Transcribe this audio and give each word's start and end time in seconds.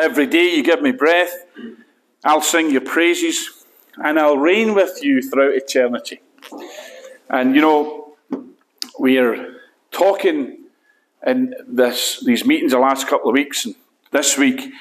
Every 0.00 0.26
day 0.26 0.56
you 0.56 0.62
give 0.62 0.80
me 0.80 0.92
breath, 0.92 1.44
I'll 2.24 2.40
sing 2.40 2.70
your 2.70 2.80
praises, 2.80 3.50
and 4.02 4.18
I'll 4.18 4.38
reign 4.38 4.74
with 4.74 5.04
you 5.04 5.20
throughout 5.20 5.54
eternity. 5.54 6.22
And 7.28 7.54
you 7.54 7.60
know, 7.60 8.14
we're 8.98 9.60
talking 9.90 10.64
in 11.26 11.54
this 11.68 12.22
these 12.24 12.46
meetings 12.46 12.72
the 12.72 12.78
last 12.78 13.08
couple 13.08 13.28
of 13.28 13.34
weeks 13.34 13.66
and 13.66 13.74
this 14.10 14.38
week 14.38 14.72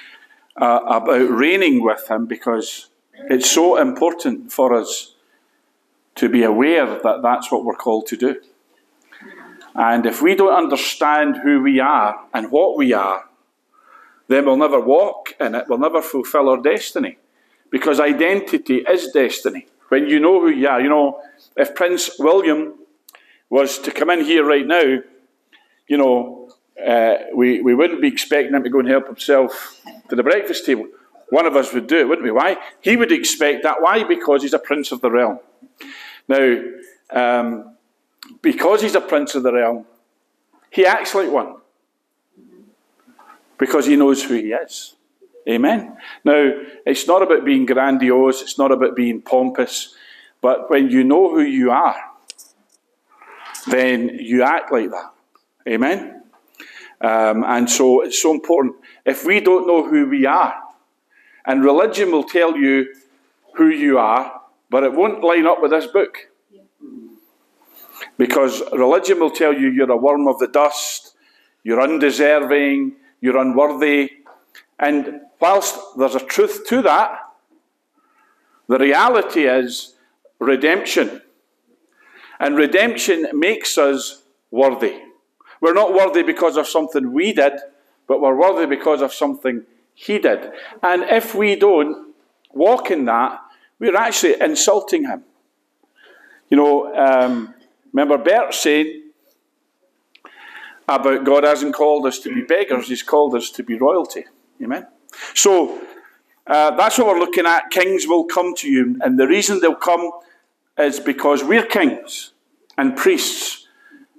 uh, 0.56 0.80
about 0.86 1.30
reigning 1.30 1.84
with 1.84 2.10
him 2.10 2.26
because 2.26 2.88
it's 3.30 3.52
so 3.52 3.76
important 3.76 4.54
for 4.54 4.74
us 4.74 5.16
to 6.16 6.30
be 6.30 6.44
aware 6.44 6.86
that 6.86 7.22
that's 7.22 7.52
what 7.52 7.66
we're 7.66 7.76
called 7.76 8.08
to 8.08 8.16
do. 8.16 8.40
And 9.76 10.06
if 10.06 10.22
we 10.22 10.36
don't 10.36 10.54
understand 10.54 11.42
who 11.44 11.62
we 11.62 11.82
are 11.82 12.26
and 12.34 12.52
what 12.52 12.78
we 12.78 12.94
are, 12.94 13.29
then 14.30 14.46
we'll 14.46 14.56
never 14.56 14.80
walk 14.80 15.36
in 15.40 15.56
it, 15.56 15.66
we'll 15.68 15.80
never 15.80 16.02
fulfill 16.02 16.50
our 16.50 16.62
destiny. 16.62 17.18
Because 17.70 18.00
identity 18.00 18.78
is 18.78 19.12
destiny. 19.12 19.68
When 19.90 20.08
you 20.08 20.20
know 20.20 20.40
who 20.40 20.50
you 20.50 20.68
are, 20.68 20.80
you 20.80 20.90
know, 20.90 21.22
if 21.58 21.76
Prince 21.76 22.12
William 22.18 22.76
was 23.50 23.80
to 23.80 23.92
come 23.92 24.10
in 24.12 24.24
here 24.24 24.46
right 24.46 24.66
now, 24.66 25.00
you 25.88 25.98
know, 25.98 26.52
uh, 26.84 27.16
we, 27.36 27.62
we 27.62 27.74
wouldn't 27.74 28.02
be 28.02 28.08
expecting 28.08 28.54
him 28.54 28.64
to 28.64 28.70
go 28.70 28.80
and 28.80 28.88
help 28.88 29.08
himself 29.08 29.82
to 30.10 30.16
the 30.16 30.24
breakfast 30.24 30.66
table. 30.66 30.88
One 31.30 31.46
of 31.46 31.56
us 31.56 31.74
would 31.74 31.88
do 31.88 31.98
it, 31.98 32.08
wouldn't 32.08 32.24
we? 32.24 32.32
Why? 32.32 32.58
He 32.82 32.96
would 32.96 33.12
expect 33.12 33.64
that. 33.64 33.82
Why? 33.82 34.04
Because 34.04 34.44
he's 34.44 34.54
a 34.54 34.60
prince 34.60 34.92
of 34.92 35.02
the 35.02 35.12
realm. 35.12 35.40
Now, 36.28 36.62
um, 37.12 37.76
because 38.42 38.82
he's 38.82 38.96
a 38.96 39.02
prince 39.02 39.36
of 39.36 39.44
the 39.44 39.54
realm, 39.54 39.86
he 40.70 40.86
acts 40.86 41.16
like 41.16 41.32
one. 41.32 41.56
Because 43.60 43.86
he 43.86 43.96
knows 43.96 44.24
who 44.24 44.36
he 44.36 44.54
is. 44.54 44.96
Amen. 45.48 45.98
Now, 46.24 46.52
it's 46.86 47.08
not 47.08 47.22
about 47.22 47.46
being 47.46 47.66
grandiose, 47.66 48.42
it's 48.42 48.58
not 48.58 48.72
about 48.72 48.96
being 48.96 49.22
pompous, 49.22 49.94
but 50.42 50.70
when 50.70 50.90
you 50.90 51.04
know 51.04 51.30
who 51.30 51.42
you 51.42 51.72
are, 51.72 51.96
then 53.68 54.10
you 54.20 54.44
act 54.44 54.72
like 54.72 54.90
that. 54.90 55.12
Amen. 55.68 56.24
Um, 57.02 57.44
and 57.44 57.70
so 57.70 58.02
it's 58.02 58.22
so 58.22 58.32
important. 58.32 58.76
If 59.06 59.26
we 59.26 59.40
don't 59.40 59.68
know 59.68 59.88
who 59.88 60.08
we 60.08 60.26
are, 60.26 60.56
and 61.46 61.64
religion 61.64 62.12
will 62.12 62.24
tell 62.24 62.58
you 62.58 62.94
who 63.56 63.70
you 63.70 63.98
are, 63.98 64.42
but 64.70 64.84
it 64.84 64.94
won't 64.94 65.24
line 65.24 65.46
up 65.46 65.62
with 65.62 65.72
this 65.72 65.88
book. 65.88 66.30
Because 68.18 68.62
religion 68.72 69.20
will 69.20 69.32
tell 69.32 69.54
you 69.54 69.70
you're 69.70 69.92
a 69.92 69.98
worm 69.98 70.28
of 70.28 70.40
the 70.40 70.48
dust, 70.48 71.16
you're 71.64 71.82
undeserving, 71.82 72.96
you're 73.22 73.38
unworthy. 73.38 74.12
And 74.80 75.22
whilst 75.40 75.78
there's 75.98 76.16
a 76.16 76.20
truth 76.20 76.66
to 76.68 76.82
that, 76.84 77.20
the 78.68 78.78
reality 78.78 79.46
is 79.48 79.96
redemption. 80.40 81.22
And 82.40 82.56
redemption 82.56 83.28
makes 83.34 83.78
us 83.78 84.24
worthy. 84.52 85.02
We're 85.62 85.74
not 85.74 85.94
worthy 85.94 86.24
because 86.24 86.56
of 86.56 86.68
something 86.68 87.12
we 87.12 87.34
did, 87.34 87.54
but 88.08 88.22
we're 88.22 88.36
worthy 88.36 88.66
because 88.66 89.02
of 89.02 89.14
something 89.14 89.64
He 89.94 90.20
did. 90.20 90.52
And 90.82 91.04
if 91.04 91.36
we 91.36 91.56
don't 91.56 92.14
walk 92.54 92.92
in 92.92 93.06
that, 93.06 93.42
we're 93.80 93.98
actually 93.98 94.40
insulting 94.40 95.06
Him. 95.06 95.24
You 96.50 96.58
know, 96.58 96.96
um, 96.96 97.54
remember 97.92 98.18
Bert 98.18 98.54
saying 98.54 99.09
about 100.96 101.24
God 101.24 101.44
hasn't 101.44 101.76
called 101.76 102.06
us 102.06 102.20
to 102.20 102.34
be 102.34 102.42
beggars, 102.42 102.88
He's 102.88 103.04
called 103.04 103.36
us 103.36 103.50
to 103.52 103.64
be 103.64 103.78
royalty. 103.78 104.26
Amen? 104.62 104.88
So, 105.34 105.82
uh, 106.50 106.76
that's 106.76 106.98
what 106.98 107.08
we're 107.08 107.20
looking 107.20 107.46
at. 107.46 107.70
Kings 107.70 108.08
will 108.08 108.26
come 108.26 108.56
to 108.56 108.70
you. 108.70 108.98
And 109.02 109.20
the 109.20 109.28
reason 109.28 109.60
they'll 109.60 109.76
come 109.76 110.12
is 110.78 111.00
because 111.00 111.44
we're 111.44 111.66
kings 111.66 112.34
and 112.78 112.98
priests 112.98 113.68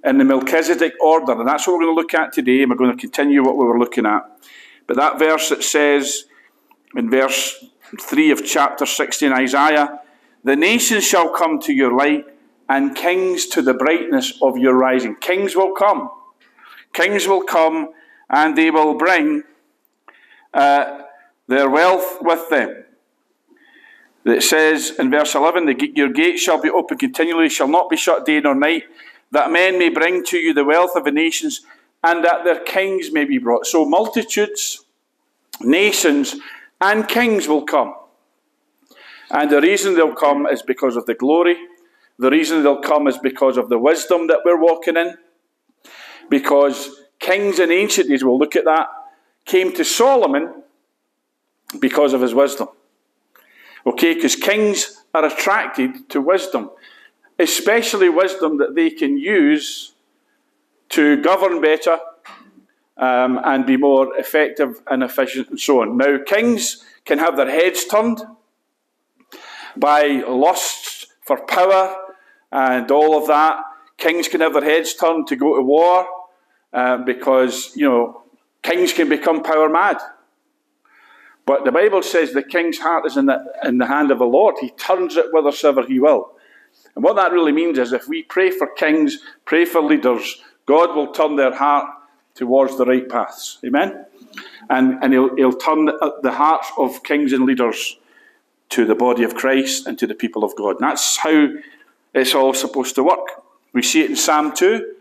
in 0.05 0.17
the 0.17 0.23
Melchizedek 0.23 0.93
order. 1.01 1.33
And 1.33 1.47
that's 1.47 1.67
what 1.67 1.73
we're 1.73 1.85
going 1.85 1.95
to 1.95 2.01
look 2.01 2.13
at 2.13 2.31
today. 2.31 2.61
And 2.61 2.71
we're 2.71 2.77
going 2.77 2.95
to 2.95 2.97
continue 2.97 3.43
what 3.43 3.57
we 3.57 3.65
were 3.65 3.77
looking 3.77 4.05
at. 4.05 4.23
But 4.87 4.95
that 4.95 5.19
verse 5.19 5.49
that 5.49 5.63
says 5.63 6.25
in 6.95 7.09
verse 7.09 7.65
3 7.99 8.31
of 8.31 8.45
chapter 8.45 8.85
16 8.85 9.33
Isaiah, 9.33 9.99
the 10.43 10.55
nations 10.55 11.03
shall 11.03 11.29
come 11.29 11.59
to 11.61 11.73
your 11.73 11.93
light 11.93 12.25
and 12.69 12.95
kings 12.95 13.47
to 13.47 13.61
the 13.61 13.73
brightness 13.73 14.39
of 14.41 14.57
your 14.57 14.75
rising. 14.75 15.17
Kings 15.17 15.55
will 15.55 15.73
come. 15.73 16.09
Kings 16.93 17.27
will 17.27 17.43
come 17.43 17.89
and 18.29 18.57
they 18.57 18.71
will 18.71 18.95
bring 18.95 19.43
uh, 20.53 21.01
their 21.47 21.69
wealth 21.69 22.17
with 22.21 22.49
them. 22.49 22.83
It 24.23 24.43
says 24.43 24.91
in 24.99 25.09
verse 25.09 25.33
11, 25.33 25.93
Your 25.95 26.09
gates 26.09 26.41
shall 26.41 26.61
be 26.61 26.69
open 26.69 26.97
continually, 26.97 27.49
shall 27.49 27.67
not 27.67 27.89
be 27.89 27.97
shut 27.97 28.25
day 28.25 28.39
nor 28.39 28.53
night, 28.53 28.83
that 29.31 29.51
men 29.51 29.79
may 29.79 29.89
bring 29.89 30.23
to 30.25 30.37
you 30.37 30.53
the 30.53 30.63
wealth 30.63 30.91
of 30.95 31.05
the 31.05 31.11
nations, 31.11 31.61
and 32.03 32.23
that 32.23 32.43
their 32.43 32.59
kings 32.59 33.11
may 33.11 33.25
be 33.25 33.37
brought. 33.37 33.65
So 33.65 33.85
multitudes, 33.85 34.85
nations, 35.61 36.35
and 36.79 37.07
kings 37.07 37.47
will 37.47 37.63
come. 37.63 37.95
And 39.31 39.49
the 39.49 39.61
reason 39.61 39.95
they'll 39.95 40.13
come 40.13 40.45
is 40.45 40.61
because 40.61 40.95
of 40.95 41.05
the 41.05 41.15
glory. 41.15 41.55
The 42.19 42.29
reason 42.29 42.63
they'll 42.63 42.81
come 42.81 43.07
is 43.07 43.17
because 43.17 43.57
of 43.57 43.69
the 43.69 43.79
wisdom 43.79 44.27
that 44.27 44.39
we're 44.43 44.59
walking 44.59 44.97
in. 44.97 45.15
Because 46.31 47.01
kings 47.19 47.59
in 47.59 47.71
ancient 47.71 48.07
days, 48.07 48.23
we'll 48.23 48.39
look 48.39 48.55
at 48.55 48.63
that, 48.63 48.87
came 49.43 49.73
to 49.73 49.83
Solomon 49.83 50.63
because 51.77 52.13
of 52.13 52.21
his 52.21 52.33
wisdom. 52.33 52.69
Okay, 53.85 54.13
because 54.13 54.37
kings 54.37 55.03
are 55.13 55.25
attracted 55.25 56.09
to 56.09 56.21
wisdom, 56.21 56.71
especially 57.37 58.07
wisdom 58.07 58.59
that 58.59 58.75
they 58.75 58.89
can 58.89 59.17
use 59.17 59.93
to 60.89 61.21
govern 61.21 61.59
better 61.59 61.99
um, 62.95 63.37
and 63.43 63.65
be 63.65 63.75
more 63.75 64.17
effective 64.17 64.81
and 64.89 65.03
efficient 65.03 65.49
and 65.49 65.59
so 65.59 65.81
on. 65.81 65.97
Now, 65.97 66.17
kings 66.25 66.85
can 67.03 67.17
have 67.17 67.35
their 67.35 67.51
heads 67.51 67.83
turned 67.85 68.21
by 69.75 70.23
lusts 70.25 71.07
for 71.23 71.45
power 71.45 71.93
and 72.53 72.89
all 72.89 73.17
of 73.17 73.27
that. 73.27 73.63
Kings 73.97 74.29
can 74.29 74.39
have 74.39 74.53
their 74.53 74.63
heads 74.63 74.93
turned 74.93 75.27
to 75.27 75.35
go 75.35 75.57
to 75.57 75.61
war 75.61 76.07
uh, 76.73 76.97
because, 76.97 77.75
you 77.75 77.87
know, 77.87 78.23
kings 78.61 78.93
can 78.93 79.09
become 79.09 79.43
power 79.43 79.69
mad. 79.69 79.97
But 81.45 81.65
the 81.65 81.71
Bible 81.71 82.01
says 82.03 82.33
the 82.33 82.43
king's 82.43 82.79
heart 82.79 83.05
is 83.05 83.17
in 83.17 83.25
the, 83.25 83.43
in 83.63 83.77
the 83.77 83.87
hand 83.87 84.11
of 84.11 84.19
the 84.19 84.25
Lord. 84.25 84.55
He 84.61 84.69
turns 84.71 85.17
it 85.17 85.25
whithersoever 85.31 85.85
he 85.85 85.99
will. 85.99 86.31
And 86.95 87.03
what 87.03 87.15
that 87.15 87.31
really 87.31 87.51
means 87.51 87.77
is 87.77 87.93
if 87.93 88.07
we 88.07 88.23
pray 88.23 88.51
for 88.51 88.67
kings, 88.67 89.19
pray 89.45 89.65
for 89.65 89.81
leaders, 89.81 90.41
God 90.65 90.95
will 90.95 91.11
turn 91.11 91.35
their 91.35 91.53
heart 91.53 91.89
towards 92.35 92.77
the 92.77 92.85
right 92.85 93.07
paths. 93.07 93.57
Amen? 93.65 94.05
And, 94.69 95.03
and 95.03 95.11
he'll, 95.11 95.35
he'll 95.35 95.53
turn 95.53 95.85
the, 95.85 96.19
the 96.21 96.31
hearts 96.31 96.71
of 96.77 97.03
kings 97.03 97.33
and 97.33 97.45
leaders 97.45 97.97
to 98.69 98.85
the 98.85 98.95
body 98.95 99.23
of 99.23 99.35
Christ 99.35 99.85
and 99.87 99.99
to 99.99 100.07
the 100.07 100.15
people 100.15 100.43
of 100.43 100.55
God. 100.55 100.79
And 100.79 100.89
that's 100.89 101.17
how 101.17 101.49
it's 102.13 102.35
all 102.35 102.53
supposed 102.53 102.95
to 102.95 103.03
work. 103.03 103.27
We 103.73 103.81
see 103.81 104.01
it 104.01 104.11
in 104.11 104.15
Psalm 104.15 104.53
2. 104.55 104.95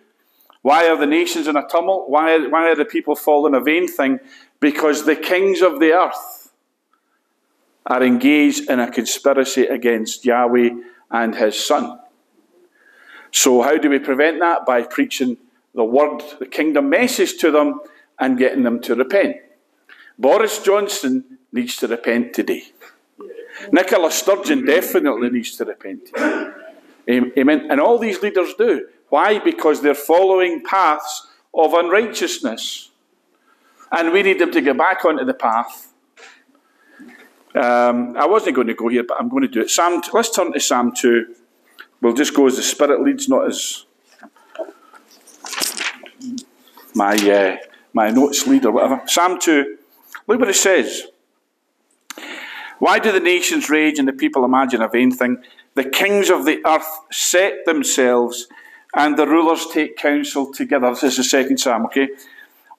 Why 0.63 0.89
are 0.89 0.97
the 0.97 1.07
nations 1.07 1.49
in 1.49 1.57
a 1.57 1.67
tumult? 1.67 2.11
Why, 2.11 2.39
why 2.47 2.71
are 2.71 2.77
the 2.77 2.85
people 2.85 3.17
falling 3.17 3.55
a 3.55 3.61
vain 3.61 3.89
thing? 3.89 4.21
Because 4.61 5.05
the 5.05 5.17
kings 5.17 5.63
of 5.63 5.81
the 5.81 5.93
earth 5.93 6.53
are 7.87 8.03
engaged 8.03 8.71
in 8.71 8.79
a 8.79 8.91
conspiracy 8.91 9.65
against 9.65 10.25
Yahweh 10.25 10.71
and 11.11 11.35
his 11.35 11.59
son. 11.59 11.99
So, 13.33 13.63
how 13.63 13.79
do 13.79 13.89
we 13.89 13.99
prevent 13.99 14.41
that? 14.41 14.67
By 14.67 14.83
preaching 14.83 15.39
the 15.75 15.85
word, 15.85 16.23
the 16.39 16.47
kingdom 16.47 16.91
message 16.91 17.39
to 17.39 17.51
them 17.51 17.81
and 18.19 18.37
getting 18.37 18.65
them 18.65 18.81
to 18.83 18.95
repent. 18.95 19.37
Boris 20.19 20.59
Johnson 20.63 21.39
needs 21.53 21.77
to 21.77 21.89
repent 21.89 22.35
today. 22.35 22.65
Nicola 23.73 24.11
Sturgeon 24.11 24.65
definitely 24.65 25.31
needs 25.31 25.57
to 25.57 25.65
repent. 25.65 26.11
Amen. 27.09 27.67
And 27.71 27.81
all 27.81 27.99
these 27.99 28.23
leaders 28.23 28.55
do. 28.55 28.87
Why? 29.11 29.39
Because 29.39 29.83
they're 29.83 29.95
following 29.95 30.63
paths 30.65 31.29
of 31.53 31.75
unrighteousness. 31.75 32.91
And 33.93 34.13
we 34.13 34.23
need 34.23 34.39
them 34.39 34.53
to 34.53 34.61
get 34.61 34.79
back 34.79 35.05
onto 35.05 35.25
the 35.25 35.35
path. 35.35 35.93
Um, 37.55 38.17
I 38.17 38.27
wasn't 38.27 38.55
going 38.55 38.69
to 38.69 38.75
go 38.75 38.89
here, 38.89 39.03
but 39.03 39.19
I'm 39.21 39.29
going 39.29 39.43
to 39.43 39.49
do 39.49 39.61
it. 39.61 39.71
Psalm, 39.71 40.01
let's 40.13 40.31
turn 40.31 40.53
to 40.53 40.61
Psalm 40.61 40.93
2. 40.95 41.35
We'll 42.01 42.15
just 42.15 42.35
go 42.35 42.47
as 42.47 42.57
the 42.57 42.63
Spirit 42.63 43.03
leads, 43.03 43.29
not 43.29 43.49
as 43.49 43.85
my, 46.95 47.15
uh, 47.17 47.57
my 47.93 48.11
notes 48.11 48.47
lead 48.47 48.65
or 48.65 48.73
whatever. 48.73 49.03
Psalm 49.07 49.41
2. 49.41 49.77
Look 50.29 50.39
what 50.39 50.49
it 50.49 50.55
says. 50.55 51.09
Why 52.79 53.01
do 53.01 53.11
the 53.11 53.21
nations 53.21 53.69
rage 53.69 53.99
and 53.99 54.07
the 54.07 54.13
people 54.13 54.45
imagine 54.45 54.81
a 54.81 54.89
vain 54.89 55.11
thing? 55.11 55.43
The 55.75 55.85
kings 55.85 56.31
of 56.31 56.45
the 56.45 56.65
earth 56.65 56.89
set 57.11 57.65
themselves 57.67 58.47
and 58.95 59.17
the 59.17 59.27
rulers 59.27 59.67
take 59.73 59.97
counsel 59.97 60.53
together. 60.53 60.91
This 60.91 61.05
is 61.05 61.17
the 61.19 61.25
second 61.25 61.59
psalm, 61.59 61.87
okay? 61.87 62.09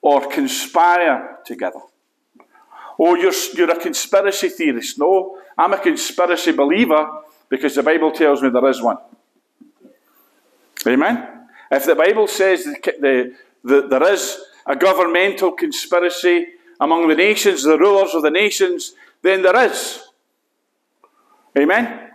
Or 0.00 0.28
conspire 0.28 1.38
together. 1.44 1.80
Oh, 2.98 3.14
you're, 3.14 3.32
you're 3.54 3.70
a 3.70 3.80
conspiracy 3.80 4.48
theorist. 4.48 4.98
No, 4.98 5.38
I'm 5.56 5.72
a 5.72 5.78
conspiracy 5.78 6.52
believer 6.52 7.08
because 7.48 7.74
the 7.74 7.82
Bible 7.82 8.12
tells 8.12 8.42
me 8.42 8.50
there 8.50 8.68
is 8.68 8.82
one. 8.82 8.98
Amen? 10.86 11.48
If 11.70 11.86
the 11.86 11.94
Bible 11.94 12.26
says 12.26 12.64
the, 12.64 12.76
the, 13.00 13.34
the, 13.64 13.88
there 13.88 14.12
is 14.12 14.38
a 14.66 14.76
governmental 14.76 15.52
conspiracy 15.52 16.48
among 16.80 17.08
the 17.08 17.14
nations, 17.14 17.62
the 17.62 17.78
rulers 17.78 18.14
of 18.14 18.22
the 18.22 18.30
nations, 18.30 18.94
then 19.22 19.42
there 19.42 19.56
is. 19.64 20.02
Amen? 21.56 22.10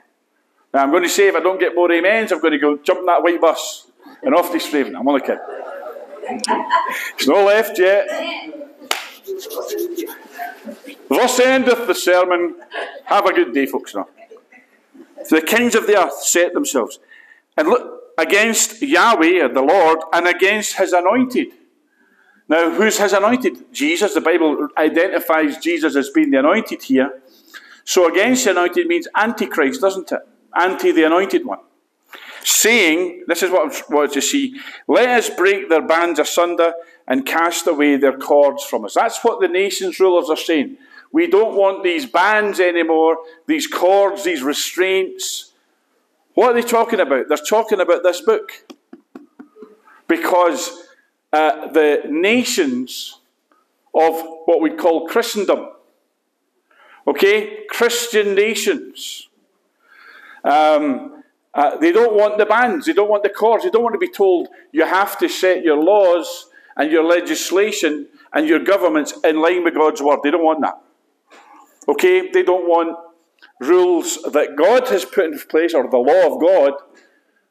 Now 0.74 0.84
I'm 0.84 0.92
going 0.92 1.04
to 1.04 1.10
say 1.10 1.30
if 1.30 1.36
I 1.36 1.40
don't 1.40 1.60
get 1.60 1.74
more 1.74 1.92
amens, 1.92 2.32
I'm 2.32 2.42
going 2.42 2.54
to 2.54 2.60
go 2.60 2.78
jump 2.78 3.06
that 3.06 3.24
white 3.24 3.42
bus 3.42 3.87
and 4.24 4.36
off 4.36 4.52
to 4.52 4.58
Strathaven. 4.58 4.96
I'm 4.96 5.08
only 5.08 5.22
kidding. 5.22 5.40
It's 7.16 7.28
not 7.28 7.46
left 7.46 7.80
yet. 7.80 8.08
Thus 11.10 11.40
endeth 11.40 11.88
the 11.88 11.96
sermon. 11.96 12.56
Have 13.06 13.26
a 13.26 13.34
good 13.34 13.54
day, 13.54 13.66
folks. 13.66 13.96
Now. 13.96 14.08
The 15.30 15.42
kings 15.42 15.76
of 15.76 15.88
the 15.88 15.98
earth 15.98 16.22
set 16.24 16.54
themselves 16.54 17.00
and 17.56 17.68
look 17.68 18.14
against 18.18 18.82
Yahweh, 18.82 19.48
the 19.50 19.62
Lord, 19.62 20.00
and 20.14 20.28
against 20.28 20.78
his 20.78 20.94
anointed. 20.94 21.48
Now, 22.50 22.72
who's 22.72 22.98
his 22.98 23.14
anointed? 23.14 23.74
Jesus. 23.74 24.14
The 24.14 24.22
Bible 24.22 24.70
identifies 24.78 25.58
Jesus 25.58 25.96
as 25.96 26.10
being 26.10 26.32
the 26.32 26.40
anointed 26.40 26.84
here. 26.84 27.22
So, 27.84 28.10
against 28.12 28.46
the 28.46 28.52
anointed 28.52 28.88
means 28.88 29.08
antichrist, 29.16 29.82
doesn't 29.82 30.12
it? 30.12 30.22
Anti 30.58 30.92
the 30.92 31.04
anointed 31.04 31.46
one. 31.46 31.60
Saying, 32.50 33.26
this 33.28 33.44
is 33.44 33.52
what 33.52 33.70
I 33.70 33.94
wanted 33.94 34.14
to 34.14 34.22
see, 34.22 34.58
let 34.88 35.10
us 35.10 35.30
break 35.30 35.68
their 35.68 35.82
bands 35.82 36.18
asunder 36.18 36.72
and 37.06 37.26
cast 37.26 37.68
away 37.68 37.98
their 37.98 38.18
cords 38.18 38.64
from 38.64 38.86
us. 38.86 38.94
That's 38.94 39.22
what 39.22 39.42
the 39.42 39.50
nation's 39.50 40.00
rulers 40.00 40.30
are 40.30 40.38
saying. 40.38 40.78
We 41.12 41.28
don't 41.28 41.58
want 41.58 41.84
these 41.84 42.06
bands 42.06 42.62
anymore, 42.62 43.18
these 43.48 43.68
cords, 43.68 44.24
these 44.24 44.44
restraints. 44.44 45.52
What 46.36 46.52
are 46.52 46.54
they 46.54 46.66
talking 46.66 47.02
about? 47.02 47.28
They're 47.28 47.38
talking 47.38 47.82
about 47.82 48.04
this 48.04 48.22
book. 48.22 48.54
Because 50.08 50.88
uh, 51.34 51.68
the 51.68 52.04
nations 52.10 53.20
of 53.94 54.22
what 54.46 54.62
we 54.62 54.70
call 54.70 55.06
Christendom, 55.06 55.68
okay, 57.06 57.66
Christian 57.70 58.36
nations, 58.36 59.28
um, 60.46 61.17
uh, 61.54 61.78
they 61.78 61.92
don't 61.92 62.16
want 62.16 62.38
the 62.38 62.46
bands, 62.46 62.86
they 62.86 62.94
don't 62.94 63.10
want 63.10 63.24
the 63.24 63.30
cords, 63.30 63.64
they 63.64 63.70
don't 63.70 63.84
want 63.84 63.94
to 63.94 64.00
be 64.00 64.12
told 64.12 64.48
you 64.72 64.86
have 64.86 65.18
to 65.18 65.28
set 65.28 65.64
your 65.64 65.78
laws 65.78 66.50
and 66.76 66.92
your 66.92 67.04
legislation 67.04 68.08
and 68.34 68.48
your 68.48 68.60
governments 68.60 69.14
in 69.24 69.42
line 69.42 69.64
with 69.64 69.74
God's 69.74 70.02
word. 70.02 70.20
They 70.24 70.32
don't 70.32 70.44
want 70.44 70.62
that. 70.62 70.80
Okay? 71.88 72.30
They 72.30 72.44
don't 72.44 72.68
want 72.68 72.98
rules 73.60 74.20
that 74.32 74.56
God 74.56 74.88
has 74.90 75.06
put 75.06 75.26
in 75.26 75.40
place 75.40 75.74
or 75.74 75.90
the 75.90 75.98
law 75.98 76.34
of 76.34 76.40
God. 76.40 76.74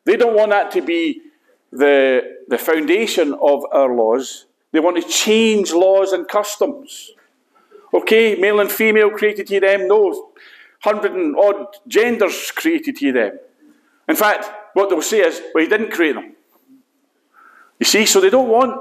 They 0.05 0.17
don't 0.17 0.37
want 0.37 0.51
that 0.51 0.71
to 0.73 0.83
be 0.83 1.23
the, 1.73 2.37
the 2.49 2.59
foundation 2.59 3.35
of 3.35 3.65
our 3.73 3.93
laws. 3.93 4.47
They 4.73 4.81
want 4.81 5.03
to 5.03 5.09
change 5.09 5.73
laws 5.73 6.13
and 6.13 6.29
customs. 6.29 7.11
Okay, 7.93 8.37
male 8.37 8.61
and 8.61 8.71
female 8.71 9.11
created 9.11 9.49
he 9.49 9.59
them? 9.59 9.89
No. 9.89 10.31
Hundred 10.81 11.13
and 11.13 11.35
odd 11.37 11.77
genders 11.89 12.51
created 12.53 12.99
he 12.99 13.11
them. 13.11 13.39
In 14.09 14.17
fact, 14.17 14.49
what 14.75 14.91
they'll 14.91 15.03
say 15.03 15.21
is, 15.21 15.41
well, 15.55 15.65
he 15.65 15.69
didn't 15.69 15.91
create 15.91 16.15
them. 16.15 16.35
You 17.79 17.87
see, 17.87 18.07
so 18.07 18.21
they 18.21 18.31
don't 18.31 18.49
want 18.49 18.81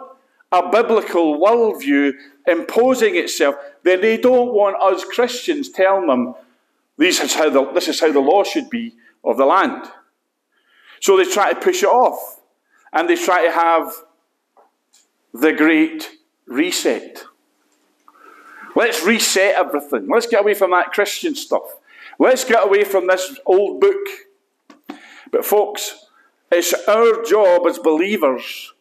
a 0.51 0.69
biblical 0.69 1.39
worldview 1.39 2.13
imposing 2.47 3.15
itself, 3.15 3.55
then 3.83 4.01
they 4.01 4.17
don't 4.17 4.53
want 4.53 4.81
us 4.81 5.03
Christians 5.03 5.69
telling 5.69 6.07
them 6.07 6.35
this 6.97 7.19
is 7.19 7.33
how 7.33 7.49
the, 7.49 7.71
this 7.71 7.87
is 7.87 7.99
how 7.99 8.11
the 8.11 8.19
law 8.19 8.43
should 8.43 8.69
be 8.69 8.93
of 9.23 9.37
the 9.37 9.45
land. 9.45 9.85
So 11.01 11.17
they 11.17 11.25
try 11.25 11.53
to 11.53 11.59
push 11.59 11.83
it 11.83 11.89
off. 11.89 12.39
And 12.93 13.09
they 13.09 13.15
try 13.15 13.45
to 13.45 13.51
have 13.51 13.93
the 15.33 15.51
great 15.51 16.09
reset. 16.47 17.25
Let's 18.75 19.03
reset 19.03 19.55
everything. 19.55 20.07
Let's 20.09 20.27
get 20.27 20.41
away 20.41 20.53
from 20.53 20.71
that 20.71 20.91
Christian 20.93 21.35
stuff. 21.35 21.75
Let's 22.17 22.45
get 22.45 22.65
away 22.65 22.85
from 22.85 23.07
this 23.07 23.37
old 23.45 23.81
book. 23.81 24.07
But, 25.31 25.45
folks, 25.45 26.05
it's 26.51 26.73
our 26.87 27.23
job 27.23 27.67
as 27.67 27.79
believers 27.79 28.73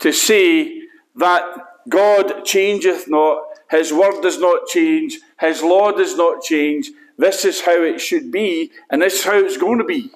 to 0.00 0.12
say 0.12 0.82
that 1.16 1.42
God 1.88 2.44
changeth 2.44 3.08
not, 3.08 3.42
His 3.70 3.92
word 3.92 4.20
does 4.22 4.38
not 4.38 4.66
change, 4.66 5.18
His 5.40 5.62
law 5.62 5.92
does 5.92 6.16
not 6.16 6.42
change. 6.42 6.90
This 7.18 7.44
is 7.44 7.60
how 7.60 7.82
it 7.82 8.00
should 8.00 8.32
be, 8.32 8.72
and 8.90 9.02
this 9.02 9.20
is 9.20 9.24
how 9.24 9.38
it's 9.38 9.56
going 9.56 9.78
to 9.78 9.84
be. 9.84 10.10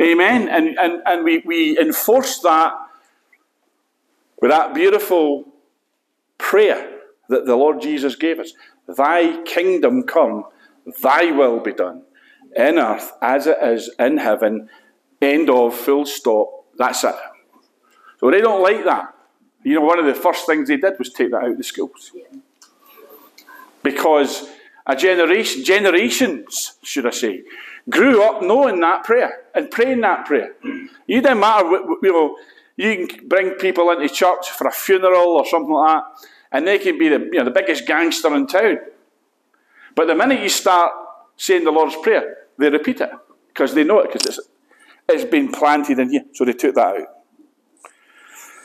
Amen. 0.00 0.48
And, 0.48 0.78
and, 0.78 1.02
and 1.06 1.24
we, 1.24 1.38
we 1.46 1.78
enforce 1.78 2.40
that 2.40 2.74
with 4.40 4.50
that 4.50 4.74
beautiful 4.74 5.46
prayer 6.38 6.98
that 7.28 7.46
the 7.46 7.56
Lord 7.56 7.80
Jesus 7.80 8.16
gave 8.16 8.38
us 8.40 8.52
Thy 8.88 9.42
kingdom 9.44 10.02
come, 10.02 10.44
Thy 11.00 11.30
will 11.30 11.60
be 11.60 11.72
done, 11.72 12.02
in 12.56 12.78
earth 12.78 13.12
as 13.20 13.46
it 13.46 13.58
is 13.62 13.90
in 13.98 14.18
heaven. 14.18 14.68
End 15.20 15.48
of, 15.50 15.74
full 15.74 16.06
stop. 16.06 16.64
That's 16.76 17.04
it. 17.04 17.14
So 18.18 18.30
they 18.30 18.40
don't 18.40 18.62
like 18.62 18.84
that. 18.84 19.14
You 19.64 19.76
know, 19.76 19.82
one 19.82 19.98
of 19.98 20.06
the 20.06 20.14
first 20.14 20.46
things 20.46 20.68
they 20.68 20.76
did 20.76 20.98
was 20.98 21.12
take 21.12 21.30
that 21.30 21.38
out 21.38 21.50
of 21.50 21.56
the 21.56 21.64
schools. 21.64 22.12
Because 23.82 24.48
a 24.86 24.96
generation, 24.96 25.64
generations, 25.64 26.76
should 26.82 27.06
I 27.06 27.10
say, 27.10 27.42
grew 27.88 28.22
up 28.22 28.42
knowing 28.42 28.80
that 28.80 29.04
prayer 29.04 29.42
and 29.54 29.70
praying 29.70 30.00
that 30.00 30.26
prayer. 30.26 30.54
You 31.06 31.20
didn't 31.20 31.40
matter, 31.40 31.68
you 31.68 32.12
know, 32.12 32.36
you 32.76 33.06
can 33.06 33.28
bring 33.28 33.50
people 33.52 33.90
into 33.90 34.08
church 34.08 34.50
for 34.50 34.66
a 34.66 34.72
funeral 34.72 35.36
or 35.36 35.46
something 35.46 35.72
like 35.72 36.02
that, 36.02 36.28
and 36.50 36.66
they 36.66 36.78
can 36.78 36.98
be 36.98 37.08
the, 37.08 37.18
you 37.18 37.38
know, 37.38 37.44
the 37.44 37.50
biggest 37.50 37.86
gangster 37.86 38.34
in 38.34 38.46
town. 38.46 38.78
But 39.94 40.06
the 40.06 40.14
minute 40.14 40.40
you 40.40 40.48
start 40.48 40.92
saying 41.36 41.64
the 41.64 41.70
Lord's 41.70 41.96
Prayer, 41.96 42.38
they 42.62 42.70
repeat 42.70 43.00
it 43.00 43.10
because 43.48 43.74
they 43.74 43.84
know 43.84 44.00
it 44.00 44.12
because 44.12 44.26
it's, 44.26 44.48
it's 45.08 45.30
been 45.30 45.50
planted 45.50 45.98
in 45.98 46.10
here. 46.10 46.24
So 46.32 46.44
they 46.44 46.52
took 46.52 46.74
that 46.76 46.96
out. 46.96 47.08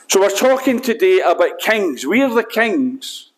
So 0.10 0.22
we're 0.22 0.30
talking 0.30 0.80
today 0.80 1.20
about 1.20 1.60
kings. 1.60 2.06
We 2.06 2.22
are 2.22 2.34
the 2.34 2.44
kings 2.44 3.32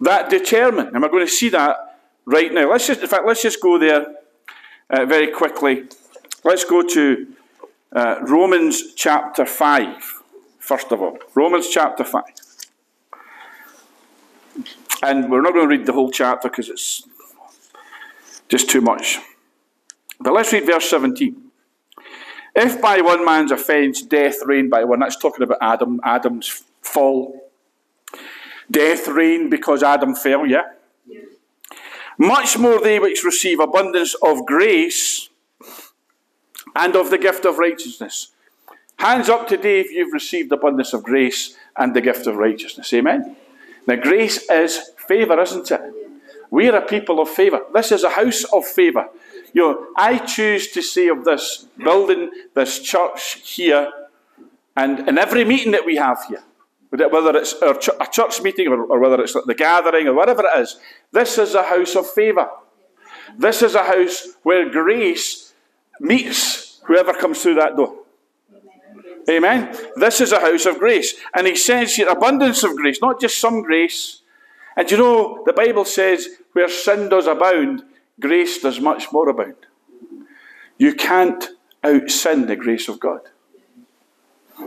that 0.00 0.28
determine, 0.30 0.88
and 0.88 1.00
we're 1.00 1.08
going 1.08 1.26
to 1.26 1.32
see 1.32 1.48
that 1.50 2.00
right 2.24 2.52
now. 2.52 2.70
Let's 2.70 2.88
just, 2.88 3.00
in 3.00 3.06
fact, 3.06 3.24
let's 3.24 3.42
just 3.42 3.62
go 3.62 3.78
there 3.78 4.14
uh, 4.90 5.04
very 5.04 5.28
quickly. 5.28 5.84
Let's 6.42 6.64
go 6.64 6.82
to 6.82 7.26
uh, 7.92 8.16
Romans 8.22 8.94
chapter 8.94 9.46
5, 9.46 10.22
first 10.58 10.90
of 10.90 11.00
all. 11.00 11.18
Romans 11.34 11.68
chapter 11.68 12.02
5. 12.02 12.24
And 15.02 15.30
we're 15.30 15.42
not 15.42 15.52
going 15.52 15.68
to 15.68 15.76
read 15.76 15.86
the 15.86 15.92
whole 15.92 16.10
chapter 16.10 16.48
because 16.48 16.68
it's 16.68 17.06
just 18.48 18.68
too 18.68 18.80
much. 18.80 19.18
But 20.20 20.32
let's 20.32 20.52
read 20.52 20.66
verse 20.66 20.88
17. 20.88 21.42
If 22.54 22.80
by 22.80 23.00
one 23.02 23.24
man's 23.24 23.52
offence 23.52 24.02
death 24.02 24.36
reigned 24.44 24.70
by 24.70 24.84
one, 24.84 25.00
that's 25.00 25.16
talking 25.16 25.42
about 25.42 25.58
Adam, 25.60 26.00
Adam's 26.02 26.64
fall. 26.80 27.50
Death 28.70 29.06
reigned 29.08 29.50
because 29.50 29.82
Adam 29.82 30.14
fell, 30.14 30.46
yeah? 30.46 30.62
yeah? 31.06 31.20
Much 32.18 32.58
more 32.58 32.80
they 32.80 32.98
which 32.98 33.24
receive 33.24 33.60
abundance 33.60 34.14
of 34.22 34.46
grace 34.46 35.28
and 36.74 36.96
of 36.96 37.10
the 37.10 37.18
gift 37.18 37.44
of 37.44 37.58
righteousness. 37.58 38.28
Hands 38.98 39.28
up 39.28 39.46
today 39.46 39.80
if 39.80 39.90
you've 39.90 40.12
received 40.12 40.50
abundance 40.50 40.94
of 40.94 41.02
grace 41.02 41.56
and 41.76 41.94
the 41.94 42.00
gift 42.00 42.26
of 42.26 42.36
righteousness. 42.36 42.92
Amen. 42.94 43.36
Now, 43.86 43.96
grace 43.96 44.48
is 44.50 44.90
favour, 44.96 45.40
isn't 45.40 45.70
it? 45.70 45.80
We 46.50 46.68
are 46.68 46.76
a 46.76 46.86
people 46.86 47.20
of 47.20 47.28
favour. 47.28 47.60
This 47.74 47.92
is 47.92 48.04
a 48.04 48.10
house 48.10 48.44
of 48.44 48.64
favour. 48.64 49.08
You 49.56 49.62
know, 49.62 49.86
I 49.96 50.18
choose 50.18 50.70
to 50.72 50.82
say 50.82 51.08
of 51.08 51.24
this 51.24 51.66
building, 51.82 52.30
this 52.54 52.78
church 52.78 53.40
here, 53.42 53.90
and 54.76 55.08
in 55.08 55.16
every 55.16 55.46
meeting 55.46 55.72
that 55.72 55.86
we 55.86 55.96
have 55.96 56.22
here, 56.28 56.44
whether 56.90 57.34
it's 57.38 57.54
a 57.62 58.06
church 58.12 58.42
meeting 58.42 58.68
or, 58.68 58.84
or 58.84 59.00
whether 59.00 59.22
it's 59.22 59.32
the 59.32 59.54
gathering 59.54 60.08
or 60.08 60.12
whatever 60.12 60.44
it 60.44 60.60
is, 60.60 60.76
this 61.10 61.38
is 61.38 61.54
a 61.54 61.62
house 61.62 61.96
of 61.96 62.06
favour. 62.06 62.50
This 63.38 63.62
is 63.62 63.74
a 63.74 63.84
house 63.84 64.28
where 64.42 64.68
grace 64.68 65.54
meets 66.00 66.82
whoever 66.84 67.14
comes 67.14 67.42
through 67.42 67.54
that 67.54 67.76
door. 67.76 67.96
Amen. 69.30 69.74
This 69.96 70.20
is 70.20 70.32
a 70.32 70.40
house 70.40 70.66
of 70.66 70.78
grace. 70.78 71.14
And 71.34 71.46
he 71.46 71.56
says 71.56 71.94
here 71.94 72.10
abundance 72.10 72.62
of 72.62 72.76
grace, 72.76 73.00
not 73.00 73.22
just 73.22 73.38
some 73.38 73.62
grace. 73.62 74.20
And 74.76 74.90
you 74.90 74.98
know, 74.98 75.44
the 75.46 75.54
Bible 75.54 75.86
says, 75.86 76.28
where 76.52 76.68
sin 76.68 77.08
does 77.08 77.26
abound, 77.26 77.84
grace 78.20 78.60
does 78.60 78.80
much 78.80 79.12
more 79.12 79.28
abound. 79.28 79.66
You 80.78 80.94
can't 80.94 81.48
out 81.82 82.10
sin 82.10 82.46
the 82.46 82.56
grace 82.56 82.88
of 82.88 83.00
God. 83.00 83.20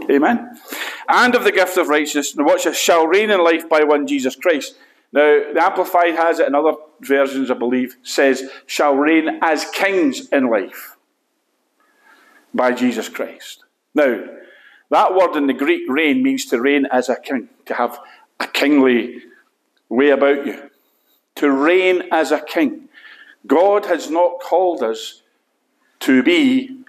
Amen. 0.10 0.60
And 1.08 1.36
of 1.36 1.44
the 1.44 1.52
gift 1.52 1.78
of 1.78 1.88
righteousness, 1.88 2.36
and 2.36 2.46
watch 2.46 2.64
this, 2.64 2.78
shall 2.78 3.08
reign 3.08 3.32
in 3.32 3.44
life 3.44 3.68
by 3.68 3.84
one 3.84 4.08
Jesus 4.08 4.36
Christ. 4.36 4.76
Now, 5.12 5.42
the 5.54 5.62
Amplified 5.62 6.16
has 6.16 6.40
it, 6.40 6.46
and 6.46 6.56
other 6.56 6.74
versions, 7.02 7.50
I 7.50 7.56
believe, 7.56 7.98
says, 8.04 8.44
shall 8.68 8.96
reign 8.96 9.40
as 9.42 9.66
kings 9.72 10.30
in 10.30 10.50
life 10.50 10.96
by 12.54 12.74
Jesus 12.74 13.10
Christ. 13.10 13.64
Now, 13.96 14.24
that 14.92 15.16
word 15.16 15.36
in 15.36 15.48
the 15.48 15.54
Greek 15.54 15.84
reign 15.88 16.22
means 16.22 16.46
to 16.48 16.62
reign 16.62 16.86
as 16.92 17.10
a 17.10 17.16
king, 17.16 17.50
to 17.66 17.74
have 17.74 18.00
a 18.40 18.48
kingly 18.48 19.22
way 19.88 20.10
about 20.10 20.46
you, 20.46 20.70
to 21.36 21.52
reign 21.52 22.04
as 22.12 22.32
a 22.32 22.42
king. 22.42 22.89
God 23.48 23.86
has 23.86 24.10
not 24.10 24.40
called 24.40 24.84
us 24.84 25.22
to 26.02 26.24
be 26.24 26.80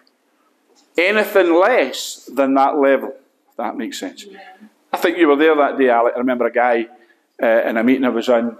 anything 0.96 1.54
less 1.54 2.28
than 2.32 2.54
that 2.54 2.76
level, 2.76 3.14
if 3.48 3.56
that 3.56 3.76
makes 3.76 3.98
sense. 3.98 4.26
I 4.92 4.96
think 4.96 5.18
you 5.18 5.28
were 5.28 5.36
there 5.36 5.56
that 5.56 5.78
day, 5.78 5.88
Alec. 5.88 6.14
I 6.16 6.18
remember 6.18 6.46
a 6.46 6.52
guy 6.52 6.86
uh, 7.42 7.68
in 7.68 7.76
a 7.76 7.84
meeting 7.84 8.04
I 8.04 8.08
was 8.08 8.28
in, 8.28 8.56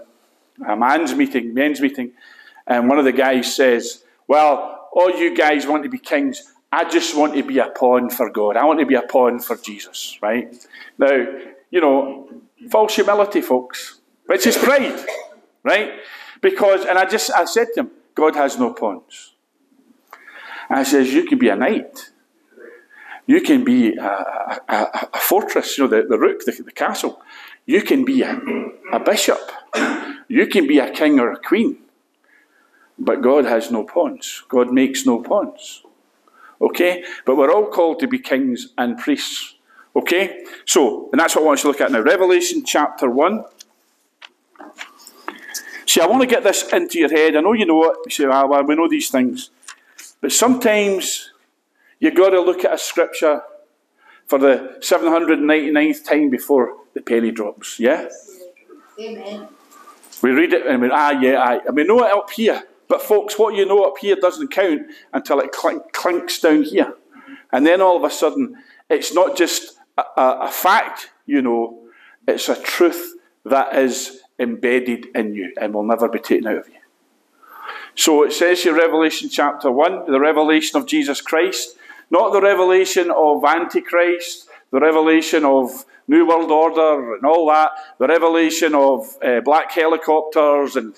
a 0.67 0.75
man's 0.75 1.13
meeting, 1.13 1.53
men's 1.53 1.81
meeting, 1.81 2.11
and 2.65 2.87
one 2.87 2.97
of 2.97 3.05
the 3.05 3.11
guys 3.11 3.53
says, 3.55 4.03
Well, 4.27 4.89
all 4.91 5.11
you 5.11 5.35
guys 5.35 5.67
want 5.67 5.83
to 5.83 5.89
be 5.89 5.97
kings. 5.97 6.43
I 6.71 6.89
just 6.89 7.17
want 7.17 7.33
to 7.35 7.43
be 7.43 7.59
a 7.59 7.67
pawn 7.69 8.09
for 8.09 8.29
God. 8.29 8.55
I 8.55 8.63
want 8.63 8.79
to 8.79 8.85
be 8.85 8.95
a 8.95 9.01
pawn 9.01 9.39
for 9.39 9.57
Jesus, 9.57 10.17
right? 10.21 10.55
Now, 10.97 11.27
you 11.69 11.81
know, 11.81 12.29
false 12.69 12.95
humility, 12.95 13.41
folks, 13.41 13.99
which 14.25 14.47
is 14.47 14.57
pride, 14.57 15.05
right? 15.63 15.91
Because, 16.41 16.85
and 16.85 16.97
I 16.97 17.05
just, 17.05 17.31
I 17.31 17.45
said 17.45 17.67
to 17.75 17.81
him, 17.81 17.91
God 18.15 18.35
has 18.35 18.57
no 18.57 18.73
pawns. 18.73 19.33
And 20.69 20.79
I 20.79 20.83
says, 20.83 21.13
you 21.13 21.25
can 21.25 21.37
be 21.37 21.49
a 21.49 21.55
knight. 21.55 22.11
You 23.27 23.41
can 23.41 23.63
be 23.63 23.95
a, 23.95 24.61
a, 24.67 25.09
a, 25.13 25.19
fortress, 25.19 25.77
you 25.77 25.83
know, 25.83 25.89
the, 25.89 26.07
the 26.07 26.17
rook, 26.17 26.43
the, 26.45 26.51
the 26.51 26.71
castle. 26.71 27.21
You 27.65 27.81
can 27.81 28.03
be 28.03 28.23
a, 28.23 28.41
a 28.91 28.99
bishop. 28.99 29.51
You 30.27 30.47
can 30.47 30.67
be 30.67 30.79
a 30.79 30.91
king 30.91 31.19
or 31.19 31.31
a 31.31 31.37
queen. 31.37 31.77
But 32.97 33.21
God 33.21 33.45
has 33.45 33.71
no 33.71 33.83
pawns. 33.83 34.43
God 34.49 34.71
makes 34.71 35.05
no 35.05 35.21
pawns. 35.21 35.83
Okay? 36.59 37.03
But 37.25 37.35
we're 37.35 37.51
all 37.51 37.67
called 37.67 37.99
to 37.99 38.07
be 38.07 38.19
kings 38.19 38.69
and 38.77 38.97
priests. 38.97 39.55
Okay? 39.95 40.43
So, 40.65 41.09
and 41.11 41.19
that's 41.19 41.35
what 41.35 41.43
I 41.43 41.45
want 41.45 41.59
you 41.59 41.63
to 41.63 41.67
look 41.69 41.81
at 41.81 41.91
now. 41.91 42.01
Revelation 42.01 42.63
chapter 42.63 43.09
1. 43.09 43.43
See, 45.85 46.01
I 46.01 46.05
want 46.05 46.21
to 46.21 46.27
get 46.27 46.43
this 46.43 46.71
into 46.71 46.99
your 46.99 47.09
head. 47.09 47.35
I 47.35 47.41
know 47.41 47.53
you 47.53 47.65
know 47.65 47.83
it. 47.85 47.97
You 48.05 48.11
say, 48.11 48.25
ah, 48.25 48.45
well, 48.45 48.63
we 48.63 48.75
know 48.75 48.87
these 48.87 49.09
things. 49.09 49.49
But 50.19 50.31
sometimes 50.31 51.31
you've 51.99 52.15
got 52.15 52.29
to 52.29 52.41
look 52.41 52.63
at 52.63 52.73
a 52.73 52.77
scripture 52.77 53.41
for 54.27 54.39
the 54.39 54.77
799th 54.79 56.05
time 56.05 56.29
before 56.29 56.77
the 56.93 57.01
penny 57.01 57.31
drops. 57.31 57.79
Yeah? 57.79 58.07
Amen. 58.99 59.47
We 60.21 60.31
read 60.31 60.53
it 60.53 60.67
and 60.67 60.81
we, 60.81 60.89
ah, 60.91 61.11
yeah, 61.11 61.39
I, 61.39 61.59
and 61.65 61.75
we 61.75 61.83
know 61.83 62.03
it 62.03 62.11
up 62.11 62.29
here. 62.29 62.63
But 62.87 63.01
folks, 63.01 63.39
what 63.39 63.55
you 63.55 63.65
know 63.65 63.83
up 63.83 63.97
here 63.99 64.15
doesn't 64.15 64.51
count 64.51 64.83
until 65.13 65.39
it 65.39 65.51
clink, 65.51 65.93
clinks 65.93 66.39
down 66.39 66.63
here. 66.63 66.93
And 67.51 67.65
then 67.65 67.81
all 67.81 67.97
of 67.97 68.03
a 68.03 68.13
sudden, 68.13 68.57
it's 68.89 69.13
not 69.13 69.35
just 69.35 69.77
a, 69.97 70.03
a, 70.17 70.39
a 70.43 70.51
fact, 70.51 71.09
you 71.25 71.41
know, 71.41 71.79
it's 72.27 72.49
a 72.49 72.61
truth 72.61 73.15
that 73.45 73.75
is 73.75 74.20
embedded 74.41 75.07
in 75.15 75.35
you 75.35 75.53
and 75.59 75.73
will 75.73 75.83
never 75.83 76.09
be 76.09 76.19
taken 76.19 76.47
out 76.47 76.57
of 76.57 76.67
you. 76.67 76.75
So 77.95 78.23
it 78.23 78.33
says 78.33 78.63
here, 78.63 78.75
Revelation 78.75 79.29
chapter 79.29 79.71
1, 79.71 80.11
the 80.11 80.19
revelation 80.19 80.79
of 80.79 80.87
Jesus 80.87 81.21
Christ, 81.21 81.77
not 82.09 82.31
the 82.31 82.41
revelation 82.41 83.11
of 83.11 83.43
Antichrist, 83.43 84.49
the 84.71 84.79
revelation 84.79 85.45
of 85.45 85.85
New 86.07 86.27
World 86.27 86.51
Order 86.51 87.15
and 87.15 87.25
all 87.25 87.47
that, 87.47 87.71
the 87.99 88.07
revelation 88.07 88.73
of 88.73 89.17
uh, 89.23 89.41
black 89.41 89.71
helicopters 89.71 90.75
and 90.75 90.95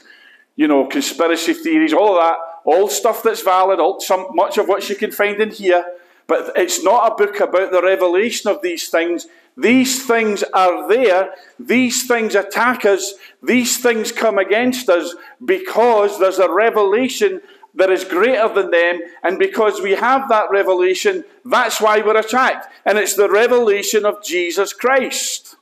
you 0.56 0.68
know, 0.68 0.86
conspiracy 0.86 1.54
theories, 1.54 1.94
all 1.94 2.18
of 2.18 2.24
that, 2.24 2.38
all 2.66 2.88
stuff 2.88 3.24
that's 3.24 3.42
valid, 3.42 3.80
all, 3.80 4.00
some, 4.00 4.28
much 4.34 4.58
of 4.58 4.68
which 4.68 4.90
you 4.90 4.96
can 4.96 5.12
find 5.12 5.42
in 5.42 5.50
here. 5.50 5.84
But 6.28 6.54
it's 6.56 6.84
not 6.84 7.12
a 7.12 7.16
book 7.16 7.40
about 7.40 7.72
the 7.72 7.82
revelation 7.82 8.50
of 8.50 8.62
these 8.62 8.90
things. 8.90 9.28
These 9.56 10.06
things 10.06 10.44
are 10.54 10.88
there. 10.88 11.34
These 11.60 12.08
things 12.08 12.36
attack 12.36 12.86
us. 12.86 13.14
These 13.42 13.78
things 13.78 14.12
come 14.12 14.38
against 14.38 14.90
us 14.90 15.16
because 15.44 16.20
there's 16.20 16.40
a 16.40 16.52
revelation 16.52 17.42
that 17.76 17.90
is 17.90 18.04
greater 18.04 18.54
than 18.54 18.72
them. 18.72 19.00
And 19.24 19.40
because 19.40 19.82
we 19.82 19.92
have 19.92 20.30
that 20.30 20.50
revelation, 20.52 21.24
that's 21.46 21.82
why 21.82 22.02
we're 22.02 22.18
attacked. 22.18 22.68
And 22.86 22.98
it's 22.98 23.16
the 23.16 23.30
revelation 23.30 24.06
of 24.06 24.24
Jesus 24.24 24.74
Christ. 24.74 25.56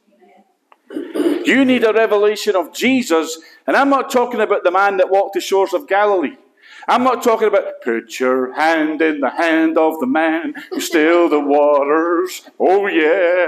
You 0.94 1.64
need 1.66 1.84
a 1.84 1.94
revelation 1.94 2.56
of 2.56 2.74
Jesus 2.74 3.40
and 3.68 3.78
I'm 3.78 3.90
not 3.90 4.12
talking 4.12 4.42
about 4.42 4.64
the 4.64 4.72
man 4.72 4.98
that 4.98 5.10
walked 5.10 5.36
the 5.36 5.42
shores 5.42 5.74
of 5.74 5.88
Galilee. 5.88 6.36
I'm 6.88 7.04
not 7.04 7.24
talking 7.24 7.48
about 7.48 7.82
put 7.84 8.20
your 8.20 8.54
hand 8.54 9.02
in 9.02 9.20
the 9.20 9.30
hand 9.30 9.78
of 9.78 10.00
the 10.00 10.08
man 10.08 10.56
who 10.70 10.80
still 10.80 11.30
the 11.30 11.40
waters. 11.40 12.50
Oh, 12.60 12.88
yeah. 12.88 13.48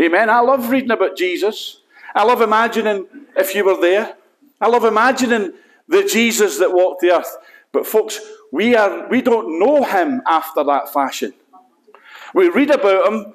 Amen. 0.00 0.30
I 0.30 0.40
love 0.40 0.70
reading 0.70 0.90
about 0.90 1.16
Jesus. 1.16 1.80
I 2.14 2.24
love 2.24 2.40
imagining 2.40 3.06
if 3.36 3.54
you 3.54 3.64
were 3.64 3.80
there. 3.80 4.16
I 4.60 4.68
love 4.68 4.84
imagining 4.84 5.52
the 5.88 6.04
Jesus 6.04 6.58
that 6.58 6.72
walked 6.72 7.00
the 7.00 7.12
earth. 7.12 7.36
But 7.72 7.86
folks, 7.86 8.20
we 8.50 8.74
are 8.74 9.08
we 9.08 9.22
don't 9.22 9.58
know 9.58 9.82
him 9.82 10.22
after 10.26 10.62
that 10.64 10.92
fashion. 10.92 11.32
We 12.34 12.48
read 12.48 12.70
about 12.70 13.08
him 13.08 13.34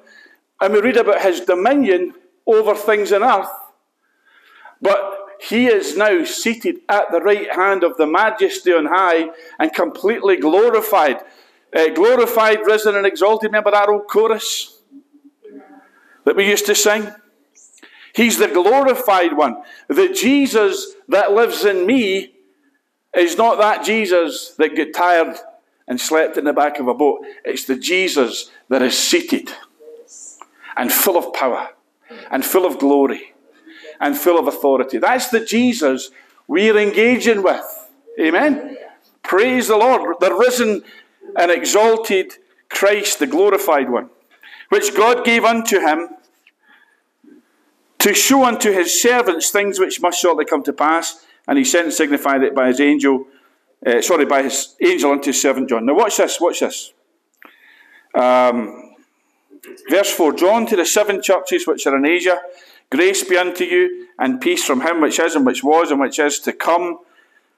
and 0.60 0.72
we 0.72 0.80
read 0.80 0.96
about 0.96 1.22
his 1.22 1.40
dominion 1.40 2.14
over 2.46 2.74
things 2.74 3.12
on 3.12 3.22
earth 3.22 3.50
but 4.80 5.17
he 5.40 5.66
is 5.66 5.96
now 5.96 6.24
seated 6.24 6.80
at 6.88 7.10
the 7.10 7.20
right 7.20 7.52
hand 7.54 7.84
of 7.84 7.96
the 7.96 8.06
majesty 8.06 8.72
on 8.72 8.86
high 8.86 9.30
and 9.58 9.72
completely 9.72 10.36
glorified. 10.36 11.22
Uh, 11.74 11.88
glorified, 11.90 12.60
risen, 12.64 12.96
and 12.96 13.06
exalted. 13.06 13.50
Remember 13.50 13.70
that 13.70 13.88
old 13.88 14.08
chorus 14.08 14.80
that 16.24 16.34
we 16.34 16.48
used 16.48 16.66
to 16.66 16.74
sing? 16.74 17.12
He's 18.14 18.38
the 18.38 18.48
glorified 18.48 19.36
one. 19.36 19.62
The 19.88 20.08
Jesus 20.08 20.94
that 21.08 21.32
lives 21.32 21.64
in 21.64 21.86
me 21.86 22.32
is 23.14 23.36
not 23.36 23.58
that 23.58 23.84
Jesus 23.84 24.54
that 24.58 24.76
got 24.76 24.88
tired 24.94 25.36
and 25.86 26.00
slept 26.00 26.36
in 26.36 26.44
the 26.44 26.52
back 26.52 26.78
of 26.80 26.88
a 26.88 26.94
boat. 26.94 27.20
It's 27.44 27.64
the 27.64 27.76
Jesus 27.76 28.50
that 28.68 28.82
is 28.82 28.98
seated 28.98 29.50
and 30.76 30.92
full 30.92 31.16
of 31.16 31.32
power 31.32 31.68
and 32.30 32.44
full 32.44 32.66
of 32.66 32.78
glory 32.78 33.34
and 34.00 34.16
full 34.16 34.38
of 34.38 34.46
authority. 34.46 34.98
That's 34.98 35.28
the 35.28 35.44
Jesus 35.44 36.10
we're 36.46 36.78
engaging 36.78 37.42
with. 37.42 37.90
Amen. 38.20 38.76
Praise 39.22 39.68
the 39.68 39.76
Lord, 39.76 40.16
the 40.20 40.34
risen 40.34 40.82
and 41.36 41.50
exalted 41.50 42.34
Christ, 42.68 43.18
the 43.18 43.26
glorified 43.26 43.90
one, 43.90 44.10
which 44.70 44.94
God 44.94 45.24
gave 45.24 45.44
unto 45.44 45.80
him 45.80 46.08
to 47.98 48.14
show 48.14 48.44
unto 48.44 48.72
his 48.72 49.00
servants 49.00 49.50
things 49.50 49.78
which 49.78 50.00
must 50.00 50.20
shortly 50.20 50.44
come 50.44 50.62
to 50.62 50.72
pass. 50.72 51.24
And 51.46 51.58
he 51.58 51.64
sent 51.64 51.86
and 51.86 51.94
signified 51.94 52.42
it 52.42 52.54
by 52.54 52.68
his 52.68 52.80
angel, 52.80 53.26
uh, 53.86 54.02
sorry, 54.02 54.26
by 54.26 54.42
his 54.42 54.76
angel 54.82 55.12
unto 55.12 55.26
his 55.26 55.40
servant 55.40 55.68
John. 55.68 55.86
Now, 55.86 55.94
watch 55.94 56.18
this, 56.18 56.40
watch 56.40 56.60
this. 56.60 56.92
Um, 58.14 58.94
verse 59.90 60.10
4 60.10 60.32
John 60.34 60.66
to 60.66 60.76
the 60.76 60.84
seven 60.84 61.22
churches 61.22 61.66
which 61.66 61.86
are 61.86 61.96
in 61.96 62.06
Asia, 62.06 62.40
Grace 62.90 63.22
be 63.24 63.36
unto 63.36 63.64
you, 63.64 64.08
and 64.18 64.40
peace 64.40 64.64
from 64.64 64.80
him 64.80 65.00
which 65.00 65.18
is, 65.18 65.34
and 65.34 65.44
which 65.44 65.62
was, 65.62 65.90
and 65.90 66.00
which 66.00 66.18
is 66.18 66.38
to 66.40 66.52
come, 66.52 66.98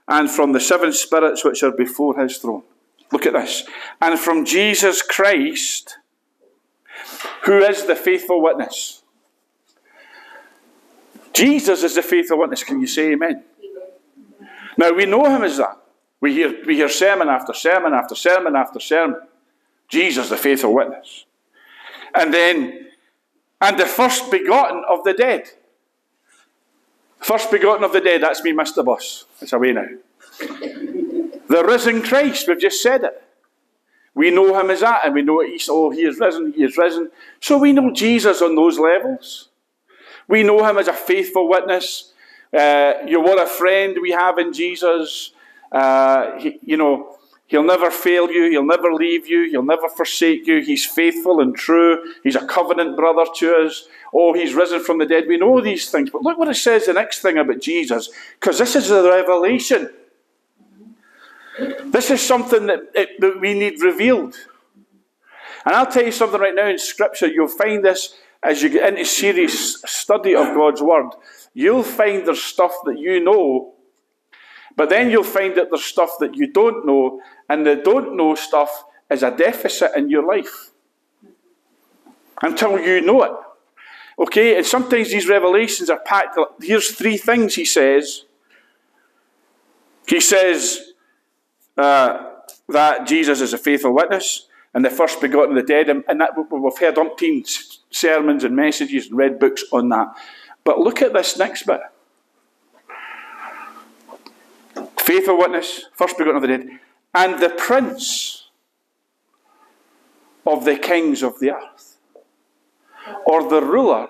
and 0.09 0.31
from 0.31 0.53
the 0.53 0.61
seven 0.61 0.93
spirits 0.93 1.45
which 1.45 1.63
are 1.63 1.71
before 1.71 2.21
his 2.21 2.39
throne. 2.39 2.63
Look 3.13 3.27
at 3.27 3.33
this. 3.33 3.65
And 4.01 4.19
from 4.19 4.45
Jesus 4.45 5.03
Christ, 5.03 5.99
who 7.45 7.59
is 7.59 7.87
the 7.87 7.97
faithful 7.97 8.43
witness. 8.43 9.03
Jesus 11.33 11.83
is 11.83 11.95
the 11.95 12.03
faithful 12.03 12.39
witness. 12.39 12.65
Can 12.65 12.81
you 12.81 12.87
say 12.87 13.13
amen? 13.13 13.45
Now 14.77 14.93
we 14.93 15.07
know 15.07 15.25
him 15.25 15.43
as 15.43 15.57
that. 15.59 15.79
We 16.21 16.35
hear, 16.35 16.65
we 16.67 16.77
hear 16.77 16.89
sermon 16.89 17.29
after 17.29 17.55
sermon 17.55 17.95
after 17.95 18.15
sermon 18.15 18.57
after 18.57 18.79
sermon. 18.79 19.21
Jesus, 19.89 20.29
the 20.29 20.37
faithful 20.37 20.75
witness. 20.75 21.25
And 22.15 22.33
then 22.33 22.90
and 23.61 23.79
the 23.79 23.87
first 23.87 24.31
begotten 24.31 24.83
of 24.89 25.05
the 25.05 25.13
dead. 25.13 25.51
First 27.19 27.51
begotten 27.51 27.85
of 27.85 27.93
the 27.93 28.01
dead, 28.01 28.23
that's 28.23 28.43
me, 28.43 28.53
Mr. 28.53 28.85
Bus. 28.85 29.27
It's 29.41 29.53
away 29.53 29.73
now. 29.73 29.87
the 30.39 31.65
risen 31.67 32.03
Christ, 32.03 32.49
we've 32.49 32.61
just 32.61 32.83
said 32.83 33.05
it. 33.05 33.23
We 34.15 34.31
know 34.31 34.59
him 34.59 34.71
as 34.71 34.81
that, 34.81 35.03
and 35.05 35.15
we 35.15 35.23
know 35.23 35.41
he's, 35.41 35.69
oh, 35.71 35.91
he 35.91 36.03
is 36.03 36.19
risen, 36.19 36.53
he 36.53 36.65
is 36.65 36.77
risen. 36.77 37.11
So 37.41 37.59
we 37.59 37.73
know 37.73 37.93
Jesus 37.93 38.43
on 38.43 38.57
those 38.57 38.79
levels. 38.79 39.49
We 40.27 40.43
know 40.43 40.65
him 40.65 40.79
as 40.79 40.89
a 40.89 40.93
faithful 40.93 41.49
witness. 41.49 42.13
Uh, 42.53 42.95
you 43.07 43.21
what 43.21 43.41
a 43.41 43.47
friend 43.47 43.97
we 44.01 44.11
have 44.11 44.39
in 44.39 44.53
Jesus. 44.53 45.33
Uh, 45.71 46.39
he, 46.39 46.59
you 46.63 46.77
know, 46.77 47.17
He'll 47.51 47.65
never 47.65 47.91
fail 47.91 48.31
you. 48.31 48.49
He'll 48.49 48.65
never 48.65 48.95
leave 48.95 49.27
you. 49.27 49.51
He'll 49.51 49.65
never 49.65 49.89
forsake 49.89 50.47
you. 50.47 50.61
He's 50.61 50.87
faithful 50.87 51.41
and 51.41 51.53
true. 51.53 52.15
He's 52.23 52.37
a 52.37 52.47
covenant 52.47 52.97
brother 52.97 53.25
to 53.39 53.67
us. 53.67 53.89
Oh, 54.15 54.35
he's 54.35 54.55
risen 54.55 54.85
from 54.85 54.99
the 54.99 55.05
dead. 55.05 55.25
We 55.27 55.37
know 55.37 55.61
these 55.61 55.91
things. 55.91 56.11
But 56.11 56.23
look 56.23 56.39
what 56.39 56.47
it 56.47 56.55
says 56.55 56.87
the 56.87 56.93
next 56.93 57.23
thing 57.23 57.39
about 57.39 57.61
Jesus, 57.61 58.09
because 58.39 58.59
this 58.59 58.77
is 58.77 58.89
the 58.89 59.03
revelation. 59.03 59.91
This 61.87 62.13
is 62.13 62.23
something 62.23 62.67
that, 62.67 62.83
it, 62.95 63.21
that 63.21 63.41
we 63.41 63.55
need 63.55 63.83
revealed. 63.83 64.37
And 65.65 65.75
I'll 65.75 65.91
tell 65.91 66.05
you 66.05 66.13
something 66.13 66.41
right 66.41 66.55
now 66.55 66.69
in 66.69 66.79
Scripture, 66.79 67.27
you'll 67.27 67.49
find 67.49 67.85
this 67.85 68.15
as 68.45 68.63
you 68.63 68.69
get 68.69 68.91
into 68.91 69.05
serious 69.05 69.83
study 69.83 70.37
of 70.37 70.55
God's 70.55 70.83
Word. 70.83 71.11
You'll 71.53 71.83
find 71.83 72.25
there's 72.25 72.45
stuff 72.45 72.75
that 72.85 72.97
you 72.97 73.25
know, 73.25 73.75
but 74.77 74.89
then 74.89 75.11
you'll 75.11 75.25
find 75.25 75.57
that 75.57 75.71
there's 75.71 75.85
stuff 75.85 76.11
that 76.21 76.37
you 76.37 76.47
don't 76.47 76.87
know, 76.87 77.21
and 77.49 77.67
the 77.67 77.77
don't 77.77 78.17
know 78.17 78.35
stuff 78.35 78.85
is 79.11 79.23
a 79.23 79.31
deficit 79.31 79.93
in 79.97 80.09
your 80.09 80.25
life 80.25 80.71
until 82.43 82.79
you 82.79 83.01
know 83.01 83.23
it. 83.23 83.33
Okay, 84.19 84.57
and 84.57 84.67
sometimes 84.67 85.11
these 85.11 85.29
revelations 85.29 85.89
are 85.89 85.99
packed. 85.99 86.39
Here's 86.63 86.91
three 86.91 87.17
things 87.17 87.55
he 87.55 87.65
says. 87.65 88.25
He 90.07 90.21
says 90.21 90.93
uh, 91.77 92.31
that 92.69 93.07
Jesus 93.07 93.41
is 93.41 93.53
a 93.53 93.59
faithful 93.59 93.95
witness 93.95 94.47
and 94.75 94.85
the 94.85 94.91
first 94.91 95.21
begotten 95.21 95.57
of 95.57 95.67
the 95.67 95.73
dead, 95.73 95.89
and 95.89 96.21
that 96.21 96.31
we've 96.37 96.79
heard 96.79 96.95
umpteen 96.95 97.45
sermons 97.91 98.45
and 98.45 98.55
messages 98.55 99.09
and 99.09 99.17
read 99.17 99.39
books 99.41 99.65
on 99.73 99.89
that. 99.89 100.15
But 100.63 100.79
look 100.79 101.03
at 101.03 101.13
this 101.13 101.37
next 101.37 101.65
bit. 101.65 101.81
Faithful 105.01 105.39
witness, 105.39 105.87
first 105.95 106.19
begotten 106.19 106.37
of 106.37 106.43
the 106.43 106.49
dead, 106.49 106.69
and 107.15 107.41
the 107.41 107.49
prince 107.49 108.49
of 110.47 110.65
the 110.65 110.77
kings 110.77 111.23
of 111.23 111.41
the 111.41 111.53
earth, 111.53 111.97
or 113.25 113.49
the 113.49 113.63
ruler, 113.63 114.09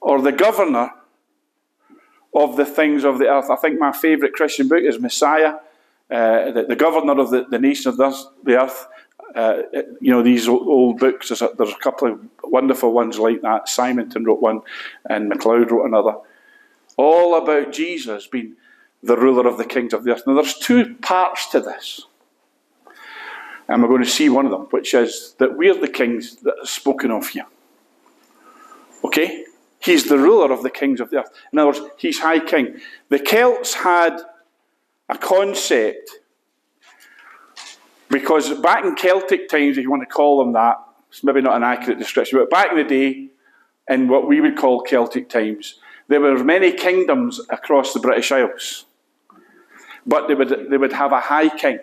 or 0.00 0.20
the 0.22 0.32
governor 0.32 0.90
of 2.34 2.56
the 2.56 2.64
things 2.64 3.04
of 3.04 3.18
the 3.18 3.28
earth. 3.28 3.50
I 3.50 3.56
think 3.56 3.78
my 3.78 3.92
favourite 3.92 4.32
Christian 4.32 4.68
book 4.68 4.82
is 4.82 4.98
Messiah, 4.98 5.56
uh, 6.10 6.50
the, 6.50 6.64
the, 6.68 6.76
governor 6.76 7.20
of 7.20 7.30
the, 7.30 7.44
the 7.44 7.58
nation 7.58 7.90
of 7.90 7.96
the 7.98 8.60
earth. 8.60 8.86
Uh, 9.34 9.62
you 10.00 10.10
know, 10.10 10.22
these 10.22 10.48
old 10.48 10.98
books, 10.98 11.28
there's 11.28 11.42
a, 11.42 11.50
there's 11.56 11.72
a, 11.72 11.76
couple 11.76 12.08
of 12.08 12.20
wonderful 12.44 12.92
ones 12.92 13.18
like 13.18 13.40
that. 13.42 13.68
Simonton 13.68 14.24
wrote 14.24 14.40
one, 14.40 14.62
and 15.08 15.28
MacLeod 15.28 15.70
wrote 15.70 15.86
another. 15.86 16.16
All 16.96 17.36
about 17.36 17.72
Jesus 17.72 18.26
being 18.26 18.56
the 19.02 19.16
ruler 19.16 19.48
of 19.48 19.58
the 19.58 19.64
kings 19.64 19.92
of 19.92 20.04
the 20.04 20.12
earth. 20.12 20.22
Now, 20.26 20.34
there's 20.34 20.58
two 20.58 20.94
parts 20.96 21.50
to 21.50 21.60
this. 21.60 22.02
And 23.68 23.82
we're 23.82 23.88
going 23.88 24.04
to 24.04 24.10
see 24.10 24.28
one 24.28 24.44
of 24.44 24.50
them, 24.50 24.66
which 24.70 24.94
is 24.94 25.34
that 25.38 25.56
we're 25.56 25.78
the 25.78 25.88
kings 25.88 26.36
that 26.36 26.54
are 26.62 26.66
spoken 26.66 27.10
of 27.10 27.28
here. 27.28 27.46
Okay? 29.04 29.44
He's 29.80 30.08
the 30.08 30.18
ruler 30.18 30.52
of 30.52 30.62
the 30.62 30.70
kings 30.70 31.00
of 31.00 31.10
the 31.10 31.18
earth. 31.18 31.30
In 31.52 31.58
other 31.58 31.68
words, 31.68 31.80
he's 31.96 32.20
high 32.20 32.38
king. 32.38 32.80
The 33.08 33.18
Celts 33.18 33.74
had 33.74 34.20
a 35.08 35.18
concept 35.18 36.10
because 38.08 38.60
back 38.60 38.84
in 38.84 38.94
Celtic 38.94 39.48
times, 39.48 39.78
if 39.78 39.84
you 39.84 39.90
want 39.90 40.02
to 40.02 40.14
call 40.14 40.38
them 40.38 40.52
that, 40.52 40.76
it's 41.08 41.24
maybe 41.24 41.40
not 41.40 41.56
an 41.56 41.64
accurate 41.64 41.98
description, 41.98 42.38
but 42.38 42.50
back 42.50 42.70
in 42.70 42.78
the 42.78 42.84
day, 42.84 43.28
in 43.88 44.06
what 44.06 44.28
we 44.28 44.40
would 44.40 44.56
call 44.56 44.82
Celtic 44.82 45.28
times, 45.28 45.80
there 46.08 46.20
were 46.20 46.44
many 46.44 46.72
kingdoms 46.72 47.40
across 47.50 47.92
the 47.92 48.00
British 48.00 48.30
Isles. 48.30 48.84
But 50.06 50.28
they 50.28 50.34
would, 50.34 50.70
they 50.70 50.76
would 50.76 50.92
have 50.92 51.12
a 51.12 51.20
high 51.20 51.48
king. 51.48 51.78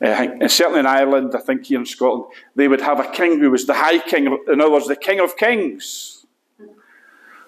Uh, 0.00 0.06
and 0.40 0.50
certainly 0.50 0.80
in 0.80 0.86
Ireland, 0.86 1.32
I 1.34 1.40
think 1.40 1.66
here 1.66 1.78
in 1.78 1.86
Scotland, 1.86 2.24
they 2.56 2.66
would 2.66 2.80
have 2.80 2.98
a 2.98 3.08
king 3.08 3.38
who 3.38 3.50
was 3.50 3.66
the 3.66 3.74
high 3.74 3.98
king, 3.98 4.26
in 4.48 4.60
other 4.60 4.70
words, 4.70 4.88
the 4.88 4.96
king 4.96 5.20
of 5.20 5.36
kings. 5.36 6.26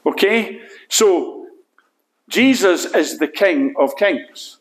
Okay? 0.07 0.61
So, 0.89 1.49
Jesus 2.29 2.85
is 2.85 3.19
the 3.19 3.29
king 3.29 3.75
of 3.77 3.97
kings 3.97 4.59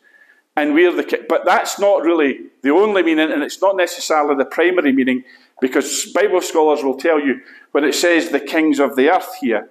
and 0.56 0.74
we're 0.74 0.92
the 0.92 1.26
but 1.28 1.46
that's 1.46 1.80
not 1.80 2.04
really 2.04 2.42
the 2.62 2.70
only 2.70 3.04
meaning 3.04 3.32
and 3.32 3.44
it's 3.44 3.62
not 3.62 3.76
necessarily 3.76 4.36
the 4.36 4.46
primary 4.46 4.92
meaning 4.92 5.24
because 5.62 6.12
bible 6.14 6.42
scholars 6.42 6.84
will 6.84 6.98
tell 6.98 7.20
you 7.20 7.40
when 7.72 7.84
it 7.84 7.94
says 7.94 8.30
the 8.30 8.40
kings 8.40 8.80
of 8.80 8.96
the 8.96 9.10
earth 9.10 9.36
here 9.40 9.70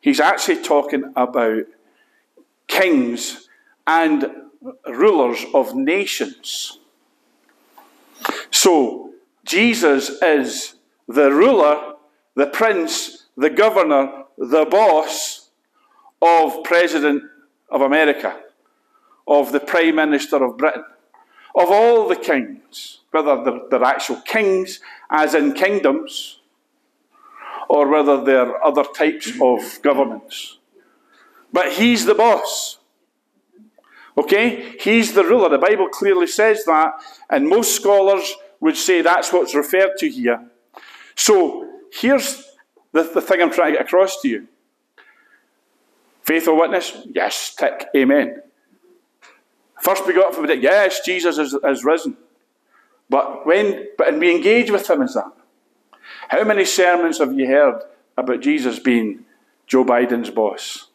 he's 0.00 0.20
actually 0.20 0.62
talking 0.62 1.12
about 1.16 1.64
kings 2.66 3.47
and 3.88 4.30
rulers 4.86 5.44
of 5.52 5.74
nations 5.74 6.78
so 8.50 9.10
jesus 9.44 10.10
is 10.22 10.74
the 11.08 11.32
ruler 11.32 11.94
the 12.36 12.46
prince 12.46 13.26
the 13.36 13.50
governor 13.50 14.24
the 14.36 14.64
boss 14.66 15.50
of 16.22 16.62
president 16.62 17.22
of 17.70 17.80
america 17.80 18.38
of 19.28 19.52
the 19.52 19.60
Prime 19.60 19.96
Minister 19.96 20.42
of 20.42 20.56
Britain, 20.56 20.84
of 21.54 21.70
all 21.70 22.08
the 22.08 22.16
kings, 22.16 23.00
whether 23.10 23.44
they're, 23.44 23.60
they're 23.70 23.84
actual 23.84 24.16
kings, 24.22 24.80
as 25.10 25.34
in 25.34 25.52
kingdoms, 25.52 26.40
or 27.68 27.86
whether 27.88 28.24
they're 28.24 28.64
other 28.64 28.84
types 28.84 29.30
of 29.42 29.80
governments. 29.82 30.58
But 31.52 31.72
he's 31.74 32.06
the 32.06 32.14
boss. 32.14 32.77
Okay? 34.18 34.76
He's 34.80 35.14
the 35.14 35.24
ruler. 35.24 35.48
The 35.48 35.58
Bible 35.58 35.88
clearly 35.88 36.26
says 36.26 36.64
that, 36.64 36.92
and 37.30 37.48
most 37.48 37.76
scholars 37.76 38.34
would 38.60 38.76
say 38.76 39.00
that's 39.00 39.32
what's 39.32 39.54
referred 39.54 39.96
to 39.98 40.10
here. 40.10 40.44
So, 41.14 41.70
here's 41.92 42.44
the, 42.92 43.04
the 43.04 43.20
thing 43.20 43.40
I'm 43.40 43.52
trying 43.52 43.72
to 43.72 43.78
get 43.78 43.86
across 43.86 44.20
to 44.22 44.28
you. 44.28 44.48
Faithful 46.22 46.58
witness? 46.58 47.06
Yes, 47.14 47.54
tick, 47.54 47.86
amen. 47.96 48.42
First 49.80 50.06
begotten 50.06 50.34
from 50.34 50.46
the 50.46 50.54
dead. 50.54 50.62
Yes, 50.62 51.00
Jesus 51.04 51.38
is, 51.38 51.54
is 51.54 51.84
risen. 51.84 52.16
But 53.08 53.46
when 53.46 53.86
but 53.96 54.08
and 54.08 54.20
we 54.20 54.34
engage 54.34 54.70
with 54.70 54.90
him 54.90 55.02
as 55.02 55.14
that. 55.14 55.32
How 56.28 56.44
many 56.44 56.64
sermons 56.64 57.18
have 57.18 57.32
you 57.32 57.46
heard 57.46 57.82
about 58.16 58.40
Jesus 58.40 58.78
being 58.78 59.24
Joe 59.66 59.84
Biden's 59.84 60.30
boss? 60.30 60.88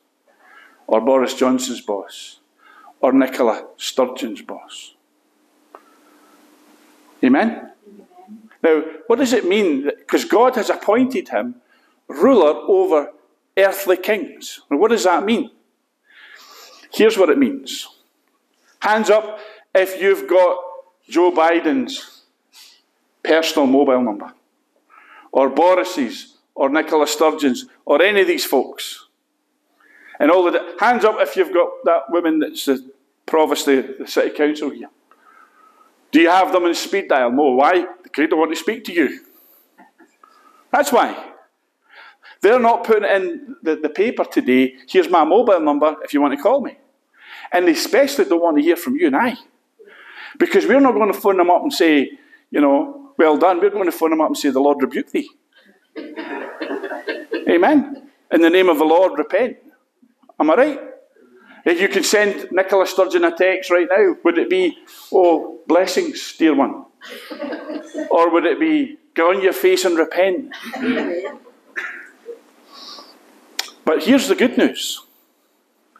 Or 0.86 1.02
Boris 1.02 1.34
Johnson's 1.34 1.82
boss? 1.82 2.40
Or 3.04 3.12
Nicola 3.12 3.68
Sturgeon's 3.78 4.42
boss? 4.42 4.96
Amen? 7.22 7.72
Now, 8.63 8.82
what 9.08 9.20
does 9.20 9.34
it 9.34 9.46
mean? 9.46 9.84
Because 9.84 10.24
God 10.24 10.56
has 10.56 10.70
appointed 10.70 11.28
him 11.28 11.56
ruler 12.08 12.54
over 12.68 13.12
earthly 13.58 13.98
kings. 13.98 14.62
Now, 14.72 14.78
what 14.78 14.92
does 14.92 15.04
that 15.04 15.26
mean? 15.26 15.52
Here's 16.94 17.18
what 17.18 17.30
it 17.30 17.38
means 17.38 17.89
Hands 18.80 19.10
up 19.10 19.39
if 19.76 20.02
you've 20.02 20.30
got 20.30 20.58
Joe 21.10 21.32
Biden's 21.32 22.24
personal 23.22 23.68
mobile 23.68 24.02
number, 24.02 24.34
or 25.34 25.50
Boris's, 25.50 26.38
or 26.56 26.70
Nicola 26.70 27.06
Sturgeon's, 27.06 27.66
or 27.86 28.02
any 28.02 28.22
of 28.22 28.28
these 28.28 28.46
folks. 28.46 29.08
And 30.20 30.32
all 30.32 30.50
the 30.50 30.76
hands 30.80 31.04
up 31.04 31.18
if 31.20 31.36
you've 31.36 31.54
got 31.54 31.70
that 31.84 32.10
woman 32.10 32.39
that's 32.39 32.63
the 32.66 32.93
provost 33.26 33.68
of 33.68 33.98
the 34.00 34.08
city 34.08 34.30
council 34.36 34.70
here. 34.70 34.90
Do 36.12 36.22
you 36.22 36.30
have 36.30 36.52
them 36.52 36.66
in 36.66 36.76
speed 36.76 37.10
dial? 37.10 37.32
No. 37.32 37.56
Why? 37.56 37.86
They 38.16 38.28
don't 38.28 38.40
want 38.40 38.52
to 38.52 38.60
speak 38.60 38.84
to 38.86 38.94
you. 38.94 39.20
That's 40.72 40.92
why. 40.92 41.32
They're 42.42 42.60
not 42.60 42.84
putting 42.84 43.10
in 43.10 43.56
the, 43.64 43.76
the 43.78 43.90
paper 43.90 44.26
today. 44.26 44.76
Here's 44.88 45.10
my 45.10 45.24
mobile 45.24 45.60
number 45.60 45.96
if 46.04 46.14
you 46.14 46.22
want 46.22 46.36
to 46.36 46.42
call 46.42 46.62
me. 46.62 46.78
And 47.52 47.68
they 47.68 47.72
especially 47.72 48.26
don't 48.26 48.42
want 48.42 48.58
to 48.58 48.64
hear 48.64 48.76
from 48.76 48.96
you 48.96 49.08
and 49.08 49.16
I. 49.16 49.38
Because 50.38 50.66
we're 50.66 50.80
not 50.80 50.94
going 50.94 51.12
to 51.12 51.20
phone 51.20 51.38
them 51.38 51.50
up 51.50 51.62
and 51.64 51.74
say, 51.74 52.12
you 52.52 52.62
know, 52.62 53.14
well 53.18 53.38
done. 53.38 53.60
We're 53.60 53.70
going 53.70 53.86
to 53.86 53.92
phone 53.92 54.10
them 54.12 54.22
up 54.22 54.28
and 54.28 54.38
say, 54.38 54.50
the 54.50 54.60
Lord 54.60 54.82
rebuke 54.82 55.12
thee. 55.12 55.30
Amen. 57.50 58.10
In 58.32 58.42
the 58.42 58.50
name 58.50 58.70
of 58.70 58.78
the 58.78 58.86
Lord, 58.86 59.18
repent. 59.18 59.58
Am 60.40 60.50
I 60.52 60.56
right? 60.56 60.93
If 61.65 61.80
you 61.80 61.88
could 61.88 62.06
send 62.06 62.52
Nicola 62.52 62.86
Sturgeon 62.86 63.23
a 63.23 63.32
text 63.32 63.71
right 63.71 63.88
now, 63.89 64.15
would 64.23 64.38
it 64.38 64.49
be, 64.49 64.78
oh, 65.13 65.60
blessings, 65.67 66.36
dear 66.38 66.56
one? 66.56 66.86
or 68.12 68.32
would 68.32 68.45
it 68.45 68.60
be, 68.60 68.97
get 69.13 69.23
on 69.23 69.41
your 69.41 69.54
face 69.54 69.86
and 69.86 69.97
repent? 69.97 70.54
but 73.86 74.04
here's 74.04 74.28
the 74.28 74.36
good 74.36 74.58
news 74.58 75.02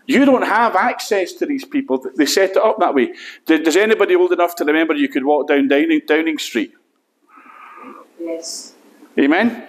you 0.06 0.26
don't 0.26 0.44
have 0.44 0.76
access 0.76 1.32
to 1.34 1.46
these 1.46 1.64
people. 1.64 2.06
They 2.16 2.26
set 2.26 2.52
it 2.52 2.58
up 2.58 2.78
that 2.80 2.94
way. 2.94 3.14
Does 3.46 3.78
anybody 3.78 4.16
old 4.16 4.34
enough 4.34 4.56
to 4.58 4.66
remember 4.66 4.94
you 4.96 5.08
could 5.08 5.24
walk 5.24 5.48
down 5.48 5.70
Downing, 5.70 6.02
Downing 6.06 6.40
Street? 6.40 6.74
Yes. 8.20 8.74
Amen? 9.18 9.68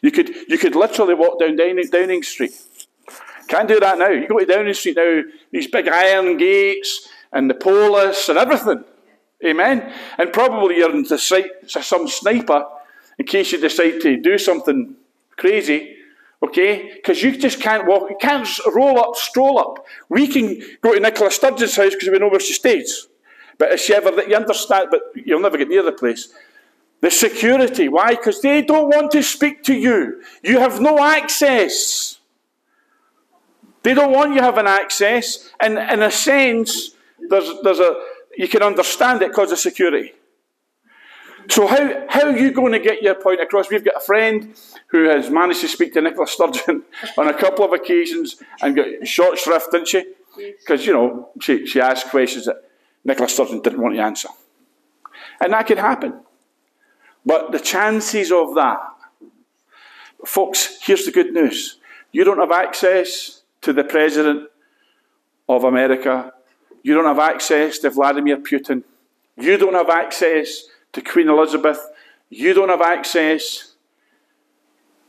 You 0.00 0.10
could, 0.10 0.34
you 0.48 0.56
could 0.56 0.76
literally 0.76 1.14
walk 1.14 1.40
down 1.40 1.56
Downing, 1.56 1.88
Downing 1.90 2.22
Street. 2.22 2.58
Can't 3.48 3.68
do 3.68 3.80
that 3.80 3.98
now. 3.98 4.08
You 4.08 4.26
go 4.28 4.38
to 4.38 4.46
Downing 4.46 4.74
Street 4.74 4.96
now, 4.96 5.22
these 5.50 5.68
big 5.68 5.88
iron 5.88 6.36
gates, 6.36 7.08
and 7.32 7.48
the 7.48 7.54
police 7.54 8.28
and 8.28 8.38
everything. 8.38 8.84
Amen. 9.44 9.92
And 10.18 10.32
probably 10.32 10.78
you're 10.78 10.94
into 10.94 11.18
sight 11.18 11.50
some 11.66 12.08
sniper 12.08 12.64
in 13.18 13.26
case 13.26 13.52
you 13.52 13.60
decide 13.60 14.00
to 14.00 14.16
do 14.16 14.38
something 14.38 14.96
crazy. 15.36 15.96
Okay? 16.42 16.94
Because 16.94 17.22
you 17.22 17.36
just 17.36 17.60
can't 17.60 17.86
walk, 17.86 18.10
you 18.10 18.16
can't 18.20 18.48
roll 18.74 18.98
up, 18.98 19.16
stroll 19.16 19.58
up. 19.58 19.86
We 20.08 20.26
can 20.28 20.60
go 20.80 20.94
to 20.94 21.00
Nicola 21.00 21.30
Sturgeon's 21.30 21.76
house 21.76 21.94
because 21.94 22.08
we 22.08 22.18
know 22.18 22.28
where 22.28 22.40
she 22.40 22.52
stays. 22.52 23.08
But 23.58 23.72
if 23.72 23.80
she 23.80 23.94
ever, 23.94 24.10
you 24.22 24.36
understand, 24.36 24.88
but 24.90 25.00
you'll 25.14 25.40
never 25.40 25.56
get 25.56 25.68
near 25.68 25.82
the 25.82 25.92
place. 25.92 26.28
The 27.00 27.10
security. 27.10 27.88
Why? 27.88 28.10
Because 28.10 28.40
they 28.40 28.62
don't 28.62 28.88
want 28.88 29.12
to 29.12 29.22
speak 29.22 29.62
to 29.64 29.74
you. 29.74 30.22
You 30.42 30.58
have 30.58 30.80
no 30.80 30.98
access. 30.98 32.15
They 33.86 33.94
don't 33.94 34.10
want 34.10 34.34
you 34.34 34.40
having 34.40 34.66
access. 34.66 35.48
And 35.60 35.78
in 35.78 36.02
a 36.02 36.10
sense, 36.10 36.96
there's, 37.30 37.48
there's 37.62 37.78
a, 37.78 37.94
you 38.36 38.48
can 38.48 38.60
understand 38.60 39.22
it 39.22 39.28
because 39.28 39.52
of 39.52 39.60
security. 39.60 40.10
So 41.48 41.68
how, 41.68 42.04
how 42.08 42.22
are 42.26 42.36
you 42.36 42.50
going 42.50 42.72
to 42.72 42.80
get 42.80 43.00
your 43.00 43.14
point 43.14 43.40
across? 43.40 43.70
We've 43.70 43.84
got 43.84 43.98
a 43.98 44.00
friend 44.00 44.56
who 44.88 45.04
has 45.04 45.30
managed 45.30 45.60
to 45.60 45.68
speak 45.68 45.94
to 45.94 46.00
Nicola 46.00 46.26
Sturgeon 46.26 46.82
on 47.16 47.28
a 47.28 47.34
couple 47.34 47.64
of 47.64 47.72
occasions 47.72 48.42
and 48.60 48.74
got 48.74 49.06
short 49.06 49.38
shrift, 49.38 49.70
didn't 49.70 49.86
she? 49.86 50.04
Because, 50.36 50.84
you 50.84 50.92
know, 50.92 51.28
she, 51.40 51.64
she 51.64 51.80
asked 51.80 52.08
questions 52.08 52.46
that 52.46 52.68
Nicola 53.04 53.28
Sturgeon 53.28 53.60
didn't 53.62 53.80
want 53.80 53.94
to 53.94 54.02
answer. 54.02 54.30
And 55.40 55.52
that 55.52 55.64
could 55.64 55.78
happen. 55.78 56.22
But 57.24 57.52
the 57.52 57.60
chances 57.60 58.32
of 58.32 58.56
that, 58.56 58.80
folks, 60.26 60.78
here's 60.82 61.04
the 61.04 61.12
good 61.12 61.32
news. 61.32 61.78
You 62.10 62.24
don't 62.24 62.38
have 62.38 62.50
access 62.50 63.35
to 63.66 63.72
the 63.72 63.82
President 63.82 64.48
of 65.48 65.64
America. 65.64 66.32
You 66.84 66.94
don't 66.94 67.04
have 67.04 67.18
access 67.18 67.80
to 67.80 67.90
Vladimir 67.90 68.36
Putin. 68.36 68.84
You 69.36 69.56
don't 69.56 69.74
have 69.74 69.90
access 69.90 70.66
to 70.92 71.02
Queen 71.02 71.28
Elizabeth. 71.28 71.80
You 72.30 72.54
don't 72.54 72.68
have 72.68 72.80
access 72.80 73.72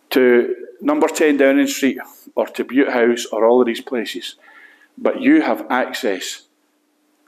to 0.10 0.56
number 0.82 1.08
10 1.08 1.38
Downing 1.38 1.68
Street 1.68 2.00
or 2.34 2.48
to 2.48 2.64
Bute 2.64 2.90
House 2.90 3.28
or 3.28 3.46
all 3.46 3.62
of 3.62 3.68
these 3.68 3.82
places. 3.82 4.38
But 4.98 5.22
you 5.22 5.42
have 5.42 5.68
access 5.70 6.48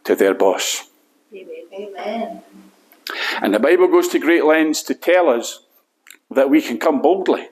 to 0.05 0.15
their 0.15 0.33
boss. 0.33 0.89
Amen. 1.31 2.41
And 3.39 3.53
the 3.53 3.59
Bible 3.59 3.87
goes 3.87 4.07
to 4.07 4.19
great 4.19 4.45
lengths 4.45 4.81
to 4.83 4.95
tell 4.95 5.29
us 5.29 5.61
that 6.31 6.49
we 6.49 6.59
can 6.59 6.79
come 6.79 7.03
boldly, 7.03 7.49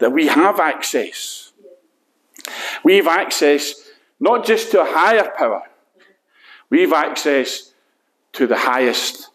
that 0.00 0.12
we 0.12 0.26
have 0.26 0.60
access. 0.60 1.45
We 2.84 2.96
have 2.96 3.06
access 3.06 3.74
not 4.18 4.46
just 4.46 4.70
to 4.70 4.80
a 4.80 4.84
higher 4.84 5.30
power, 5.36 5.62
we 6.70 6.82
have 6.82 6.92
access 6.92 7.72
to 8.32 8.46
the 8.46 8.56
highest 8.56 9.30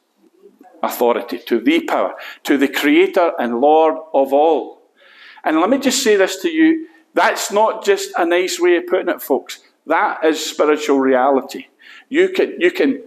authority, 0.84 1.40
to 1.40 1.60
the 1.60 1.82
power, 1.82 2.16
to 2.44 2.58
the 2.58 2.68
Creator 2.68 3.34
and 3.40 3.62
Lord 3.62 3.96
of 4.14 4.34
all. 4.34 4.82
And 5.44 5.60
let 5.60 5.70
me 5.70 5.80
just 5.80 6.04
say 6.04 6.16
this 6.16 6.42
to 6.42 6.50
you 6.50 6.88
that's 7.14 7.52
not 7.52 7.84
just 7.84 8.12
a 8.18 8.26
nice 8.26 8.60
way 8.60 8.78
of 8.78 8.88
putting 8.88 9.10
it, 9.10 9.22
folks. 9.22 9.60
That 9.86 10.24
is 10.24 10.44
spiritual 10.44 11.00
reality. 11.00 11.68
You 12.10 12.30
can, 12.30 12.60
you 12.60 12.72
can, 12.72 13.04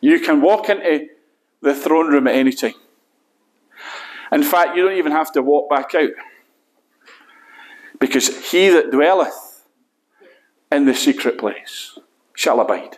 you 0.00 0.20
can 0.20 0.40
walk 0.40 0.68
into 0.68 1.08
the 1.60 1.74
throne 1.74 2.08
room 2.08 2.26
at 2.26 2.34
any 2.34 2.52
time. 2.52 2.74
In 4.30 4.42
fact, 4.42 4.76
you 4.76 4.84
don't 4.84 4.96
even 4.96 5.12
have 5.12 5.32
to 5.32 5.42
walk 5.42 5.68
back 5.68 5.94
out. 5.94 6.10
Because 8.02 8.50
he 8.50 8.68
that 8.70 8.90
dwelleth 8.90 9.64
in 10.72 10.86
the 10.86 10.92
secret 10.92 11.38
place 11.38 11.96
shall 12.34 12.60
abide. 12.60 12.96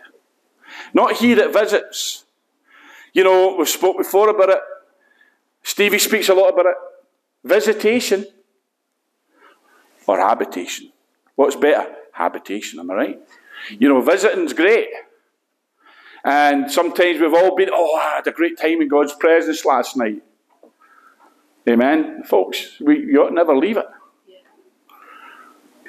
Not 0.95 1.17
he 1.17 1.35
that 1.35 1.53
visits. 1.53 2.25
You 3.13 3.23
know, 3.23 3.55
we've 3.55 3.69
spoke 3.69 3.97
before 3.97 4.29
about 4.29 4.49
it. 4.49 4.59
Stevie 5.61 5.99
speaks 5.99 6.27
a 6.29 6.33
lot 6.33 6.51
about 6.51 6.65
it. 6.65 6.75
Visitation 7.43 8.25
or 10.07 10.17
habitation. 10.17 10.91
What's 11.35 11.55
better? 11.55 11.85
Habitation, 12.11 12.79
am 12.79 12.89
I 12.89 12.93
right? 12.95 13.19
You 13.77 13.89
know, 13.89 14.01
visiting's 14.01 14.53
great. 14.53 14.89
And 16.23 16.71
sometimes 16.71 17.21
we've 17.21 17.31
all 17.31 17.55
been, 17.55 17.69
oh, 17.71 17.95
I 17.95 18.15
had 18.15 18.25
a 18.25 18.31
great 18.31 18.57
time 18.57 18.81
in 18.81 18.87
God's 18.87 19.13
presence 19.13 19.65
last 19.65 19.97
night. 19.97 20.23
Amen. 21.69 22.23
Folks, 22.23 22.79
we, 22.81 23.01
you 23.01 23.21
ought 23.21 23.33
never 23.33 23.55
leave 23.55 23.77
it. 23.77 23.85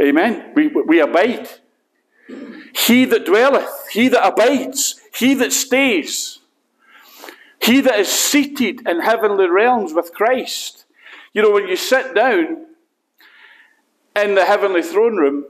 Amen. 0.01 0.53
We, 0.55 0.69
we 0.69 1.01
abide. 1.01 1.49
He 2.75 3.05
that 3.07 3.25
dwelleth, 3.25 3.89
he 3.91 4.09
that 4.09 4.27
abides, 4.27 5.01
he 5.15 5.35
that 5.35 5.53
stays, 5.53 6.41
he 7.61 7.81
that 7.81 7.99
is 7.99 8.09
seated 8.09 8.87
in 8.87 9.01
heavenly 9.01 9.49
realms 9.49 9.95
with 9.95 10.13
Christ. 10.13 10.85
You 11.33 11.43
know, 11.43 11.51
when 11.51 11.69
you 11.69 11.77
sit 11.77 12.15
down 12.15 12.67
in 14.15 14.35
the 14.35 14.45
heavenly 14.45 14.83
throne 14.83 15.17
room, 15.17 15.47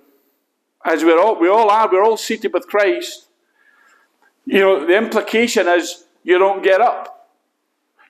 as 0.84 1.02
we're 1.02 1.20
all, 1.20 1.38
we 1.38 1.48
all 1.48 1.70
are, 1.70 1.90
we're 1.90 2.04
all 2.04 2.16
seated 2.16 2.52
with 2.52 2.68
Christ, 2.68 3.26
you 4.44 4.60
know, 4.60 4.86
the 4.86 4.96
implication 4.96 5.66
is 5.66 6.04
you 6.22 6.38
don't 6.38 6.62
get 6.62 6.80
up. 6.80 7.30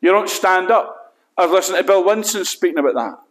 You 0.03 0.12
don't 0.12 0.29
stand 0.29 0.70
up. 0.70 1.14
I've 1.37 1.51
listened 1.51 1.79
to 1.79 1.85
Bill 1.85 2.05
Winston 2.05 2.44
speaking 2.44 2.79
about 2.79 2.94
that. 2.94 3.26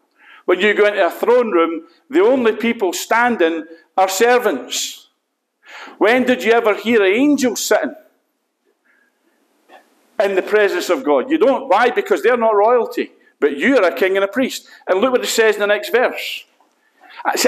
When 0.46 0.60
you 0.60 0.74
go 0.74 0.86
into 0.86 1.06
a 1.06 1.12
throne 1.12 1.52
room, 1.52 1.88
the 2.10 2.22
only 2.22 2.56
people 2.56 2.94
standing 2.94 3.66
are 3.98 4.10
servants. 4.10 5.08
When 5.98 6.24
did 6.24 6.44
you 6.44 6.52
ever 6.52 6.76
hear 6.76 7.04
an 7.04 7.12
angel 7.12 7.56
sitting 7.56 7.96
in 10.24 10.36
the 10.36 10.42
presence 10.42 10.90
of 10.90 11.04
God? 11.04 11.30
You 11.30 11.38
don't. 11.38 11.68
Why? 11.68 11.90
Because 11.90 12.22
they're 12.22 12.38
not 12.38 12.56
royalty. 12.56 13.12
But 13.40 13.58
you 13.58 13.78
are 13.78 13.84
a 13.84 13.96
king 13.96 14.16
and 14.16 14.24
a 14.24 14.28
priest. 14.28 14.68
And 14.88 15.02
look 15.02 15.12
what 15.12 15.24
it 15.24 15.28
says 15.28 15.56
in 15.56 15.62
the 15.62 15.68
next 15.68 15.90
verse. 15.90 16.46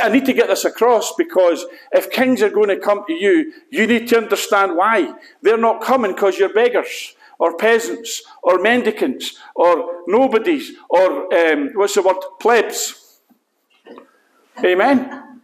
I 0.02 0.10
need 0.10 0.26
to 0.26 0.34
get 0.34 0.48
this 0.48 0.66
across 0.66 1.14
because 1.16 1.64
if 1.92 2.10
kings 2.10 2.42
are 2.42 2.50
going 2.50 2.70
to 2.70 2.80
come 2.80 3.04
to 3.06 3.14
you, 3.14 3.54
you 3.70 3.86
need 3.86 4.08
to 4.08 4.18
understand 4.18 4.76
why. 4.76 5.14
They're 5.44 5.58
not 5.58 5.82
coming 5.82 6.14
because 6.14 6.40
you're 6.40 6.54
beggars 6.54 7.14
or 7.40 7.56
peasants 7.58 8.24
or 8.42 8.60
mendicants 8.60 9.38
or 9.56 10.04
nobodies 10.08 10.74
or, 10.90 11.34
um, 11.34 11.72
what's 11.74 11.96
the 11.96 12.02
word, 12.02 12.18
plebs. 12.40 13.20
Amen? 14.64 15.42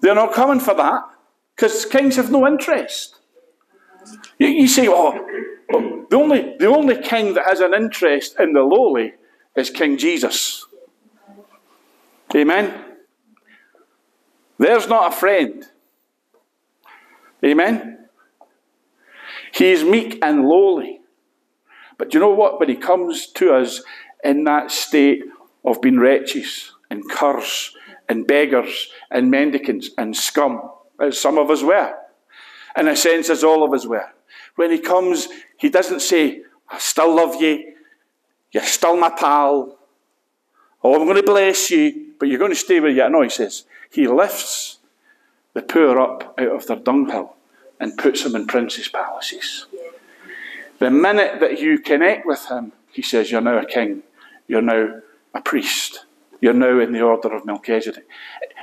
They're 0.00 0.14
not 0.14 0.32
coming 0.32 0.60
for 0.60 0.74
that 0.74 1.02
because 1.54 1.84
kings 1.84 2.16
have 2.16 2.30
no 2.30 2.46
interest. 2.46 3.16
You, 4.38 4.48
you 4.48 4.68
say, 4.68 4.88
oh, 4.88 6.06
the 6.10 6.16
only, 6.16 6.56
the 6.58 6.66
only 6.66 7.00
king 7.02 7.34
that 7.34 7.46
has 7.46 7.60
an 7.60 7.74
interest 7.74 8.38
in 8.38 8.52
the 8.52 8.62
lowly 8.62 9.14
is 9.56 9.70
King 9.70 9.98
Jesus. 9.98 10.64
Amen? 12.34 12.84
There's 14.58 14.88
not 14.88 15.12
a 15.12 15.16
friend. 15.16 15.66
Amen? 17.44 17.97
He 19.58 19.72
is 19.72 19.82
meek 19.82 20.20
and 20.22 20.46
lowly. 20.46 21.00
But 21.96 22.10
do 22.10 22.18
you 22.18 22.20
know 22.20 22.30
what? 22.30 22.60
When 22.60 22.68
he 22.68 22.76
comes 22.76 23.26
to 23.32 23.54
us 23.54 23.82
in 24.22 24.44
that 24.44 24.70
state 24.70 25.24
of 25.64 25.82
being 25.82 25.98
wretches 25.98 26.70
and 26.88 27.02
curs 27.10 27.74
and 28.08 28.24
beggars 28.24 28.88
and 29.10 29.32
mendicants 29.32 29.90
and 29.98 30.16
scum, 30.16 30.62
as 31.00 31.20
some 31.20 31.38
of 31.38 31.50
us 31.50 31.64
were, 31.64 31.92
in 32.76 32.86
a 32.86 32.94
sense, 32.94 33.30
as 33.30 33.42
all 33.42 33.64
of 33.64 33.72
us 33.72 33.84
were, 33.84 34.08
when 34.54 34.70
he 34.70 34.78
comes, 34.78 35.26
he 35.56 35.70
doesn't 35.70 36.02
say, 36.02 36.42
I 36.68 36.78
still 36.78 37.16
love 37.16 37.42
you, 37.42 37.74
you're 38.52 38.62
still 38.62 38.96
my 38.96 39.10
pal, 39.10 39.76
oh, 40.84 40.94
I'm 40.94 41.04
going 41.04 41.16
to 41.16 41.24
bless 41.24 41.68
you, 41.72 42.12
but 42.20 42.28
you're 42.28 42.38
going 42.38 42.52
to 42.52 42.56
stay 42.56 42.78
where 42.78 42.90
you 42.90 43.02
are. 43.02 43.10
No, 43.10 43.22
he 43.22 43.28
says, 43.28 43.64
he 43.90 44.06
lifts 44.06 44.78
the 45.52 45.62
poor 45.62 45.98
up 45.98 46.36
out 46.38 46.54
of 46.54 46.66
their 46.68 46.76
dunghill 46.76 47.34
and 47.80 47.96
puts 47.96 48.24
them 48.24 48.34
in 48.34 48.46
princes' 48.46 48.88
palaces. 48.88 49.66
The 50.78 50.90
minute 50.90 51.40
that 51.40 51.60
you 51.60 51.78
connect 51.78 52.26
with 52.26 52.46
him, 52.46 52.72
he 52.92 53.02
says, 53.02 53.30
You're 53.30 53.40
now 53.40 53.58
a 53.58 53.66
king. 53.66 54.02
You're 54.46 54.62
now 54.62 55.00
a 55.34 55.40
priest. 55.40 56.04
You're 56.40 56.54
now 56.54 56.78
in 56.78 56.92
the 56.92 57.02
order 57.02 57.34
of 57.34 57.44
Melchizedek. 57.44 58.06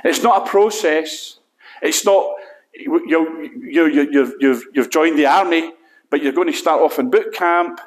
It's 0.04 0.22
not 0.22 0.46
a 0.46 0.50
process. 0.50 1.38
It's 1.82 2.04
not, 2.04 2.34
you, 2.74 3.02
you, 3.06 3.86
you, 3.86 4.08
you've, 4.10 4.34
you've, 4.40 4.64
you've 4.74 4.90
joined 4.90 5.18
the 5.18 5.26
army, 5.26 5.72
but 6.10 6.22
you're 6.22 6.32
going 6.32 6.50
to 6.50 6.56
start 6.56 6.80
off 6.80 6.98
in 6.98 7.10
boot 7.10 7.34
camp, 7.34 7.80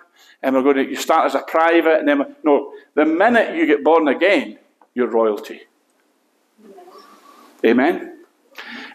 and 0.43 0.55
we're 0.55 0.61
going 0.61 0.77
to 0.77 0.87
you 0.87 0.95
start 0.95 1.25
as 1.25 1.35
a 1.35 1.39
private, 1.39 1.99
and 1.99 2.07
then, 2.07 2.35
no, 2.43 2.71
the 2.93 3.05
minute 3.05 3.55
you 3.55 3.65
get 3.65 3.83
born 3.83 4.07
again, 4.07 4.59
you're 4.93 5.07
royalty. 5.07 5.61
Amen? 7.65 8.19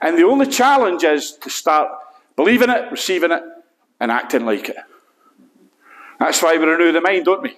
And 0.01 0.17
the 0.17 0.25
only 0.25 0.47
challenge 0.47 1.05
is 1.05 1.33
to 1.39 1.51
start 1.51 1.91
believing 2.37 2.71
it, 2.71 2.91
receiving 2.91 3.31
it, 3.31 3.43
and 4.01 4.11
acting 4.11 4.45
like 4.45 4.69
it. 4.69 4.77
That's 6.19 6.43
why 6.43 6.57
we 6.57 6.65
renew 6.65 6.93
the 6.93 7.01
mind, 7.01 7.25
don't 7.25 7.43
we? 7.43 7.57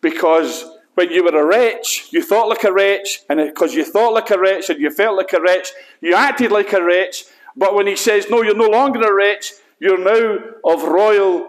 Because 0.00 0.64
when 0.94 1.10
you 1.10 1.24
were 1.24 1.40
a 1.40 1.44
wretch, 1.44 2.08
you 2.10 2.22
thought 2.22 2.48
like 2.48 2.64
a 2.64 2.72
wretch, 2.72 3.20
and 3.28 3.38
because 3.38 3.74
you 3.74 3.84
thought 3.84 4.12
like 4.12 4.30
a 4.30 4.38
wretch 4.38 4.68
and 4.68 4.80
you 4.80 4.90
felt 4.90 5.16
like 5.16 5.32
a 5.32 5.40
wretch, 5.40 5.68
you 6.00 6.14
acted 6.14 6.52
like 6.52 6.72
a 6.72 6.82
wretch. 6.82 7.24
But 7.56 7.74
when 7.74 7.86
he 7.86 7.96
says, 7.96 8.26
No, 8.28 8.42
you're 8.42 8.56
no 8.56 8.68
longer 8.68 9.00
a 9.00 9.14
wretch, 9.14 9.52
you're 9.78 9.98
now 9.98 10.38
of 10.64 10.82
royal 10.82 11.48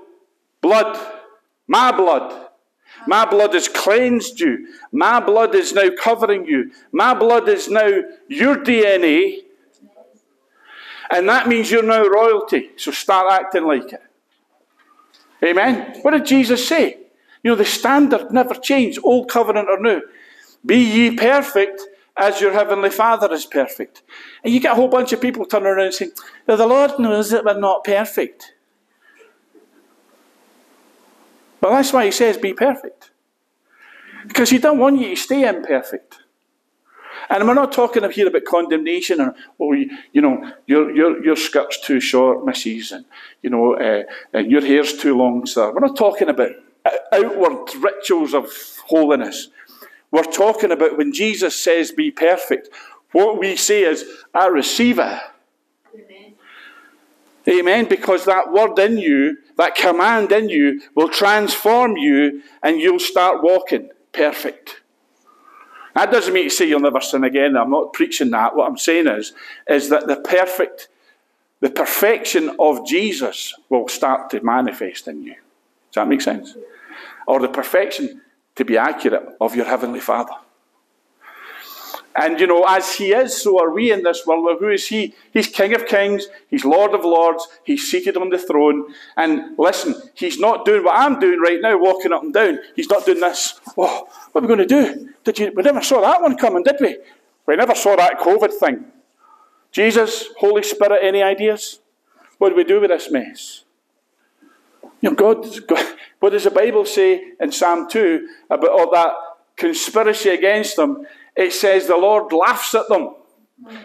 blood. 0.61 0.97
My 1.67 1.91
blood. 1.91 2.49
My 3.07 3.25
blood 3.25 3.53
has 3.53 3.67
cleansed 3.67 4.39
you. 4.39 4.67
My 4.91 5.19
blood 5.19 5.55
is 5.55 5.73
now 5.73 5.89
covering 6.01 6.45
you. 6.45 6.71
My 6.91 7.13
blood 7.13 7.49
is 7.49 7.69
now 7.69 8.01
your 8.27 8.55
DNA. 8.55 9.39
And 11.11 11.27
that 11.29 11.47
means 11.47 11.69
you're 11.69 11.83
now 11.83 12.05
royalty. 12.05 12.69
So 12.77 12.91
start 12.91 13.31
acting 13.31 13.65
like 13.65 13.93
it. 13.93 14.01
Amen. 15.43 15.99
What 16.01 16.11
did 16.11 16.25
Jesus 16.25 16.67
say? 16.67 16.97
You 17.43 17.51
know, 17.51 17.55
the 17.55 17.65
standard 17.65 18.31
never 18.31 18.53
changed, 18.55 18.99
old 19.03 19.29
covenant 19.29 19.67
or 19.69 19.79
new. 19.79 20.01
Be 20.65 20.77
ye 20.77 21.15
perfect 21.15 21.81
as 22.15 22.39
your 22.39 22.53
heavenly 22.53 22.89
Father 22.89 23.31
is 23.33 23.45
perfect. 23.45 24.03
And 24.43 24.53
you 24.53 24.59
get 24.59 24.73
a 24.73 24.75
whole 24.75 24.87
bunch 24.87 25.11
of 25.11 25.19
people 25.19 25.45
turning 25.45 25.67
around 25.67 25.85
and 25.85 25.93
saying, 25.93 26.11
the 26.45 26.65
Lord 26.65 26.99
knows 26.99 27.31
that 27.31 27.43
we're 27.43 27.59
not 27.59 27.83
perfect. 27.83 28.53
Well, 31.59 31.73
that's 31.73 31.91
why 31.91 32.05
he 32.05 32.11
says 32.11 32.37
be 32.37 32.53
perfect. 32.53 33.11
Because 34.27 34.49
he 34.49 34.57
doesn't 34.57 34.79
want 34.79 34.99
you 34.99 35.09
to 35.09 35.15
stay 35.15 35.47
imperfect. 35.47 36.19
And 37.29 37.47
we're 37.47 37.53
not 37.53 37.71
talking 37.71 38.09
here 38.11 38.27
about 38.27 38.45
condemnation 38.45 39.21
or, 39.21 39.35
oh, 39.59 39.73
you, 39.73 39.89
you 40.11 40.21
know, 40.21 40.51
your, 40.65 40.95
your, 40.95 41.23
your 41.23 41.35
skirt's 41.35 41.79
too 41.79 41.99
short, 41.99 42.45
missus, 42.45 42.91
and, 42.91 43.05
you 43.41 43.49
know, 43.49 43.75
uh, 43.75 44.03
and 44.33 44.51
your 44.51 44.65
hair's 44.65 44.97
too 44.97 45.17
long, 45.17 45.45
sir. 45.45 45.71
We're 45.71 45.79
not 45.79 45.97
talking 45.97 46.29
about 46.29 46.51
outward 47.11 47.73
rituals 47.75 48.33
of 48.33 48.51
holiness. 48.85 49.49
We're 50.11 50.23
talking 50.23 50.71
about 50.71 50.97
when 50.97 51.13
Jesus 51.13 51.59
says 51.59 51.91
be 51.91 52.11
perfect. 52.11 52.69
What 53.11 53.39
we 53.39 53.55
say 53.55 53.83
is, 53.83 54.05
I 54.33 54.47
receive 54.47 54.99
it. 54.99 55.21
Amen. 55.95 56.33
Amen. 57.47 57.85
Because 57.89 58.25
that 58.25 58.51
word 58.51 58.77
in 58.79 58.97
you, 58.97 59.37
that 59.57 59.75
command 59.75 60.31
in 60.31 60.49
you, 60.49 60.81
will 60.95 61.09
transform 61.09 61.97
you 61.97 62.41
and 62.61 62.79
you'll 62.79 62.99
start 62.99 63.43
walking 63.43 63.89
perfect. 64.11 64.81
That 65.95 66.11
doesn't 66.11 66.33
mean 66.33 66.45
to 66.45 66.49
say 66.49 66.67
you'll 66.67 66.79
never 66.79 67.01
sin 67.01 67.23
again. 67.23 67.55
I'm 67.55 67.69
not 67.69 67.93
preaching 67.93 68.31
that. 68.31 68.55
What 68.55 68.67
I'm 68.67 68.77
saying 68.77 69.07
is, 69.07 69.33
is 69.67 69.89
that 69.89 70.07
the 70.07 70.15
perfect, 70.15 70.87
the 71.59 71.69
perfection 71.69 72.55
of 72.59 72.85
Jesus 72.87 73.53
will 73.69 73.87
start 73.87 74.29
to 74.31 74.41
manifest 74.41 75.07
in 75.07 75.23
you. 75.23 75.33
Does 75.33 75.95
that 75.95 76.07
make 76.07 76.21
sense? 76.21 76.57
Or 77.27 77.39
the 77.39 77.47
perfection, 77.47 78.21
to 78.55 78.65
be 78.65 78.77
accurate, 78.77 79.35
of 79.39 79.55
your 79.55 79.65
Heavenly 79.65 79.99
Father. 79.99 80.33
And 82.15 82.39
you 82.39 82.45
know, 82.45 82.63
as 82.67 82.95
he 82.95 83.11
is, 83.11 83.41
so 83.41 83.59
are 83.59 83.71
we 83.71 83.91
in 83.91 84.03
this 84.03 84.25
world. 84.25 84.57
Who 84.59 84.69
is 84.69 84.87
he? 84.87 85.15
He's 85.31 85.47
King 85.47 85.73
of 85.73 85.87
Kings, 85.87 86.27
he's 86.47 86.63
Lord 86.63 86.93
of 86.93 87.03
Lords, 87.03 87.47
he's 87.63 87.89
seated 87.89 88.17
on 88.17 88.29
the 88.29 88.37
throne. 88.37 88.93
And 89.17 89.57
listen, 89.57 89.95
he's 90.13 90.39
not 90.39 90.63
doing 90.63 90.83
what 90.83 90.95
I'm 90.95 91.19
doing 91.19 91.39
right 91.39 91.59
now, 91.59 91.77
walking 91.77 92.13
up 92.13 92.23
and 92.23 92.33
down. 92.33 92.59
He's 92.75 92.89
not 92.89 93.05
doing 93.05 93.19
this. 93.19 93.59
Oh, 93.77 94.07
what 94.31 94.41
are 94.43 94.47
we 94.47 94.55
going 94.55 94.59
to 94.59 94.65
do? 94.65 95.09
Did 95.23 95.39
you 95.39 95.51
we 95.55 95.63
never 95.63 95.81
saw 95.81 96.01
that 96.01 96.21
one 96.21 96.37
coming, 96.37 96.63
did 96.63 96.75
we? 96.79 96.97
We 97.47 97.55
never 97.55 97.75
saw 97.75 97.95
that 97.95 98.19
COVID 98.19 98.53
thing. 98.53 98.85
Jesus, 99.71 100.27
Holy 100.37 100.61
Spirit, 100.61 100.99
any 101.01 101.23
ideas? 101.23 101.79
What 102.37 102.49
do 102.49 102.55
we 102.55 102.63
do 102.63 102.79
with 102.79 102.91
this 102.91 103.09
mess? 103.09 103.63
You 105.01 105.09
know, 105.09 105.15
God, 105.15 105.67
God 105.67 105.95
what 106.23 106.29
does 106.29 106.45
the 106.45 106.51
Bible 106.51 106.85
say 106.85 107.33
in 107.37 107.51
Psalm 107.51 107.89
2 107.89 108.29
about 108.49 108.69
all 108.69 108.89
that 108.91 109.11
conspiracy 109.57 110.29
against 110.29 110.77
them? 110.77 111.05
It 111.35 111.53
says 111.53 111.87
the 111.87 111.97
Lord 111.97 112.31
laughs 112.31 112.73
at 112.75 112.87
them. 112.89 113.15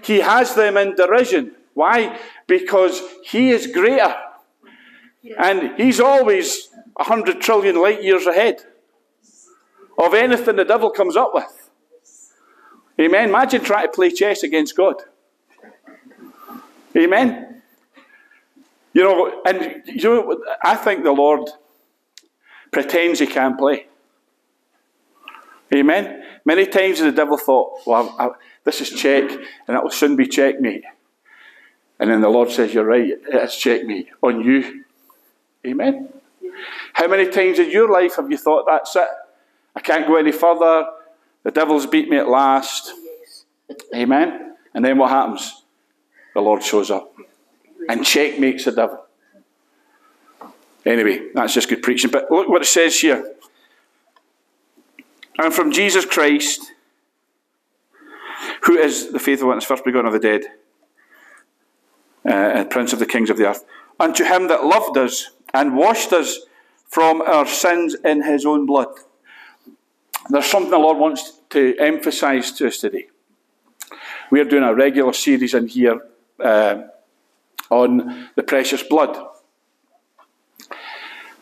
He 0.02 0.20
has 0.20 0.54
them 0.54 0.76
in 0.76 0.94
derision. 0.94 1.54
Why? 1.74 2.18
Because 2.46 3.02
He 3.24 3.50
is 3.50 3.66
greater. 3.66 4.14
And 5.38 5.76
He's 5.76 6.00
always 6.00 6.68
100 6.94 7.40
trillion 7.40 7.80
light 7.80 8.02
years 8.02 8.26
ahead 8.26 8.64
of 9.98 10.14
anything 10.14 10.56
the 10.56 10.64
devil 10.64 10.90
comes 10.90 11.16
up 11.16 11.32
with. 11.34 11.70
Amen. 13.00 13.28
Imagine 13.28 13.62
trying 13.62 13.86
to 13.86 13.92
play 13.92 14.10
chess 14.10 14.42
against 14.42 14.76
God. 14.76 14.96
Amen. 16.96 17.62
You 18.92 19.04
know, 19.04 19.42
and 19.44 19.82
you 19.86 20.02
know, 20.02 20.44
I 20.62 20.74
think 20.74 21.04
the 21.04 21.12
Lord 21.12 21.48
pretends 22.72 23.20
he 23.20 23.26
can't 23.26 23.56
play. 23.56 23.86
Amen. 25.74 26.24
Many 26.44 26.66
times 26.66 27.00
the 27.00 27.12
devil 27.12 27.36
thought, 27.36 27.86
well, 27.86 28.14
I, 28.18 28.26
I, 28.26 28.30
this 28.64 28.80
is 28.80 28.90
check, 28.90 29.30
and 29.30 29.76
it 29.76 29.82
will 29.82 29.90
soon 29.90 30.16
be 30.16 30.26
checkmate. 30.26 30.84
And 31.98 32.10
then 32.10 32.20
the 32.20 32.28
Lord 32.28 32.50
says, 32.50 32.72
You're 32.72 32.84
right, 32.84 33.12
it's 33.28 33.56
checkmate 33.56 34.08
on 34.22 34.42
you. 34.42 34.84
Amen. 35.66 36.08
How 36.94 37.08
many 37.08 37.28
times 37.30 37.58
in 37.58 37.70
your 37.70 37.90
life 37.90 38.16
have 38.16 38.30
you 38.30 38.38
thought, 38.38 38.66
That's 38.66 38.94
it? 38.96 39.08
I 39.76 39.80
can't 39.80 40.06
go 40.06 40.16
any 40.16 40.32
further. 40.32 40.86
The 41.42 41.50
devil's 41.50 41.86
beat 41.86 42.08
me 42.08 42.16
at 42.16 42.28
last. 42.28 42.92
Amen. 43.94 44.56
And 44.74 44.84
then 44.84 44.98
what 44.98 45.10
happens? 45.10 45.62
The 46.34 46.40
Lord 46.40 46.62
shows 46.62 46.90
up 46.90 47.14
and 47.88 48.04
checkmates 48.04 48.64
the 48.64 48.72
devil. 48.72 49.04
Anyway, 50.84 51.28
that's 51.34 51.54
just 51.54 51.68
good 51.68 51.82
preaching. 51.82 52.10
But 52.10 52.30
look 52.30 52.48
what 52.48 52.62
it 52.62 52.66
says 52.66 52.98
here 52.98 53.34
and 55.38 55.54
from 55.54 55.72
Jesus 55.72 56.04
Christ, 56.04 56.72
who 58.64 58.76
is 58.76 59.12
the 59.12 59.18
faithful 59.18 59.48
witness, 59.48 59.64
first 59.64 59.84
begotten 59.84 60.06
of 60.06 60.12
the 60.12 60.18
dead, 60.18 60.42
uh, 62.28 62.64
Prince 62.64 62.92
of 62.92 62.98
the 62.98 63.06
kings 63.06 63.30
of 63.30 63.36
the 63.36 63.46
earth, 63.46 63.64
unto 64.00 64.24
him 64.24 64.48
that 64.48 64.64
loved 64.64 64.98
us 64.98 65.30
and 65.54 65.76
washed 65.76 66.12
us 66.12 66.40
from 66.88 67.22
our 67.22 67.46
sins 67.46 67.94
in 68.04 68.22
his 68.22 68.44
own 68.44 68.66
blood. 68.66 68.88
There's 70.28 70.46
something 70.46 70.70
the 70.70 70.78
Lord 70.78 70.98
wants 70.98 71.40
to 71.50 71.76
emphasize 71.78 72.52
to 72.52 72.66
us 72.66 72.78
today. 72.78 73.08
We're 74.30 74.44
doing 74.44 74.64
a 74.64 74.74
regular 74.74 75.12
series 75.12 75.54
in 75.54 75.68
here 75.68 76.00
uh, 76.38 76.82
on 77.70 78.28
the 78.34 78.42
precious 78.42 78.82
blood. 78.82 79.16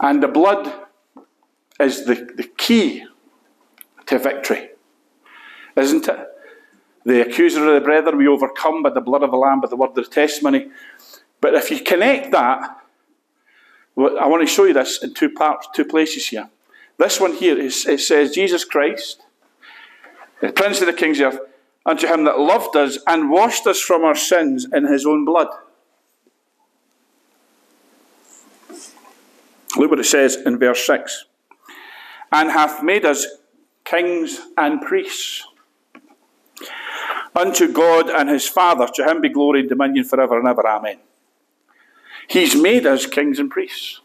And 0.01 0.23
the 0.23 0.29
blood 0.29 0.73
is 1.81 2.05
the, 2.05 2.15
the 2.15 2.49
key 2.57 3.05
to 4.07 4.19
victory. 4.19 4.71
Isn't 5.77 6.09
it? 6.09 6.29
The 7.05 7.21
accuser 7.21 7.67
of 7.67 7.75
the 7.75 7.85
brethren 7.85 8.17
we 8.17 8.27
overcome 8.27 8.83
by 8.83 8.91
the 8.91 9.01
blood 9.01 9.23
of 9.23 9.31
the 9.31 9.37
Lamb, 9.37 9.61
by 9.61 9.69
the 9.69 9.77
word 9.77 9.91
of 9.91 9.95
the 9.95 10.05
testimony. 10.05 10.71
But 11.41 11.55
if 11.55 11.71
you 11.71 11.81
connect 11.81 12.33
that, 12.33 12.81
I 13.99 14.27
want 14.27 14.47
to 14.47 14.53
show 14.53 14.65
you 14.65 14.75
this 14.75 15.03
in 15.03 15.15
two 15.15 15.31
parts, 15.31 15.69
two 15.75 15.85
places 15.85 16.27
here. 16.29 16.51
This 16.99 17.21
one 17.21 17.35
here 17.35 17.59
is, 17.59 17.87
it 17.87 18.01
says, 18.01 18.33
Jesus 18.33 18.65
Christ, 18.65 19.23
the 20.41 20.53
Prince 20.53 20.81
of 20.81 20.87
the 20.87 20.93
Kings 20.93 21.21
of 21.21 21.35
earth, 21.35 21.41
unto 21.85 22.07
him 22.07 22.25
that 22.25 22.39
loved 22.39 22.75
us 22.77 22.99
and 23.07 23.31
washed 23.31 23.67
us 23.67 23.81
from 23.81 24.05
our 24.05 24.17
sins 24.17 24.67
in 24.73 24.87
his 24.87 25.07
own 25.07 25.25
blood. 25.25 25.49
Look 29.77 29.91
what 29.91 30.01
it 30.01 30.05
says 30.05 30.37
in 30.37 30.59
verse 30.59 30.85
6. 30.87 31.27
And 32.33 32.51
hath 32.51 32.83
made 32.83 33.05
us 33.05 33.27
kings 33.87 34.41
and 34.59 34.83
priests. 34.83 35.47
Unto 37.35 37.73
God 37.73 38.11
and 38.11 38.29
his 38.29 38.49
Father, 38.49 38.87
to 38.95 39.05
him 39.05 39.21
be 39.21 39.29
glory 39.29 39.61
and 39.61 39.69
dominion 39.69 40.05
forever 40.05 40.39
and 40.39 40.49
ever. 40.49 40.67
Amen. 40.67 40.99
He's 42.29 42.55
made 42.55 42.87
us 42.87 43.07
kings 43.07 43.39
and 43.39 43.51
priests. 43.51 44.01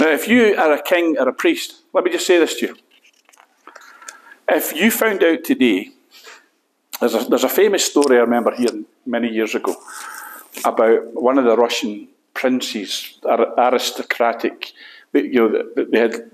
Now, 0.00 0.08
if 0.08 0.28
you 0.28 0.54
are 0.56 0.72
a 0.72 0.82
king 0.82 1.16
or 1.18 1.28
a 1.28 1.32
priest, 1.32 1.82
let 1.92 2.04
me 2.04 2.10
just 2.10 2.26
say 2.26 2.38
this 2.38 2.58
to 2.60 2.66
you. 2.66 2.76
If 4.48 4.74
you 4.74 4.90
found 4.90 5.22
out 5.22 5.44
today, 5.44 5.90
there's 7.00 7.14
a, 7.14 7.24
there's 7.24 7.44
a 7.44 7.48
famous 7.48 7.84
story 7.84 8.16
I 8.16 8.20
remember 8.20 8.54
hearing 8.54 8.86
many 9.04 9.28
years 9.28 9.54
ago 9.54 9.76
about 10.64 11.14
one 11.14 11.38
of 11.38 11.44
the 11.44 11.56
Russian 11.56 12.08
princes, 12.34 13.18
aristocratic, 13.24 14.72
you 15.12 15.48
know, 15.48 15.84
they 15.90 15.98
had 15.98 16.30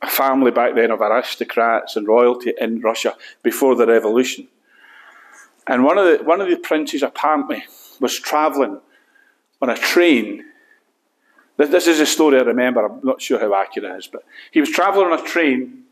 a 0.00 0.06
family 0.06 0.50
back 0.50 0.74
then 0.74 0.90
of 0.90 1.00
aristocrats 1.00 1.96
and 1.96 2.06
royalty 2.06 2.52
in 2.60 2.80
Russia 2.80 3.16
before 3.42 3.74
the 3.74 3.86
revolution. 3.86 4.48
And 5.66 5.84
one 5.84 5.98
of 5.98 6.06
the, 6.06 6.24
one 6.24 6.40
of 6.40 6.48
the 6.48 6.56
princes 6.56 7.02
apparently 7.02 7.64
was 8.00 8.18
travelling 8.18 8.80
on 9.60 9.70
a 9.70 9.76
train. 9.76 10.44
This 11.56 11.88
is 11.88 12.00
a 12.00 12.06
story 12.06 12.38
I 12.38 12.42
remember, 12.42 12.86
I'm 12.86 13.00
not 13.02 13.20
sure 13.20 13.40
how 13.40 13.54
accurate 13.54 13.90
it 13.90 13.98
is, 13.98 14.06
but 14.06 14.24
he 14.52 14.60
was 14.60 14.70
travelling 14.70 15.12
on 15.12 15.18
a 15.18 15.22
train 15.22 15.82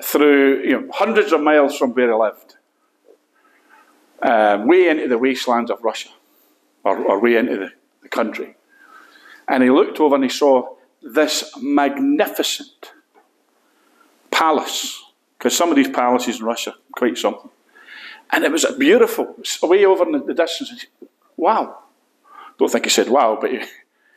through 0.00 0.62
you 0.62 0.80
know, 0.80 0.88
hundreds 0.92 1.32
of 1.32 1.40
miles 1.40 1.76
from 1.76 1.92
where 1.92 2.06
he 2.06 2.14
lived, 2.14 2.54
um, 4.22 4.68
way 4.68 4.88
into 4.88 5.08
the 5.08 5.18
wastelands 5.18 5.72
of 5.72 5.82
Russia, 5.82 6.10
or, 6.84 6.96
or 6.96 7.20
way 7.20 7.36
into 7.36 7.56
the, 7.56 7.72
the 8.02 8.08
country. 8.08 8.54
And 9.48 9.64
he 9.64 9.70
looked 9.70 9.98
over 9.98 10.14
and 10.14 10.24
he 10.24 10.30
saw 10.30 10.76
this 11.02 11.52
magnificent 11.60 12.92
palace, 14.38 15.02
because 15.36 15.56
some 15.56 15.70
of 15.70 15.76
these 15.76 15.88
palaces 15.88 16.38
in 16.38 16.46
Russia 16.46 16.74
quite 16.92 17.18
something. 17.18 17.50
And 18.30 18.44
it 18.44 18.52
was 18.52 18.64
beautiful, 18.78 19.34
was 19.36 19.58
way 19.62 19.84
over 19.84 20.04
in 20.04 20.24
the 20.26 20.34
distance. 20.34 20.86
Wow, 21.36 21.78
Don't 22.58 22.70
think 22.70 22.84
he 22.84 22.90
said 22.90 23.08
wow, 23.08 23.38
but 23.40 23.50
he, 23.50 23.60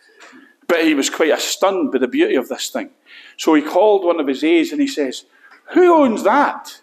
but 0.68 0.84
he 0.84 0.94
was 0.94 1.10
quite 1.10 1.38
stunned 1.40 1.92
by 1.92 2.00
the 2.00 2.08
beauty 2.08 2.36
of 2.36 2.50
this 2.50 2.70
thing. 2.70 2.90
So 3.38 3.54
he 3.56 3.62
called 3.62 4.06
one 4.06 4.20
of 4.20 4.28
his 4.28 4.44
aides 4.44 4.72
and 4.72 4.82
he 4.82 4.88
says, 4.88 5.26
Who 5.74 5.94
owns 5.94 6.24
that? 6.24 6.82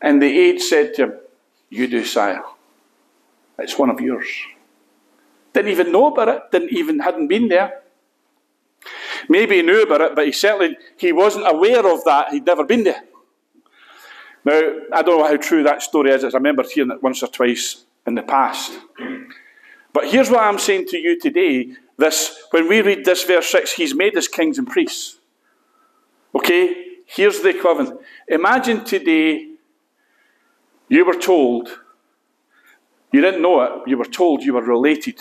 And 0.00 0.22
the 0.22 0.38
aide 0.38 0.60
said 0.60 0.94
to 0.94 1.02
him, 1.04 1.12
You 1.70 1.88
do, 1.88 2.04
sire. 2.04 2.42
It's 3.58 3.78
one 3.78 3.90
of 3.90 4.00
yours. 4.00 4.28
Didn't 5.52 5.70
even 5.70 5.92
know 5.92 6.06
about 6.06 6.28
it, 6.28 6.42
didn't 6.52 6.72
even 6.72 6.98
hadn't 6.98 7.28
been 7.28 7.48
there. 7.48 7.80
Maybe 9.28 9.56
he 9.56 9.62
knew 9.62 9.82
about 9.82 10.00
it, 10.00 10.14
but 10.14 10.26
he 10.26 10.32
certainly 10.32 10.76
he 10.96 11.12
wasn't 11.12 11.46
aware 11.48 11.86
of 11.86 12.04
that. 12.04 12.30
He'd 12.32 12.46
never 12.46 12.64
been 12.64 12.84
there. 12.84 13.02
Now, 14.44 14.60
I 14.92 15.02
don't 15.02 15.18
know 15.18 15.26
how 15.26 15.36
true 15.36 15.62
that 15.62 15.82
story 15.82 16.10
is. 16.10 16.22
I 16.22 16.28
remember 16.28 16.64
hearing 16.64 16.90
it 16.90 17.02
once 17.02 17.22
or 17.22 17.28
twice 17.28 17.84
in 18.06 18.14
the 18.14 18.22
past. 18.22 18.78
But 19.92 20.08
here's 20.08 20.30
what 20.30 20.40
I'm 20.40 20.58
saying 20.58 20.86
to 20.88 20.98
you 20.98 21.18
today. 21.18 21.74
This, 21.96 22.42
when 22.50 22.68
we 22.68 22.82
read 22.82 23.04
this 23.04 23.22
verse 23.24 23.46
6, 23.50 23.72
he's 23.72 23.94
made 23.94 24.16
us 24.16 24.28
kings 24.28 24.58
and 24.58 24.66
priests. 24.66 25.18
Okay? 26.34 26.84
Here's 27.06 27.40
the 27.40 27.50
equivalent. 27.50 28.00
Imagine 28.28 28.84
today 28.84 29.52
you 30.88 31.04
were 31.04 31.18
told, 31.18 31.68
you 33.12 33.20
didn't 33.20 33.40
know 33.40 33.62
it, 33.62 33.88
you 33.88 33.96
were 33.96 34.04
told 34.04 34.42
you 34.42 34.54
were 34.54 34.62
related 34.62 35.20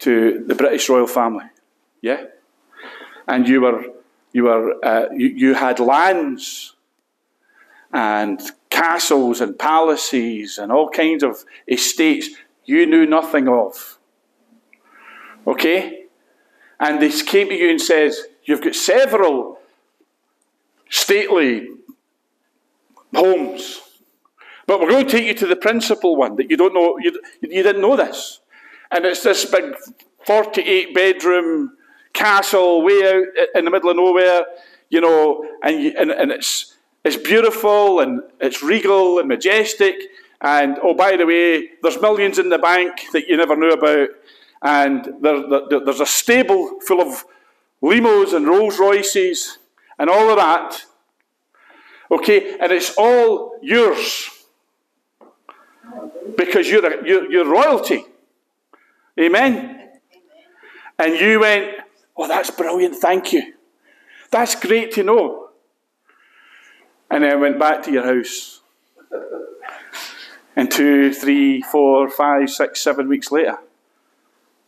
to 0.00 0.44
the 0.46 0.54
British 0.54 0.88
royal 0.88 1.06
family. 1.06 1.46
Yeah? 2.02 2.24
And 3.26 3.48
you 3.48 3.60
were, 3.60 3.84
you, 4.32 4.44
were, 4.44 4.84
uh, 4.84 5.06
you, 5.12 5.28
you 5.28 5.54
had 5.54 5.80
lands 5.80 6.74
and 7.92 8.40
castles 8.70 9.40
and 9.40 9.58
palaces 9.58 10.58
and 10.58 10.70
all 10.70 10.88
kinds 10.88 11.22
of 11.22 11.44
estates 11.66 12.28
you 12.64 12.86
knew 12.86 13.06
nothing 13.06 13.48
of. 13.48 13.98
Okay? 15.46 16.06
And 16.78 17.00
they 17.00 17.10
came 17.10 17.48
to 17.48 17.54
you 17.54 17.70
and 17.70 17.80
says, 17.80 18.20
You've 18.44 18.62
got 18.62 18.74
several 18.76 19.58
stately 20.88 21.68
homes. 23.14 23.80
But 24.66 24.80
we're 24.80 24.90
going 24.90 25.06
to 25.06 25.10
take 25.10 25.26
you 25.26 25.34
to 25.34 25.46
the 25.46 25.56
principal 25.56 26.16
one 26.16 26.36
that 26.36 26.50
you 26.50 26.56
don't 26.56 26.74
know, 26.74 26.98
you, 26.98 27.20
you 27.40 27.62
didn't 27.62 27.82
know 27.82 27.96
this. 27.96 28.40
And 28.90 29.04
it's 29.04 29.22
this 29.22 29.44
big 29.44 29.74
48 30.26 30.94
bedroom 30.94 31.75
castle 32.16 32.82
way 32.82 33.02
out 33.04 33.48
in 33.54 33.64
the 33.64 33.70
middle 33.70 33.90
of 33.90 33.96
nowhere, 33.96 34.42
you 34.88 35.00
know, 35.00 35.46
and, 35.62 35.82
you, 35.82 35.94
and, 35.98 36.10
and 36.10 36.32
it's, 36.32 36.74
it's 37.04 37.16
beautiful 37.16 38.00
and 38.00 38.22
it's 38.40 38.62
regal 38.62 39.18
and 39.18 39.28
majestic. 39.28 39.94
And 40.40 40.78
oh, 40.82 40.94
by 40.94 41.16
the 41.16 41.26
way, 41.26 41.70
there's 41.82 42.00
millions 42.00 42.38
in 42.38 42.48
the 42.48 42.58
bank 42.58 42.92
that 43.12 43.28
you 43.28 43.36
never 43.36 43.56
knew 43.56 43.70
about. 43.70 44.08
And 44.62 45.04
there, 45.20 45.42
there, 45.68 45.80
there's 45.84 46.00
a 46.00 46.06
stable 46.06 46.80
full 46.80 47.00
of 47.00 47.24
limos 47.82 48.34
and 48.34 48.46
Rolls 48.46 48.78
Royces 48.78 49.58
and 49.98 50.10
all 50.10 50.30
of 50.30 50.36
that. 50.36 50.82
Okay, 52.10 52.56
and 52.58 52.72
it's 52.72 52.94
all 52.96 53.58
yours 53.62 54.30
because 56.36 56.68
you're, 56.68 56.86
a, 56.86 57.06
you're, 57.06 57.30
you're 57.30 57.50
royalty. 57.50 58.04
Amen? 59.18 59.90
And 60.98 61.14
you 61.14 61.40
went, 61.40 61.75
Oh, 62.16 62.26
that's 62.26 62.50
brilliant, 62.50 62.96
thank 62.96 63.32
you. 63.32 63.54
That's 64.30 64.54
great 64.54 64.92
to 64.92 65.02
know. 65.02 65.50
And 67.10 67.22
then 67.22 67.40
went 67.40 67.58
back 67.58 67.82
to 67.84 67.92
your 67.92 68.04
house. 68.04 68.62
And 70.56 70.70
two, 70.70 71.12
three, 71.12 71.60
four, 71.60 72.08
five, 72.08 72.50
six, 72.50 72.80
seven 72.80 73.08
weeks 73.08 73.30
later, 73.30 73.58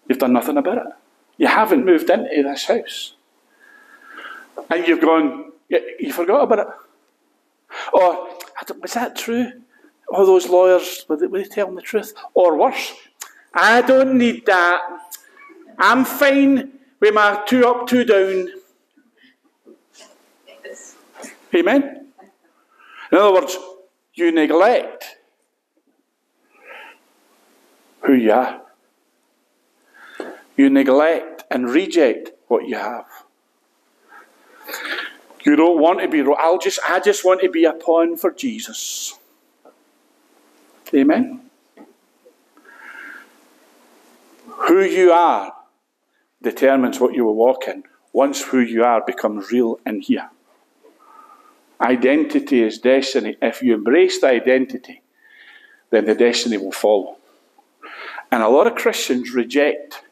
you've 0.07 0.19
done 0.19 0.35
nothing 0.35 0.59
about 0.59 0.79
it. 0.79 0.93
You 1.39 1.47
haven't 1.47 1.85
moved 1.85 2.11
into 2.11 2.43
this 2.43 2.67
house. 2.67 3.15
And 4.71 4.87
you've 4.87 5.01
gone, 5.01 5.53
you 5.69 6.13
forgot 6.13 6.43
about 6.43 6.59
it. 6.59 6.67
Or, 7.95 8.29
was 8.81 8.95
that 8.95 9.17
true? 9.17 9.51
All 10.11 10.27
those 10.27 10.49
lawyers, 10.49 11.05
were 11.09 11.17
they, 11.17 11.27
were 11.27 11.39
they 11.39 11.49
telling 11.49 11.75
the 11.75 11.83
truth? 11.83 12.13
Or 12.35 12.57
worse, 12.57 12.93
I 13.55 13.83
don't 13.83 14.19
need 14.19 14.47
that. 14.47 14.81
I'm 15.79 16.05
fine 16.05 16.78
with 17.01 17.15
my 17.15 17.43
two 17.47 17.67
up, 17.67 17.87
two 17.87 18.05
down. 18.05 18.49
Amen? 21.55 22.09
In 23.11 23.19
other 23.19 23.33
words, 23.33 23.57
you 24.15 24.33
neglect 24.33 25.17
who 28.03 28.15
you 28.15 28.33
are. 28.33 28.63
You 30.57 30.69
neglect 30.71 31.45
and 31.51 31.71
reject 31.71 32.31
what 32.49 32.67
you 32.67 32.77
have. 32.77 33.07
You 35.45 35.57
don't 35.57 35.81
want 35.81 36.01
to 36.01 36.09
be. 36.09 36.23
I'll 36.39 36.59
just. 36.59 36.81
I 36.87 37.01
just 37.01 37.25
want 37.25 37.41
to 37.43 37.49
be 37.49 37.65
a 37.65 37.73
pawn 37.73 38.17
for 38.17 38.33
Jesus. 38.33 39.19
Amen. 40.93 41.49
Who 44.47 44.83
you 44.83 45.13
are 45.13 45.58
determines 46.43 47.01
what 47.01 47.15
you 47.15 47.25
will 47.25 47.35
walk 47.35 47.67
in. 47.67 47.85
Once 48.13 48.43
who 48.43 48.61
you 48.61 48.85
are 48.85 49.03
becomes 49.05 49.51
real 49.53 49.79
in 49.85 50.01
here. 50.01 50.31
Identity 51.81 52.63
is 52.63 52.79
destiny. 52.79 53.37
If 53.41 53.63
you 53.63 53.75
embrace 53.75 54.21
the 54.21 54.29
identity, 54.29 55.03
then 55.91 56.07
the 56.07 56.15
destiny 56.15 56.57
will 56.57 56.73
follow. 56.73 57.17
And 58.31 58.43
a 58.43 58.49
lot 58.49 58.67
of 58.67 58.75
Christians 58.75 59.33
reject 59.33 60.03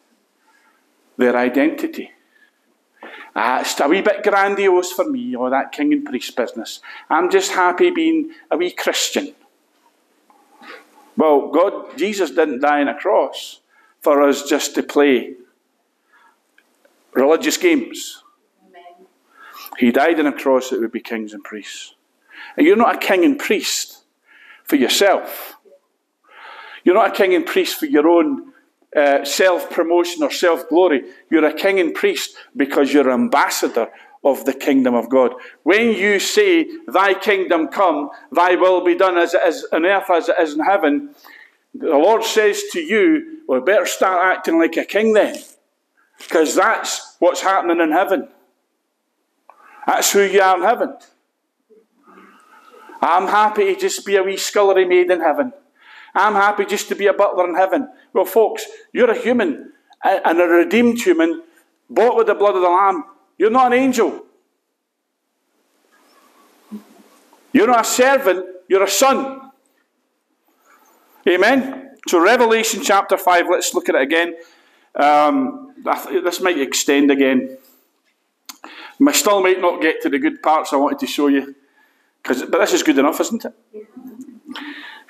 their 1.16 1.36
identity. 1.36 2.12
Uh, 3.34 3.58
it's 3.60 3.78
a 3.80 3.88
wee 3.88 4.00
bit 4.00 4.22
grandiose 4.22 4.92
for 4.92 5.04
me, 5.10 5.34
or 5.34 5.50
that 5.50 5.72
king 5.72 5.92
and 5.92 6.04
priest 6.04 6.34
business. 6.36 6.80
I'm 7.10 7.30
just 7.30 7.52
happy 7.52 7.90
being 7.90 8.30
a 8.50 8.56
wee 8.56 8.70
Christian. 8.70 9.34
Well, 11.16 11.50
God, 11.50 11.98
Jesus 11.98 12.30
didn't 12.30 12.60
die 12.60 12.80
on 12.80 12.88
a 12.88 12.94
cross 12.94 13.60
for 14.00 14.22
us 14.22 14.48
just 14.48 14.74
to 14.76 14.82
play 14.82 15.34
religious 17.16 17.56
games. 17.56 18.22
Amen. 18.62 19.08
He 19.78 19.90
died 19.90 20.20
on 20.20 20.26
a 20.26 20.32
cross 20.32 20.70
that 20.70 20.80
would 20.80 20.92
be 20.92 21.00
kings 21.00 21.32
and 21.32 21.42
priests. 21.42 21.94
And 22.56 22.66
you're 22.66 22.76
not 22.76 22.96
a 22.96 22.98
king 22.98 23.24
and 23.24 23.38
priest 23.38 24.04
for 24.64 24.76
yourself. 24.76 25.56
You're 26.84 26.94
not 26.94 27.08
a 27.08 27.14
king 27.14 27.34
and 27.34 27.44
priest 27.44 27.80
for 27.80 27.86
your 27.86 28.08
own 28.08 28.52
uh, 28.94 29.24
self 29.24 29.70
promotion 29.70 30.22
or 30.22 30.30
self 30.30 30.68
glory. 30.68 31.02
You're 31.30 31.44
a 31.44 31.52
king 31.52 31.80
and 31.80 31.94
priest 31.94 32.36
because 32.56 32.92
you're 32.92 33.08
an 33.08 33.14
ambassador 33.14 33.88
of 34.24 34.44
the 34.44 34.52
kingdom 34.52 34.94
of 34.94 35.08
God. 35.08 35.34
When 35.62 35.92
you 35.92 36.18
say, 36.18 36.68
Thy 36.86 37.14
kingdom 37.14 37.68
come, 37.68 38.10
Thy 38.30 38.56
will 38.56 38.84
be 38.84 38.94
done 38.94 39.16
as 39.18 39.34
it 39.34 39.42
is 39.46 39.66
on 39.72 39.84
earth 39.84 40.10
as 40.10 40.28
it 40.28 40.36
is 40.38 40.54
in 40.54 40.60
heaven, 40.60 41.14
the 41.74 41.88
Lord 41.88 42.22
says 42.24 42.62
to 42.72 42.80
you, 42.80 43.40
Well, 43.48 43.60
better 43.60 43.86
start 43.86 44.36
acting 44.36 44.58
like 44.60 44.76
a 44.76 44.84
king 44.84 45.12
then. 45.12 45.36
Because 46.18 46.54
that's 46.54 47.16
what's 47.18 47.40
happening 47.40 47.80
in 47.80 47.92
heaven. 47.92 48.28
That's 49.86 50.12
who 50.12 50.22
you 50.22 50.40
are 50.40 50.56
in 50.56 50.62
heaven. 50.62 50.96
I'm 53.00 53.28
happy 53.28 53.74
to 53.74 53.80
just 53.80 54.04
be 54.04 54.16
a 54.16 54.22
wee 54.22 54.36
scullery 54.36 54.84
maid 54.84 55.10
in 55.10 55.20
heaven. 55.20 55.52
I'm 56.14 56.32
happy 56.32 56.64
just 56.64 56.88
to 56.88 56.94
be 56.94 57.06
a 57.06 57.12
butler 57.12 57.48
in 57.48 57.54
heaven. 57.54 57.88
Well, 58.12 58.24
folks, 58.24 58.64
you're 58.92 59.10
a 59.10 59.18
human 59.18 59.72
and 60.02 60.40
a 60.40 60.44
redeemed 60.44 61.00
human, 61.00 61.42
bought 61.90 62.16
with 62.16 62.26
the 62.26 62.34
blood 62.34 62.56
of 62.56 62.62
the 62.62 62.68
Lamb. 62.68 63.04
You're 63.38 63.50
not 63.50 63.72
an 63.72 63.78
angel. 63.78 64.24
You're 67.52 67.66
not 67.66 67.80
a 67.80 67.84
servant, 67.84 68.46
you're 68.68 68.82
a 68.82 68.88
son. 68.88 69.50
Amen? 71.28 71.96
So, 72.08 72.20
Revelation 72.20 72.82
chapter 72.82 73.16
5, 73.16 73.46
let's 73.50 73.74
look 73.74 73.88
at 73.88 73.94
it 73.94 74.02
again. 74.02 74.36
Um, 74.96 75.74
this 75.84 76.40
might 76.40 76.58
extend 76.58 77.10
again. 77.10 77.58
I 79.06 79.12
still 79.12 79.42
might 79.42 79.60
not 79.60 79.82
get 79.82 80.00
to 80.02 80.08
the 80.08 80.18
good 80.18 80.42
parts 80.42 80.72
I 80.72 80.76
wanted 80.76 80.98
to 81.00 81.06
show 81.06 81.28
you, 81.28 81.54
but 82.24 82.50
this 82.50 82.72
is 82.72 82.82
good 82.82 82.98
enough, 82.98 83.20
isn't 83.20 83.44
it? 83.44 83.54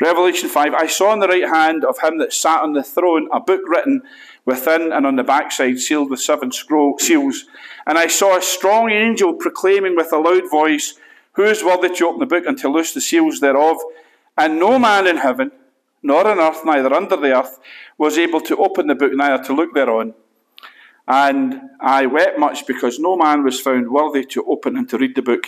Revelation 0.00 0.48
5 0.48 0.74
I 0.74 0.86
saw 0.86 1.10
on 1.10 1.20
the 1.20 1.28
right 1.28 1.48
hand 1.48 1.84
of 1.84 1.98
him 2.00 2.18
that 2.18 2.32
sat 2.32 2.62
on 2.62 2.74
the 2.74 2.82
throne 2.82 3.28
a 3.32 3.40
book 3.40 3.62
written 3.66 4.02
within 4.44 4.92
and 4.92 5.06
on 5.06 5.16
the 5.16 5.24
backside, 5.24 5.78
sealed 5.78 6.10
with 6.10 6.20
seven 6.20 6.52
scroll, 6.52 6.98
seals. 6.98 7.44
And 7.86 7.96
I 7.96 8.06
saw 8.06 8.36
a 8.36 8.42
strong 8.42 8.90
angel 8.90 9.34
proclaiming 9.34 9.96
with 9.96 10.12
a 10.12 10.18
loud 10.18 10.50
voice, 10.50 10.94
Who 11.32 11.44
is 11.44 11.64
worthy 11.64 11.88
to 11.88 12.08
open 12.08 12.20
the 12.20 12.26
book 12.26 12.44
and 12.46 12.58
to 12.58 12.68
loose 12.68 12.92
the 12.92 13.00
seals 13.00 13.40
thereof? 13.40 13.78
And 14.36 14.58
no 14.58 14.78
man 14.78 15.06
in 15.06 15.16
heaven, 15.16 15.50
nor 16.02 16.26
on 16.26 16.38
earth, 16.38 16.64
neither 16.64 16.92
under 16.92 17.16
the 17.16 17.36
earth, 17.36 17.58
was 17.98 18.18
able 18.18 18.40
to 18.42 18.56
open 18.58 18.86
the 18.86 18.94
book, 18.94 19.12
neither 19.14 19.42
to 19.44 19.52
look 19.52 19.74
thereon. 19.74 20.14
And 21.08 21.60
I 21.80 22.06
wept 22.06 22.38
much 22.38 22.66
because 22.66 22.98
no 22.98 23.16
man 23.16 23.44
was 23.44 23.60
found 23.60 23.90
worthy 23.90 24.24
to 24.26 24.44
open 24.46 24.76
and 24.76 24.88
to 24.90 24.98
read 24.98 25.14
the 25.14 25.22
book, 25.22 25.46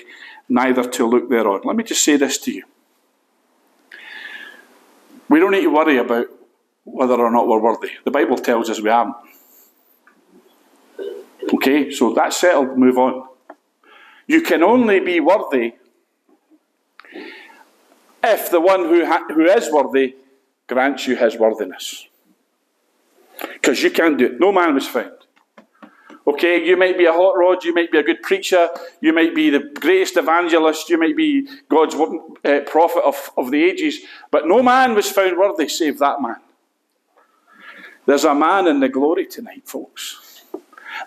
neither 0.48 0.84
to 0.84 1.06
look 1.06 1.28
thereon. 1.28 1.62
Let 1.64 1.76
me 1.76 1.84
just 1.84 2.04
say 2.04 2.16
this 2.16 2.38
to 2.38 2.52
you. 2.52 2.64
We 5.28 5.40
don't 5.40 5.50
need 5.50 5.62
to 5.62 5.68
worry 5.68 5.98
about 5.98 6.26
whether 6.84 7.14
or 7.14 7.30
not 7.30 7.46
we're 7.46 7.60
worthy. 7.60 7.90
The 8.04 8.10
Bible 8.10 8.36
tells 8.36 8.70
us 8.70 8.80
we 8.80 8.90
aren't. 8.90 9.14
Okay, 11.54 11.90
so 11.90 12.12
that's 12.14 12.36
settled, 12.40 12.78
move 12.78 12.98
on. 12.98 13.28
You 14.26 14.42
can 14.42 14.62
only 14.62 15.00
be 15.00 15.20
worthy 15.20 15.74
if 18.22 18.50
the 18.50 18.60
one 18.60 18.80
who, 18.80 19.06
ha- 19.06 19.26
who 19.28 19.44
is 19.44 19.72
worthy 19.72 20.14
grants 20.68 21.06
you 21.06 21.16
his 21.16 21.36
worthiness. 21.36 22.06
Because 23.40 23.82
you 23.82 23.90
can't 23.90 24.18
do 24.18 24.26
it. 24.26 24.40
No 24.40 24.52
man 24.52 24.74
was 24.74 24.86
found. 24.86 25.12
Okay, 26.26 26.62
you 26.62 26.76
might 26.76 26.98
be 26.98 27.06
a 27.06 27.12
hot 27.12 27.38
rod, 27.38 27.64
you 27.64 27.72
might 27.72 27.90
be 27.90 27.96
a 27.96 28.02
good 28.02 28.20
preacher, 28.20 28.68
you 29.00 29.14
might 29.14 29.34
be 29.34 29.48
the 29.48 29.60
greatest 29.80 30.18
evangelist, 30.18 30.90
you 30.90 30.98
might 30.98 31.16
be 31.16 31.48
God's 31.70 31.94
uh, 31.94 32.60
prophet 32.66 33.02
of, 33.02 33.30
of 33.38 33.50
the 33.50 33.64
ages, 33.64 34.00
but 34.30 34.46
no 34.46 34.62
man 34.62 34.94
was 34.94 35.10
found 35.10 35.38
worthy 35.38 35.68
save 35.68 35.98
that 36.00 36.20
man. 36.20 36.36
There's 38.04 38.24
a 38.24 38.34
man 38.34 38.66
in 38.66 38.80
the 38.80 38.90
glory 38.90 39.26
tonight, 39.26 39.66
folks. 39.66 40.42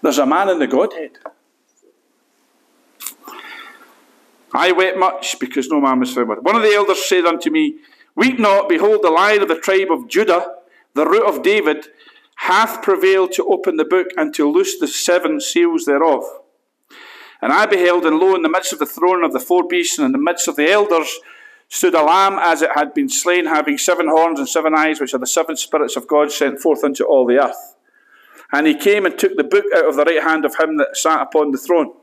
There's 0.01 0.17
a 0.17 0.25
man 0.25 0.49
in 0.49 0.57
the 0.57 0.65
Godhead. 0.65 1.19
I 4.53 4.71
wept 4.71 4.97
much 4.97 5.39
because 5.39 5.67
no 5.69 5.79
man 5.79 5.99
was 5.99 6.11
found 6.13 6.29
worthy. 6.29 6.41
One 6.41 6.55
of 6.55 6.63
the 6.63 6.73
elders 6.73 7.05
said 7.05 7.25
unto 7.25 7.51
me, 7.51 7.75
Weep 8.15 8.39
not, 8.39 8.69
behold, 8.69 9.01
the 9.01 9.11
lion 9.11 9.41
of 9.41 9.47
the 9.47 9.59
tribe 9.59 9.91
of 9.91 10.07
Judah, 10.07 10.55
the 10.93 11.05
root 11.05 11.25
of 11.25 11.43
David, 11.43 11.87
hath 12.35 12.81
prevailed 12.81 13.31
to 13.33 13.45
open 13.45 13.77
the 13.77 13.85
book 13.85 14.07
and 14.17 14.33
to 14.33 14.49
loose 14.49 14.79
the 14.79 14.87
seven 14.87 15.39
seals 15.39 15.85
thereof. 15.85 16.23
And 17.41 17.51
I 17.51 17.65
beheld, 17.65 18.05
and 18.05 18.19
lo, 18.19 18.35
in 18.35 18.41
the 18.41 18.49
midst 18.49 18.73
of 18.73 18.79
the 18.79 18.85
throne 18.85 19.23
of 19.23 19.33
the 19.33 19.39
four 19.39 19.67
beasts, 19.67 19.97
and 19.97 20.05
in 20.05 20.11
the 20.11 20.17
midst 20.17 20.47
of 20.47 20.55
the 20.55 20.69
elders, 20.69 21.19
stood 21.69 21.95
a 21.95 22.03
lamb 22.03 22.37
as 22.39 22.61
it 22.61 22.71
had 22.75 22.93
been 22.93 23.09
slain, 23.09 23.45
having 23.45 23.77
seven 23.77 24.07
horns 24.07 24.37
and 24.37 24.49
seven 24.49 24.75
eyes, 24.75 24.99
which 24.99 25.13
are 25.13 25.19
the 25.19 25.25
seven 25.25 25.55
spirits 25.55 25.95
of 25.95 26.07
God 26.07 26.31
sent 26.31 26.59
forth 26.59 26.83
unto 26.83 27.05
all 27.05 27.25
the 27.25 27.39
earth. 27.39 27.75
And 28.51 28.67
he 28.67 28.75
came 28.75 29.05
and 29.05 29.17
took 29.17 29.37
the 29.37 29.43
book 29.43 29.65
out 29.75 29.87
of 29.87 29.95
the 29.95 30.03
right 30.03 30.21
hand 30.21 30.43
of 30.43 30.57
him 30.57 30.77
that 30.77 30.97
sat 30.97 31.21
upon 31.21 31.51
the 31.51 31.57
throne. 31.57 31.93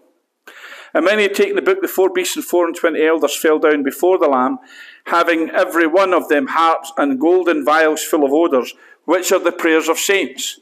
And 0.95 1.09
he 1.09 1.23
had 1.23 1.35
taken 1.35 1.57
the 1.57 1.63
book, 1.63 1.81
the 1.83 1.89
four 1.89 2.11
beasts 2.11 2.37
and 2.37 2.45
four 2.45 2.67
and 2.67 2.75
twenty 2.75 3.05
elders 3.05 3.37
fell 3.37 3.59
down 3.59 3.83
before 3.83 4.19
the 4.19 4.29
Lamb, 4.29 4.59
having 5.05 5.51
every 5.51 5.87
one 5.87 6.13
of 6.13 6.29
them 6.29 6.49
harps 6.49 6.93
and 6.97 7.21
golden 7.21 7.65
vials 7.65 8.03
full 8.03 8.25
of 8.25 8.33
odours, 8.33 8.75
which 9.05 9.33
are 9.33 9.39
the 9.39 9.53
prayers 9.53 9.89
of 9.89 9.99
saints. 9.99 10.61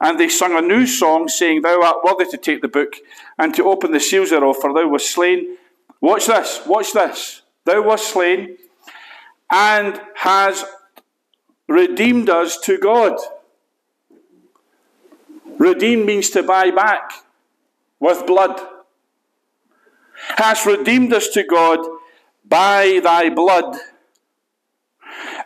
And 0.00 0.18
they 0.18 0.28
sung 0.28 0.56
a 0.56 0.60
new 0.60 0.86
song, 0.86 1.28
saying, 1.28 1.62
Thou 1.62 1.80
art 1.80 2.04
worthy 2.04 2.30
to 2.30 2.36
take 2.36 2.60
the 2.60 2.68
book 2.68 2.96
and 3.38 3.54
to 3.54 3.64
open 3.64 3.92
the 3.92 4.00
seals 4.00 4.30
thereof, 4.30 4.56
for 4.60 4.72
thou 4.74 4.88
wast 4.88 5.10
slain. 5.10 5.56
Watch 6.00 6.26
this, 6.26 6.60
watch 6.66 6.92
this. 6.92 7.42
Thou 7.64 7.82
wast 7.82 8.12
slain 8.12 8.58
and 9.52 10.00
has 10.16 10.64
redeemed 11.68 12.28
us 12.28 12.58
to 12.60 12.78
God. 12.78 13.16
Redeem 15.58 16.04
means 16.06 16.30
to 16.30 16.42
buy 16.42 16.70
back 16.70 17.12
with 18.00 18.26
blood. 18.26 18.60
Hast 20.36 20.66
redeemed 20.66 21.12
us 21.12 21.28
to 21.28 21.42
God 21.42 21.80
by 22.48 23.00
thy 23.02 23.30
blood 23.30 23.76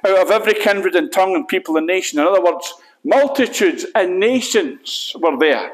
out 0.04 0.18
of 0.18 0.30
every 0.30 0.54
kindred 0.54 0.94
and 0.94 1.12
tongue 1.12 1.34
and 1.34 1.48
people 1.48 1.76
and 1.76 1.86
nation. 1.86 2.18
In 2.18 2.26
other 2.26 2.42
words, 2.42 2.74
multitudes 3.04 3.86
and 3.94 4.20
nations 4.20 5.14
were 5.18 5.36
there. 5.38 5.72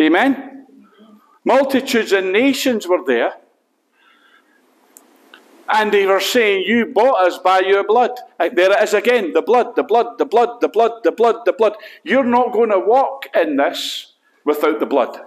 Amen? 0.00 0.66
Multitudes 1.44 2.12
and 2.12 2.32
nations 2.32 2.86
were 2.86 3.04
there. 3.06 3.34
And 5.68 5.92
they 5.92 6.06
were 6.06 6.20
saying, 6.20 6.64
You 6.66 6.86
bought 6.86 7.26
us 7.26 7.38
by 7.38 7.60
your 7.60 7.84
blood. 7.84 8.10
Uh, 8.38 8.50
there 8.52 8.72
it 8.72 8.82
is 8.82 8.94
again 8.94 9.32
the 9.32 9.42
blood, 9.42 9.74
the 9.74 9.82
blood, 9.82 10.18
the 10.18 10.26
blood, 10.26 10.60
the 10.60 10.68
blood, 10.68 11.02
the 11.02 11.12
blood, 11.12 11.36
the 11.46 11.52
blood. 11.52 11.74
You're 12.04 12.24
not 12.24 12.52
going 12.52 12.70
to 12.70 12.78
walk 12.78 13.26
in 13.34 13.56
this 13.56 14.12
without 14.44 14.80
the 14.80 14.86
blood. 14.86 15.18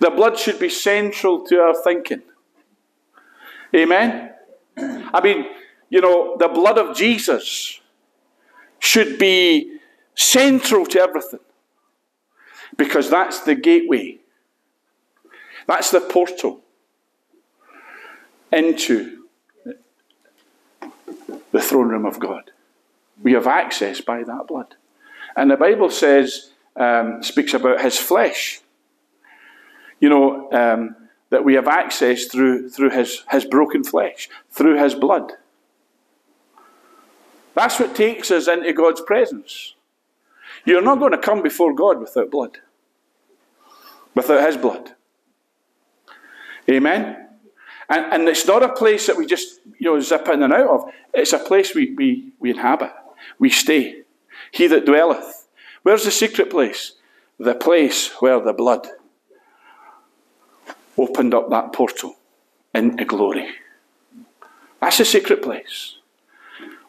The 0.00 0.10
blood 0.10 0.38
should 0.38 0.58
be 0.58 0.68
central 0.68 1.44
to 1.46 1.60
our 1.60 1.74
thinking. 1.74 2.22
Amen? 3.74 4.32
I 4.76 5.20
mean, 5.22 5.46
you 5.90 6.00
know, 6.00 6.36
the 6.38 6.48
blood 6.48 6.78
of 6.78 6.96
Jesus 6.96 7.80
should 8.78 9.18
be 9.18 9.78
central 10.14 10.86
to 10.86 11.00
everything 11.00 11.40
because 12.76 13.10
that's 13.10 13.40
the 13.40 13.54
gateway, 13.54 14.18
that's 15.66 15.90
the 15.90 16.00
portal 16.00 16.60
into 18.50 19.24
the 21.52 21.60
throne 21.60 21.88
room 21.88 22.06
of 22.06 22.18
God. 22.18 22.50
We 23.22 23.32
have 23.34 23.46
access 23.46 24.00
by 24.00 24.24
that 24.24 24.46
blood. 24.48 24.74
And 25.36 25.50
the 25.50 25.56
Bible 25.56 25.90
says, 25.90 26.50
um, 26.76 27.22
speaks 27.22 27.54
about 27.54 27.82
his 27.82 27.98
flesh. 27.98 28.61
You 30.02 30.08
know, 30.08 30.52
um, 30.52 30.96
that 31.30 31.44
we 31.44 31.54
have 31.54 31.68
access 31.68 32.26
through, 32.26 32.68
through 32.68 32.90
his, 32.90 33.22
his 33.30 33.46
broken 33.46 33.84
flesh, 33.84 34.28
through 34.50 34.76
his 34.76 34.94
blood. 34.94 35.32
That's 37.54 37.80
what 37.80 37.94
takes 37.94 38.30
us 38.30 38.48
into 38.48 38.72
God's 38.74 39.00
presence. 39.00 39.74
You're 40.66 40.82
not 40.82 40.98
going 40.98 41.12
to 41.12 41.18
come 41.18 41.42
before 41.42 41.72
God 41.74 42.00
without 42.00 42.30
blood, 42.30 42.58
without 44.14 44.46
his 44.46 44.58
blood. 44.58 44.92
Amen? 46.68 47.28
And, 47.88 48.12
and 48.12 48.28
it's 48.28 48.46
not 48.46 48.62
a 48.62 48.72
place 48.72 49.06
that 49.06 49.16
we 49.16 49.24
just 49.24 49.60
you 49.78 49.86
know, 49.86 50.00
zip 50.00 50.28
in 50.28 50.42
and 50.42 50.52
out 50.52 50.68
of. 50.68 50.84
It's 51.14 51.32
a 51.32 51.38
place 51.38 51.74
we, 51.74 51.94
we, 51.94 52.32
we 52.40 52.50
inhabit, 52.50 52.92
we 53.38 53.48
stay. 53.48 54.02
He 54.50 54.66
that 54.66 54.84
dwelleth. 54.84 55.48
Where's 55.82 56.04
the 56.04 56.10
secret 56.10 56.50
place? 56.50 56.92
The 57.38 57.54
place 57.54 58.10
where 58.20 58.40
the 58.40 58.52
blood 58.52 58.86
opened 60.96 61.34
up 61.34 61.50
that 61.50 61.72
portal 61.72 62.16
into 62.74 63.04
glory. 63.04 63.48
That's 64.80 65.00
a 65.00 65.04
secret 65.04 65.42
place. 65.42 65.96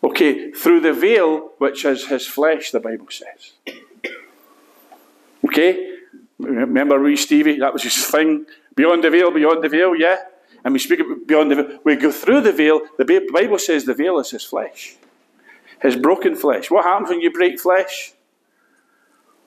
Okay, 0.04 0.52
through 0.52 0.82
the 0.82 0.94
veil, 0.94 1.52
which 1.60 1.86
is 1.86 2.08
his 2.08 2.28
flesh, 2.28 2.72
the 2.72 2.80
Bible 2.80 3.08
says. 3.10 3.54
Okay? 5.46 5.98
Remember 6.40 7.00
wee 7.00 7.16
Stevie? 7.16 7.60
That 7.60 7.74
was 7.74 7.84
his 7.84 8.06
thing. 8.08 8.46
Beyond 8.76 9.04
the 9.04 9.10
veil, 9.10 9.32
beyond 9.32 9.64
the 9.64 9.70
veil, 9.70 9.96
yeah? 9.96 10.18
And 10.66 10.74
we 10.74 10.80
speak 10.80 11.00
beyond 11.28 11.52
the 11.52 11.56
veil. 11.56 11.80
We 11.84 11.96
go 11.96 12.12
through 12.12 12.42
the 12.42 12.52
veil. 12.52 12.82
The 12.98 13.30
Bible 13.32 13.60
says 13.60 13.86
the 13.86 13.94
veil 13.94 14.20
is 14.20 14.32
his 14.32 14.44
flesh. 14.44 14.98
His 15.82 15.96
broken 15.96 16.36
flesh. 16.36 16.72
What 16.72 16.86
happens 16.86 17.10
when 17.10 17.22
you 17.22 17.32
break 17.32 17.60
flesh? 17.60 18.14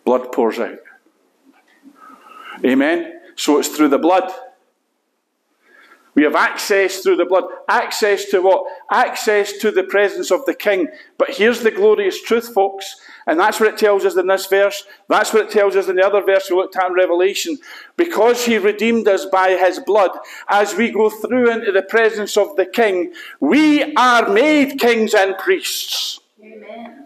Blood 0.04 0.32
pours 0.32 0.58
out. 0.58 0.78
Amen? 2.64 3.20
So 3.34 3.58
it's 3.58 3.68
through 3.68 3.88
the 3.88 3.98
blood 3.98 4.30
we 6.16 6.22
have 6.22 6.34
access 6.34 7.00
through 7.00 7.16
the 7.16 7.26
blood. 7.26 7.44
Access 7.68 8.24
to 8.30 8.40
what? 8.40 8.64
Access 8.90 9.52
to 9.58 9.70
the 9.70 9.84
presence 9.84 10.30
of 10.30 10.46
the 10.46 10.54
King. 10.54 10.88
But 11.18 11.30
here's 11.30 11.60
the 11.60 11.70
glorious 11.70 12.20
truth, 12.22 12.54
folks. 12.54 12.96
And 13.26 13.38
that's 13.38 13.60
what 13.60 13.68
it 13.68 13.78
tells 13.78 14.06
us 14.06 14.16
in 14.16 14.26
this 14.26 14.46
verse. 14.46 14.84
That's 15.08 15.34
what 15.34 15.44
it 15.44 15.50
tells 15.50 15.76
us 15.76 15.88
in 15.88 15.96
the 15.96 16.06
other 16.06 16.22
verse 16.22 16.48
we 16.50 16.56
looked 16.56 16.74
at 16.74 16.86
in 16.86 16.94
Revelation. 16.94 17.58
Because 17.98 18.46
he 18.46 18.56
redeemed 18.56 19.06
us 19.06 19.26
by 19.26 19.50
his 19.50 19.78
blood, 19.78 20.12
as 20.48 20.74
we 20.74 20.90
go 20.90 21.10
through 21.10 21.50
into 21.50 21.70
the 21.70 21.82
presence 21.82 22.38
of 22.38 22.56
the 22.56 22.64
King, 22.64 23.12
we 23.38 23.94
are 23.94 24.26
made 24.30 24.80
kings 24.80 25.12
and 25.12 25.36
priests. 25.36 26.20
Amen. 26.42 27.05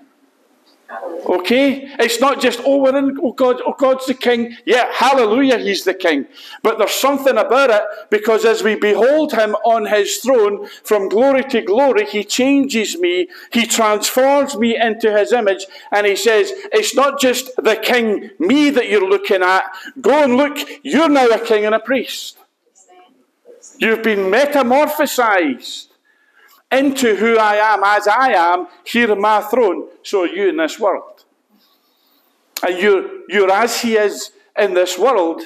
Okay? 1.26 1.88
It's 1.99 2.20
not 2.20 2.41
just, 2.41 2.61
oh, 2.64 2.78
we're 2.78 2.97
in, 2.97 3.18
oh 3.22 3.32
God, 3.32 3.61
oh 3.66 3.74
God's 3.78 4.07
the 4.07 4.14
king. 4.14 4.57
Yeah, 4.64 4.91
hallelujah, 4.93 5.59
he's 5.59 5.84
the 5.84 5.95
king. 5.95 6.26
But 6.62 6.78
there's 6.78 6.95
something 6.95 7.36
about 7.36 7.70
it 7.70 7.82
because 8.11 8.45
as 8.45 8.62
we 8.62 8.74
behold 8.74 9.32
him 9.32 9.55
on 9.64 9.86
his 9.86 10.16
throne 10.18 10.66
from 10.84 11.09
glory 11.09 11.45
to 11.45 11.62
glory, 11.62 12.07
he 12.07 12.24
changes 12.24 12.99
me, 12.99 13.28
he 13.53 13.66
transforms 13.66 14.57
me 14.57 14.76
into 14.80 15.16
his 15.16 15.32
image, 15.32 15.66
and 15.93 16.07
he 16.07 16.16
says, 16.16 16.53
it's 16.72 16.95
not 16.95 17.20
just 17.20 17.51
the 17.57 17.76
king, 17.76 18.30
me 18.38 18.70
that 18.70 18.88
you're 18.88 19.09
looking 19.09 19.43
at. 19.43 19.64
Go 20.01 20.24
and 20.24 20.36
look, 20.36 20.59
you're 20.82 21.09
now 21.09 21.28
a 21.28 21.38
king 21.38 21.66
and 21.66 21.74
a 21.74 21.80
priest. 21.80 22.36
You've 23.78 24.03
been 24.03 24.30
metamorphosized 24.30 25.89
into 26.72 27.16
who 27.16 27.36
I 27.36 27.56
am 27.56 27.82
as 27.84 28.06
I 28.06 28.32
am 28.32 28.68
here 28.84 29.14
my 29.16 29.40
throne, 29.40 29.88
so 30.02 30.24
you 30.24 30.48
in 30.48 30.56
this 30.56 30.78
world. 30.78 31.24
And 32.66 32.78
you're, 32.78 33.08
you're 33.28 33.50
as 33.50 33.80
He 33.80 33.96
is 33.96 34.32
in 34.58 34.74
this 34.74 34.98
world 34.98 35.42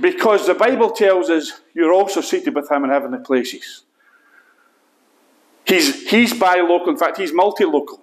because 0.00 0.46
the 0.46 0.54
Bible 0.54 0.90
tells 0.90 1.28
us 1.28 1.60
you're 1.74 1.92
also 1.92 2.20
seated 2.20 2.54
with 2.54 2.70
Him 2.70 2.84
in 2.84 2.90
heavenly 2.90 3.18
places. 3.18 3.84
He's, 5.66 6.08
he's 6.10 6.32
bi-local, 6.34 6.90
in 6.90 6.96
fact, 6.96 7.18
he's 7.18 7.32
multi-local. 7.32 8.00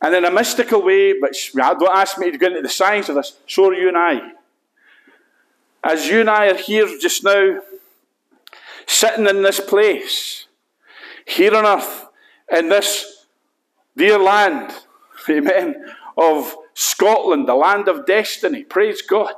And 0.00 0.14
in 0.14 0.24
a 0.24 0.30
mystical 0.30 0.82
way, 0.82 1.14
which 1.18 1.52
don't 1.52 1.96
ask 1.96 2.18
me 2.18 2.30
to 2.30 2.38
go 2.38 2.48
into 2.48 2.62
the 2.62 2.68
science 2.68 3.08
of 3.08 3.14
this, 3.14 3.36
so 3.46 3.68
are 3.68 3.74
you 3.74 3.88
and 3.88 3.96
I. 3.96 4.32
As 5.84 6.06
you 6.06 6.20
and 6.20 6.30
I 6.30 6.46
are 6.46 6.56
here 6.56 6.86
just 6.98 7.22
now, 7.22 7.60
sitting 8.86 9.26
in 9.26 9.42
this 9.42 9.60
place, 9.60 10.46
here 11.26 11.54
on 11.54 11.66
earth, 11.66 12.08
in 12.50 12.68
this 12.68 13.26
dear 13.96 14.18
land, 14.18 14.72
amen, 15.28 15.84
of 16.16 16.56
Scotland, 16.74 17.48
the 17.48 17.54
land 17.54 17.88
of 17.88 18.06
destiny, 18.06 18.64
praise 18.64 19.02
God, 19.02 19.34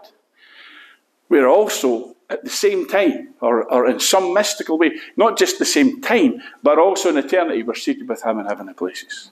we're 1.29 1.49
also 1.49 2.15
at 2.31 2.45
the 2.45 2.51
same 2.51 2.89
time, 2.89 3.35
or, 3.41 3.71
or 3.73 3.89
in 3.89 4.01
some 4.01 4.33
mystical 4.33 4.79
way, 4.79 4.93
not 5.17 5.39
just 5.39 5.59
the 5.59 5.65
same 5.65 6.01
time, 6.01 6.41
but 6.63 6.79
also 6.79 7.11
in 7.11 7.19
eternity, 7.19 7.63
we're 7.63 7.75
seated 7.75 8.09
with 8.09 8.25
Him 8.25 8.39
in 8.39 8.47
heavenly 8.47 8.75
places. 8.75 9.31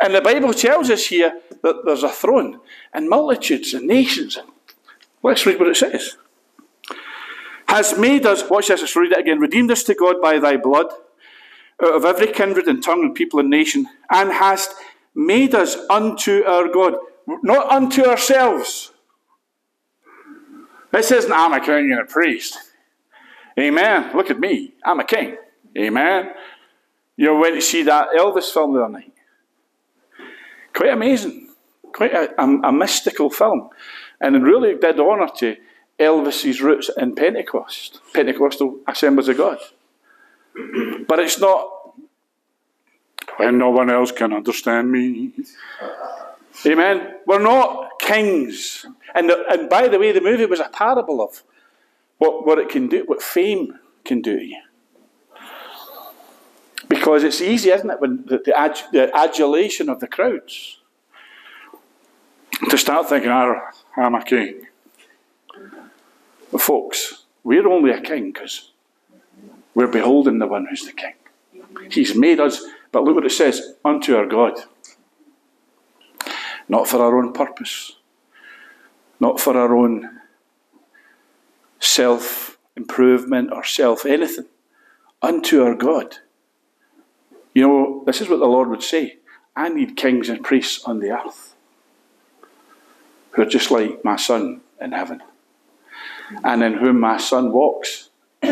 And 0.00 0.14
the 0.14 0.20
Bible 0.20 0.52
tells 0.52 0.90
us 0.90 1.06
here 1.06 1.40
that 1.62 1.84
there's 1.84 2.02
a 2.02 2.08
throne 2.08 2.60
and 2.92 3.08
multitudes 3.08 3.72
and 3.72 3.86
nations. 3.86 4.38
Let's 5.22 5.46
read 5.46 5.58
what 5.58 5.68
it 5.68 5.76
says. 5.76 6.16
Has 7.68 7.96
made 7.96 8.26
us, 8.26 8.48
watch 8.50 8.68
this, 8.68 8.80
let's 8.80 8.96
read 8.96 9.12
it 9.12 9.18
again, 9.18 9.38
redeemed 9.38 9.70
us 9.70 9.84
to 9.84 9.94
God 9.94 10.20
by 10.20 10.38
thy 10.38 10.56
blood, 10.56 10.92
out 11.82 11.94
of 11.94 12.04
every 12.04 12.28
kindred 12.28 12.66
and 12.66 12.82
tongue 12.82 13.02
and 13.02 13.14
people 13.14 13.40
and 13.40 13.50
nation, 13.50 13.86
and 14.10 14.32
hast 14.32 14.74
made 15.14 15.54
us 15.54 15.76
unto 15.88 16.42
our 16.44 16.68
God, 16.68 16.94
not 17.42 17.70
unto 17.70 18.04
ourselves. 18.04 18.92
This 20.92 21.10
isn't 21.10 21.32
I'm 21.32 21.52
a 21.52 21.60
king 21.60 21.92
and 21.92 22.00
a 22.00 22.04
priest. 22.04 22.58
Amen. 23.58 24.10
Look 24.14 24.30
at 24.30 24.40
me. 24.40 24.74
I'm 24.84 25.00
a 25.00 25.04
king. 25.04 25.36
Amen. 25.76 26.30
You 27.16 27.36
went 27.36 27.54
to 27.56 27.60
see 27.60 27.82
that 27.82 28.08
Elvis 28.16 28.50
film 28.52 28.74
the 28.74 28.82
other 28.82 28.92
night. 28.92 29.12
Quite 30.74 30.90
amazing. 30.90 31.50
Quite 31.92 32.12
a, 32.12 32.42
a, 32.42 32.46
a 32.68 32.72
mystical 32.72 33.30
film. 33.30 33.68
And 34.20 34.36
it 34.36 34.40
really 34.40 34.76
did 34.76 34.98
honour 34.98 35.28
to 35.38 35.56
Elvis's 35.98 36.60
roots 36.60 36.90
in 36.96 37.14
Pentecost, 37.14 38.00
Pentecostal 38.14 38.78
Assemblies 38.86 39.28
of 39.28 39.36
God. 39.36 39.58
But 41.06 41.18
it's 41.20 41.38
not 41.38 41.70
when 43.36 43.58
no 43.58 43.70
one 43.70 43.90
else 43.90 44.12
can 44.12 44.32
understand 44.32 44.90
me. 44.90 45.32
Amen. 46.66 47.14
We're 47.26 47.42
not 47.42 47.98
kings. 48.00 48.86
And, 49.14 49.30
the, 49.30 49.44
and 49.50 49.68
by 49.68 49.88
the 49.88 49.98
way, 49.98 50.12
the 50.12 50.20
movie 50.20 50.46
was 50.46 50.60
a 50.60 50.68
parable 50.68 51.22
of 51.22 51.42
what, 52.18 52.46
what 52.46 52.58
it 52.58 52.68
can 52.68 52.88
do, 52.88 53.04
what 53.06 53.22
fame 53.22 53.78
can 54.04 54.20
do 54.20 54.38
to 54.38 54.44
you. 54.44 54.62
Because 56.88 57.22
it's 57.22 57.40
easy, 57.40 57.70
isn't 57.70 57.88
it, 57.88 58.00
when 58.00 58.24
the, 58.26 58.38
the, 58.44 58.58
ad, 58.58 58.78
the 58.92 59.16
adulation 59.16 59.88
of 59.88 60.00
the 60.00 60.08
crowds 60.08 60.78
to 62.68 62.76
start 62.76 63.08
thinking, 63.08 63.30
oh, 63.30 63.60
I'm 63.96 64.14
a 64.14 64.24
king. 64.24 64.66
But 66.50 66.60
folks, 66.60 67.24
we're 67.44 67.68
only 67.68 67.92
a 67.92 68.00
king 68.00 68.32
because 68.32 68.69
we're 69.74 69.88
beholding 69.88 70.38
the 70.38 70.46
one 70.46 70.66
who's 70.66 70.84
the 70.84 70.92
king. 70.92 71.14
He's 71.90 72.14
made 72.14 72.40
us, 72.40 72.62
but 72.92 73.04
look 73.04 73.14
what 73.14 73.26
it 73.26 73.30
says, 73.30 73.74
unto 73.84 74.16
our 74.16 74.26
God. 74.26 74.54
Not 76.68 76.88
for 76.88 76.98
our 77.02 77.18
own 77.18 77.32
purpose, 77.32 77.96
not 79.18 79.40
for 79.40 79.56
our 79.56 79.74
own 79.74 80.20
self 81.80 82.58
improvement 82.76 83.52
or 83.52 83.64
self 83.64 84.06
anything, 84.06 84.46
unto 85.22 85.62
our 85.62 85.74
God. 85.74 86.18
You 87.54 87.62
know, 87.62 88.02
this 88.06 88.20
is 88.20 88.28
what 88.28 88.38
the 88.38 88.46
Lord 88.46 88.68
would 88.68 88.82
say 88.82 89.18
I 89.56 89.68
need 89.68 89.96
kings 89.96 90.28
and 90.28 90.44
priests 90.44 90.84
on 90.84 91.00
the 91.00 91.10
earth 91.10 91.54
who 93.32 93.42
are 93.42 93.46
just 93.46 93.70
like 93.70 94.04
my 94.04 94.16
Son 94.16 94.60
in 94.80 94.92
heaven, 94.92 95.22
and 96.44 96.62
in 96.62 96.74
whom 96.74 97.00
my 97.00 97.16
Son 97.16 97.52
walks. 97.52 98.08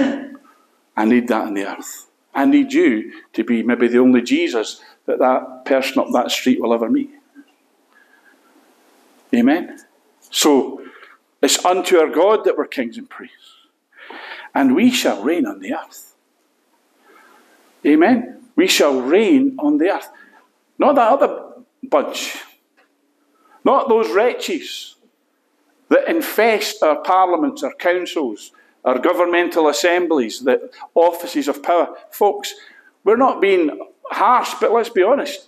I 0.99 1.05
need 1.05 1.29
that 1.29 1.47
in 1.47 1.55
the 1.55 1.65
earth. 1.65 2.09
I 2.35 2.45
need 2.45 2.73
you 2.73 3.13
to 3.35 3.45
be 3.45 3.63
maybe 3.63 3.87
the 3.87 4.01
only 4.01 4.21
Jesus 4.21 4.83
that 5.07 5.21
that 5.21 5.65
person 5.65 6.01
up 6.01 6.09
that 6.13 6.33
street 6.33 6.61
will 6.61 6.75
ever 6.75 6.91
meet. 6.91 7.11
Amen. 9.33 9.79
So 10.33 10.83
it's 11.41 11.65
unto 11.65 11.99
our 11.99 12.09
God 12.09 12.45
that 12.45 12.59
we're 12.59 12.67
kings 12.67 12.99
and 12.99 13.09
priests, 13.09 13.37
and 14.53 14.75
we 14.75 14.91
shall 14.91 15.23
reign 15.23 15.47
on 15.47 15.61
the 15.61 15.73
earth. 15.75 16.17
Amen. 17.87 18.49
We 18.57 18.67
shall 18.67 19.01
reign 19.01 19.55
on 19.61 19.79
the 19.79 19.91
earth. 19.91 20.09
Not 20.81 20.97
that 20.97 21.13
other 21.13 21.53
bunch. 21.85 22.39
Not 23.65 23.89
those 23.89 24.11
wretches 24.11 24.97
that 25.91 26.09
infest 26.09 26.83
our 26.83 26.97
parliaments, 27.03 27.63
our 27.63 27.75
councils, 27.75 28.51
our 28.89 28.99
governmental 28.99 29.69
assemblies, 29.69 30.41
the 30.41 30.71
offices 30.95 31.47
of 31.47 31.63
power. 31.63 31.95
Folks, 32.11 32.55
we're 33.05 33.19
not 33.19 33.39
being 33.39 33.79
harsh, 34.11 34.55
but 34.59 34.73
let's 34.73 34.89
be 34.89 35.03
honest. 35.03 35.47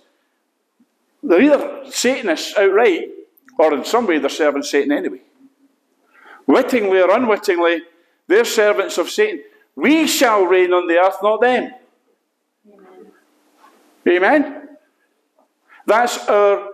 They're 1.23 1.41
either 1.41 1.81
Satanists 1.89 2.55
outright, 2.55 3.09
or 3.57 3.73
in 3.73 3.83
some 3.83 4.05
way 4.05 4.19
they're 4.19 4.29
serving 4.29 4.61
Satan 4.61 4.91
anyway. 4.91 5.21
Wittingly 6.45 7.01
or 7.01 7.09
unwittingly, 7.09 7.81
they're 8.27 8.45
servants 8.45 8.99
of 8.99 9.09
Satan. 9.09 9.43
We 9.75 10.05
shall 10.05 10.43
reign 10.43 10.71
on 10.71 10.87
the 10.87 10.99
earth, 10.99 11.17
not 11.23 11.41
them. 11.41 11.71
Amen? 12.71 13.11
Amen? 14.07 14.69
That's 15.87 16.27
our 16.27 16.69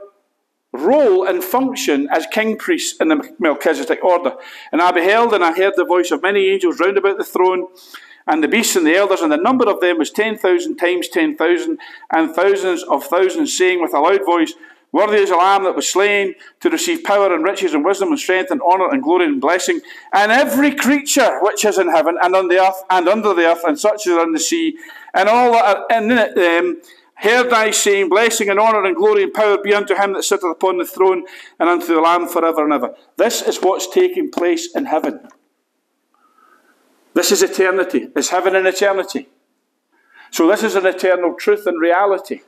role 0.78 1.28
and 1.28 1.44
function 1.44 2.08
as 2.12 2.28
king 2.28 2.58
priests 2.58 3.00
in 3.00 3.10
the 3.10 3.36
Melchizedek 3.40 4.04
order. 4.04 4.36
And 4.72 4.82
I 4.82 4.92
beheld 4.92 5.34
and 5.34 5.44
I 5.44 5.54
heard 5.54 5.74
the 5.76 5.86
voice 5.86 6.12
of 6.12 6.22
many 6.22 6.48
angels 6.48 6.80
round 6.80 6.98
about 6.98 7.18
the 7.18 7.24
throne, 7.24 7.68
and 8.28 8.44
the 8.44 8.48
beasts 8.48 8.76
and 8.76 8.86
the 8.86 8.96
elders, 8.96 9.22
and 9.22 9.32
the 9.32 9.38
number 9.38 9.70
of 9.70 9.80
them 9.80 9.98
was 9.98 10.12
10,000 10.12 10.76
times 10.76 11.08
10,000, 11.08 11.80
and 12.14 12.36
thousands 12.36 12.84
of 12.84 13.06
thousands, 13.06 13.58
saying 13.58 13.82
with 13.82 13.94
a 13.94 14.00
loud 14.00 14.26
voice, 14.26 14.54
Worthy 14.92 15.18
is 15.18 15.30
the 15.30 15.36
Lamb 15.36 15.64
that 15.66 15.76
was 15.76 15.88
slain 15.88 16.34
to 16.62 16.70
receive 16.70 17.04
power 17.04 17.34
and 17.34 17.44
riches 17.44 17.74
and 17.74 17.84
wisdom 17.84 18.10
and 18.10 18.20
strength 18.20 18.52
and 18.52 18.62
honour 18.62 18.90
and 18.90 19.04
glory 19.04 19.26
and 19.26 19.42
blessing. 19.42 19.82
And 20.14 20.32
every 20.32 20.74
creature 20.74 21.40
which 21.42 21.66
is 21.66 21.78
in 21.78 21.90
heaven 21.90 22.18
and 22.22 22.36
on 22.36 22.48
the 22.48 22.62
earth 22.62 22.84
and 22.90 23.08
under 23.08 23.34
the 23.34 23.46
earth 23.46 23.64
and 23.66 23.78
such 23.78 24.08
as 24.08 24.14
are 24.14 24.24
in 24.24 24.32
the 24.32 24.40
sea, 24.40 24.78
and 25.14 25.28
all 25.28 25.52
that 25.52 25.66
are 25.66 25.98
in 25.98 26.12
it, 26.12 26.38
um, 26.38 26.82
heard 27.18 27.52
I 27.52 27.72
saying, 27.72 28.10
Blessing 28.10 28.50
and 28.50 28.60
honour 28.60 28.86
and 28.86 28.96
glory 28.96 29.24
and 29.24 29.34
power 29.34 29.58
be 29.58 29.74
unto 29.74 29.96
him 29.96 30.14
that 30.14 30.24
sitteth 30.24 30.52
upon 30.52 30.78
the 30.78 30.86
throne 30.86 31.26
and 31.60 31.70
unto 31.70 31.88
the 31.88 32.02
Lamb 32.02 32.28
forever 32.28 32.64
and 32.64 32.74
ever. 32.74 32.96
This 33.18 33.42
is 33.42 33.58
what's 33.58 33.90
taking 33.90 34.32
place 34.32 34.74
in 34.76 34.86
heaven. 34.86 35.28
This 37.14 37.32
is 37.32 37.42
eternity. 37.42 38.10
It's 38.16 38.30
heaven 38.30 38.56
and 38.56 38.68
eternity. 38.68 39.28
So 40.32 40.48
this 40.48 40.64
is 40.64 40.76
an 40.76 40.86
eternal 40.86 41.34
truth 41.34 41.66
and 41.66 41.82
reality. 41.82 42.42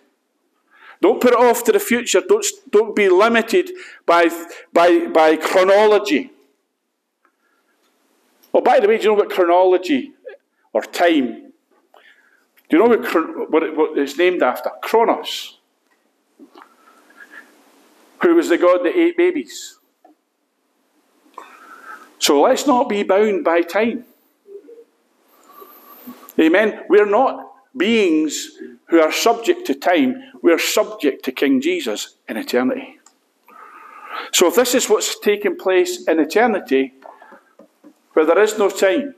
Don't 1.01 1.22
put 1.22 1.34
it 1.34 1.39
off 1.39 1.63
to 1.63 1.72
the 1.72 1.80
future. 1.80 2.22
Don't, 2.28 2.45
don't 2.70 2.95
be 2.95 3.09
limited 3.09 3.72
by, 4.05 4.30
by, 4.74 5.07
by 5.07 5.38
chronology. 5.38 6.32
Oh, 8.53 8.61
by 8.61 8.80
the 8.80 8.88
way, 8.88 8.97
do 8.97 9.03
you 9.03 9.09
know 9.09 9.15
what 9.15 9.30
chronology 9.30 10.11
or 10.74 10.82
time 10.82 11.48
do 12.70 12.78
you 12.78 12.84
know 12.84 12.89
what, 12.89 13.49
what, 13.49 13.63
it, 13.63 13.76
what 13.76 13.97
it's 13.97 14.17
named 14.17 14.43
after? 14.43 14.70
Kronos. 14.84 15.57
Who 18.22 18.36
was 18.36 18.49
the 18.49 18.57
god 18.57 18.84
that 18.84 18.95
ate 18.95 19.17
babies? 19.17 19.80
So 22.20 22.41
let's 22.41 22.67
not 22.67 22.89
be 22.89 23.03
bound 23.03 23.43
by 23.43 23.61
time. 23.61 24.05
Amen. 26.39 26.82
We're 26.89 27.05
not 27.05 27.49
beings 27.76 28.51
who 28.89 28.99
are 28.99 29.11
subject 29.11 29.65
to 29.67 29.76
time, 29.76 30.22
we're 30.41 30.59
subject 30.59 31.24
to 31.26 31.32
King 31.32 31.61
Jesus 31.61 32.15
in 32.28 32.38
eternity. 32.38 32.99
So 34.32 34.47
if 34.47 34.55
this 34.55 34.76
is 34.76 34.89
what's 34.89 35.20
taking 35.20 35.55
place 35.55 36.07
in 36.07 36.20
eternity, 36.20 36.93
where 38.13 38.26
there 38.26 38.41
is 38.41 38.57
no 38.57 38.70
time, 38.70 39.15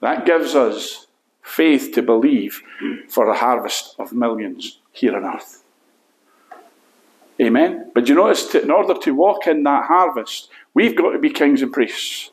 that 0.00 0.24
gives 0.24 0.54
us 0.54 1.07
faith 1.48 1.92
to 1.94 2.02
believe 2.02 2.62
for 3.08 3.28
a 3.28 3.36
harvest 3.36 3.94
of 3.98 4.12
millions 4.12 4.80
here 4.92 5.16
on 5.16 5.24
earth. 5.24 5.64
Amen. 7.40 7.90
But 7.94 8.08
you 8.08 8.14
notice, 8.14 8.46
to, 8.48 8.62
in 8.62 8.70
order 8.70 8.94
to 9.00 9.14
walk 9.14 9.46
in 9.46 9.62
that 9.62 9.86
harvest, 9.86 10.50
we've 10.74 10.96
got 10.96 11.12
to 11.12 11.18
be 11.18 11.30
kings 11.30 11.62
and 11.62 11.72
priests. 11.72 12.30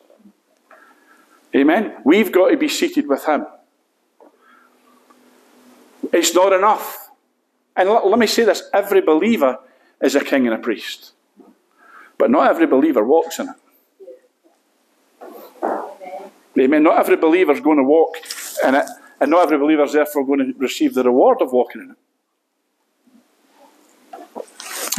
Amen. 1.56 1.96
We've 2.04 2.32
got 2.32 2.50
to 2.50 2.58
be 2.58 2.68
seated 2.68 3.08
with 3.08 3.26
Him. 3.26 3.46
It's 6.12 6.36
not 6.36 6.52
enough. 6.52 7.10
And 7.76 7.90
let, 7.90 8.06
let 8.08 8.20
me 8.20 8.28
say 8.28 8.44
this 8.44 8.64
every 8.74 9.02
believer 9.02 9.60
is 10.02 10.16
a 10.16 10.24
king 10.24 10.46
and 10.46 10.56
a 10.56 10.60
priest. 10.60 11.14
But 12.18 12.32
not 12.32 12.50
every 12.50 12.68
believer 12.68 13.04
walks 13.04 13.40
in 13.40 13.50
it. 13.50 13.56
Amen. 16.60 16.84
Not 16.84 17.00
every 17.00 17.18
believer 17.18 17.52
is 17.52 17.60
going 17.60 17.78
to 17.78 17.84
walk 17.84 18.18
in 18.66 18.76
it 18.76 18.86
and 19.20 19.32
not 19.32 19.44
every 19.44 19.58
believer 19.58 19.84
is 19.84 19.94
therefore 19.94 20.26
going 20.26 20.40
to 20.40 20.54
receive 20.58 20.94
the 20.94 21.04
reward 21.04 21.42
of 21.42 21.52
walking 21.52 21.82
in 21.82 21.92
it. 21.92 21.98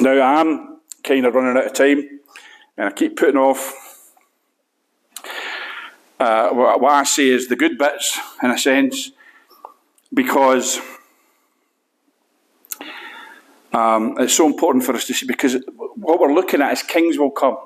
Now, 0.00 0.20
I'm 0.20 0.78
kind 1.02 1.24
of 1.26 1.34
running 1.34 1.56
out 1.56 1.66
of 1.66 1.72
time, 1.72 2.20
and 2.76 2.88
I 2.88 2.92
keep 2.92 3.16
putting 3.16 3.36
off 3.36 3.74
uh, 6.18 6.50
what 6.50 6.92
I 6.92 7.04
say 7.04 7.28
is 7.28 7.48
the 7.48 7.56
good 7.56 7.78
bits, 7.78 8.18
in 8.42 8.50
a 8.50 8.58
sense, 8.58 9.12
because 10.12 10.80
Um, 13.72 14.16
it's 14.18 14.32
so 14.32 14.46
important 14.46 14.84
for 14.84 14.94
us 14.94 15.04
to 15.06 15.12
see 15.12 15.26
because 15.26 15.58
what 15.96 16.18
we're 16.18 16.32
looking 16.32 16.62
at 16.62 16.72
is 16.72 16.82
kings 16.82 17.18
will 17.18 17.30
come. 17.30 17.58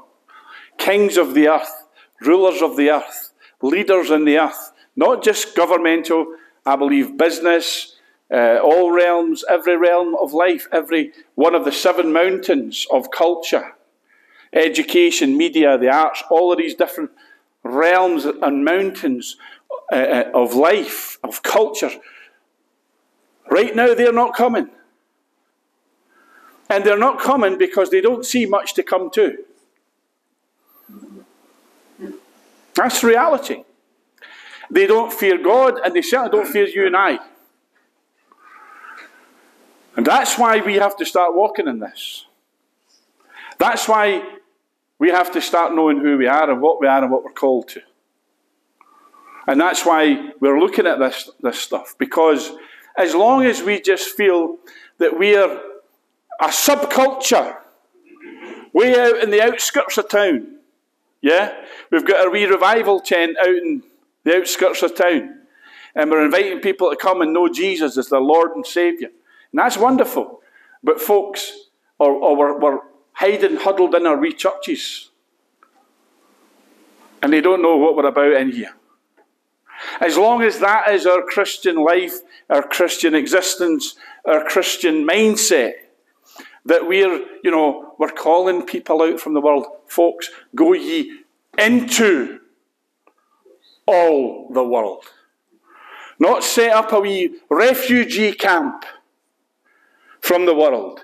Kings 0.77 1.17
of 1.17 1.35
the 1.35 1.47
earth, 1.47 1.85
rulers 2.21 2.63
of 2.63 2.75
the 2.77 2.91
earth, 2.91 3.33
leaders 3.63 4.11
in 4.11 4.25
the 4.25 4.37
earth, 4.39 4.73
not 4.97 5.23
just 5.23 5.55
governmental, 5.55 6.27
I 6.67 6.77
believe 6.77 7.17
business, 7.17 7.97
uh, 8.31 8.59
all 8.63 8.93
realms, 8.93 9.45
every 9.49 9.77
realm 9.77 10.15
of 10.15 10.33
life, 10.33 10.69
every 10.73 11.13
one 11.35 11.55
of 11.55 11.65
the 11.65 11.73
seven 11.73 12.13
mountains 12.13 12.87
of 12.91 13.11
culture, 13.11 13.75
education, 14.53 15.37
media, 15.37 15.79
the 15.79 15.89
arts, 15.89 16.23
all 16.31 16.53
of 16.53 16.59
these 16.59 16.75
different 16.75 17.11
realms 17.63 18.25
and 18.25 18.65
mountains 18.65 19.37
uh, 19.93 19.97
uh 19.97 20.31
of 20.35 20.55
life, 20.55 21.19
of 21.25 21.43
culture. 21.43 21.91
Right 23.51 23.75
now, 23.75 23.95
they're 23.95 24.13
not 24.13 24.35
coming. 24.35 24.71
And 26.69 26.85
they're 26.85 26.97
not 26.97 27.19
coming 27.19 27.59
because 27.59 27.91
they 27.91 28.01
don't 28.01 28.25
see 28.25 28.47
much 28.47 28.75
to 28.75 28.85
come 28.85 29.11
to. 29.11 29.39
That's 32.75 33.03
reality. 33.03 33.65
They 34.71 34.87
don't 34.87 35.13
fear 35.13 35.37
God, 35.39 35.81
and 35.85 35.95
they 35.95 36.03
certainly 36.03 36.31
don't 36.31 36.47
fear 36.47 36.67
you 36.67 36.87
and 36.87 36.97
I. 36.97 37.19
And 39.97 40.07
that's 40.07 40.39
why 40.39 40.61
we 40.61 40.77
have 40.77 40.97
to 40.99 41.05
start 41.05 41.35
walking 41.35 41.67
in 41.67 41.81
this. 41.81 42.27
That's 43.59 43.89
why 43.89 44.23
we 44.99 45.11
have 45.11 45.33
to 45.33 45.41
start 45.41 45.75
knowing 45.75 45.99
who 45.99 46.17
we 46.17 46.27
are 46.27 46.51
and 46.51 46.63
what 46.63 46.81
we 46.81 46.87
are 46.87 47.03
and 47.03 47.11
what 47.11 47.25
we're 47.25 47.33
called 47.33 47.69
to. 47.69 47.83
And 49.47 49.61
that's 49.61 49.85
why 49.85 50.31
we're 50.41 50.61
looking 50.61 50.87
at 50.87 50.99
this, 50.99 51.29
this 51.41 51.59
stuff. 51.59 51.97
Because 51.99 52.53
as 52.97 53.15
long 53.15 53.45
as 53.45 53.63
we 53.63 53.81
just 53.81 54.17
feel 54.17 54.59
that 54.99 55.19
we're 55.19 55.61
a 56.41 56.47
subculture 56.47 57.57
way 58.73 58.99
out 58.99 59.23
in 59.23 59.31
the 59.31 59.43
outskirts 59.43 59.99
of 59.99 60.09
town, 60.09 60.59
yeah, 61.21 61.55
we've 61.91 62.07
got 62.07 62.27
a 62.27 62.31
wee 62.31 62.45
revival 62.45 63.01
tent 63.01 63.37
out 63.41 63.49
in 63.49 63.83
the 64.25 64.37
outskirts 64.37 64.83
of 64.83 64.95
town. 64.95 65.37
And 65.95 66.11
we're 66.11 66.25
inviting 66.25 66.61
people 66.61 66.91
to 66.91 66.97
come 66.97 67.21
and 67.21 67.33
know 67.33 67.49
Jesus 67.49 67.99
as 67.99 68.09
their 68.09 68.21
Lord 68.21 68.53
and 68.55 68.67
Saviour. 68.67 69.11
And 69.53 69.59
that's 69.59 69.77
wonderful. 69.77 70.41
But 70.83 71.01
folks, 71.01 71.53
or, 71.99 72.13
or 72.13 72.37
we're, 72.37 72.59
we're 72.59 72.79
hiding, 73.13 73.57
huddled 73.57 73.95
in 73.95 74.07
our 74.07 74.17
wee 74.17 74.33
churches. 74.33 75.11
And 77.23 77.33
they 77.33 77.41
don't 77.41 77.63
know 77.63 77.77
what 77.77 77.97
we're 77.97 78.07
about 78.07 78.33
in 78.33 78.53
here. 78.53 78.75
As 80.01 80.17
long 80.17 80.43
as 80.43 80.59
that 80.61 80.91
is 80.91 81.07
our 81.07 81.23
Christian 81.23 81.77
life, 81.77 82.15
our 82.49 82.63
Christian 82.63 83.15
existence, 83.15 83.97
our 84.25 84.45
Christian 84.45 85.07
mindset, 85.07 85.73
that 86.67 86.87
we're, 86.87 87.25
you 87.43 87.51
know, 87.51 87.95
we're 87.99 88.11
calling 88.11 88.65
people 88.65 89.03
out 89.03 89.21
from 89.21 89.35
the 89.35 89.41
world. 89.41 89.67
Folks, 89.87 90.31
go 90.55 90.75
ye 90.75 91.21
into 91.59 92.41
all 93.91 94.49
the 94.53 94.65
world. 94.65 95.05
Not 96.19 96.45
set 96.45 96.71
up 96.73 96.93
a 96.93 97.01
wee 97.01 97.37
refugee 97.49 98.33
camp 98.33 98.85
from 100.21 100.47
the 100.47 100.55
world. 100.55 101.01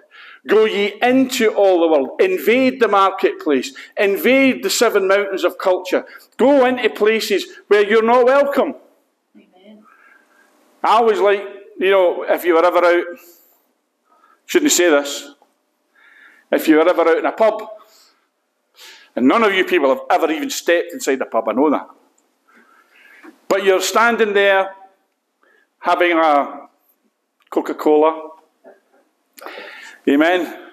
Go 0.47 0.65
ye 0.65 0.95
into 1.03 1.53
all 1.53 1.81
the 1.81 1.89
world. 1.89 2.21
Invade 2.21 2.79
the 2.79 2.87
marketplace. 2.87 3.73
Invade 3.99 4.63
the 4.63 4.71
seven 4.71 5.09
mountains 5.09 5.43
of 5.43 5.59
culture. 5.59 6.05
Go 6.37 6.65
into 6.67 6.89
places 6.91 7.47
where 7.67 7.85
you're 7.85 8.05
not 8.05 8.25
welcome. 8.25 8.75
Amen. 9.35 9.83
I 10.85 10.99
always 10.99 11.19
like, 11.19 11.43
you 11.79 11.91
know, 11.91 12.25
if 12.29 12.45
you 12.45 12.55
were 12.55 12.65
ever 12.65 12.85
out, 12.85 13.05
shouldn't 14.45 14.71
say 14.71 14.89
this, 14.89 15.31
if 16.53 16.69
you 16.69 16.77
were 16.77 16.89
ever 16.89 17.09
out 17.09 17.19
in 17.19 17.27
a 17.27 17.33
pub, 17.33 17.61
and 19.17 19.27
none 19.27 19.43
of 19.43 19.53
you 19.55 19.65
people 19.65 19.89
have 19.89 20.03
ever 20.11 20.31
even 20.31 20.51
stepped 20.51 20.93
inside 20.93 21.21
a 21.23 21.27
pub, 21.27 21.49
I 21.49 21.53
know 21.53 21.71
that. 21.71 21.89
But 23.49 23.65
you're 23.65 23.81
standing 23.81 24.33
there 24.33 24.75
having 25.79 26.13
a 26.13 26.69
Coca 27.51 27.75
Cola. 27.75 28.31
Amen. 30.09 30.71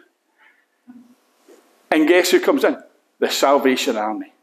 And 1.91 2.07
guess 2.07 2.31
who 2.31 2.39
comes 2.39 2.63
in? 2.63 2.77
The 3.19 3.29
Salvation 3.29 3.95
Army 3.95 4.33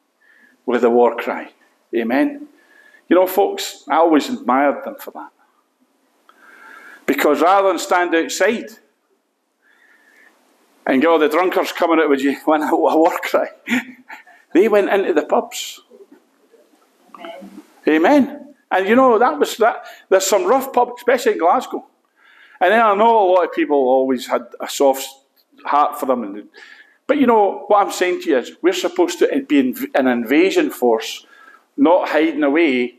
with 0.64 0.84
a 0.84 0.90
war 0.90 1.16
cry. 1.16 1.50
Amen. 1.94 2.46
You 3.08 3.16
know, 3.16 3.26
folks, 3.26 3.84
I 3.88 3.96
always 3.96 4.28
admired 4.28 4.84
them 4.84 4.94
for 4.94 5.10
that. 5.10 5.30
Because 7.06 7.40
rather 7.40 7.68
than 7.68 7.78
stand 7.80 8.14
outside 8.14 8.70
and 10.86 11.02
get 11.02 11.08
all 11.08 11.18
the 11.18 11.28
drunkards 11.28 11.72
coming 11.72 11.98
out 11.98 12.08
with 12.08 12.20
you 12.20 12.36
when 12.44 12.62
a 12.62 12.76
war 12.76 13.12
cry, 13.22 13.48
they 14.54 14.68
went 14.68 14.88
into 14.90 15.12
the 15.12 15.24
pubs. 15.24 15.80
Amen. 17.18 17.59
Amen. 17.90 18.54
And 18.70 18.88
you 18.88 18.94
know, 18.94 19.18
that 19.18 19.38
was 19.38 19.56
that. 19.56 19.84
There's 20.08 20.26
some 20.26 20.46
rough 20.46 20.72
pubs, 20.72 20.92
especially 20.98 21.32
in 21.32 21.38
Glasgow. 21.38 21.86
And 22.60 22.72
then 22.72 22.80
I 22.80 22.94
know 22.94 23.24
a 23.24 23.28
lot 23.32 23.44
of 23.44 23.52
people 23.52 23.76
always 23.76 24.26
had 24.26 24.46
a 24.60 24.68
soft 24.68 25.08
heart 25.64 25.98
for 25.98 26.06
them. 26.06 26.48
But 27.06 27.18
you 27.18 27.26
know, 27.26 27.64
what 27.66 27.84
I'm 27.84 27.92
saying 27.92 28.22
to 28.22 28.30
you 28.30 28.38
is, 28.38 28.52
we're 28.62 28.72
supposed 28.72 29.18
to 29.18 29.44
be 29.48 29.74
an 29.94 30.06
invasion 30.06 30.70
force, 30.70 31.26
not 31.76 32.08
hiding 32.08 32.44
away. 32.44 32.94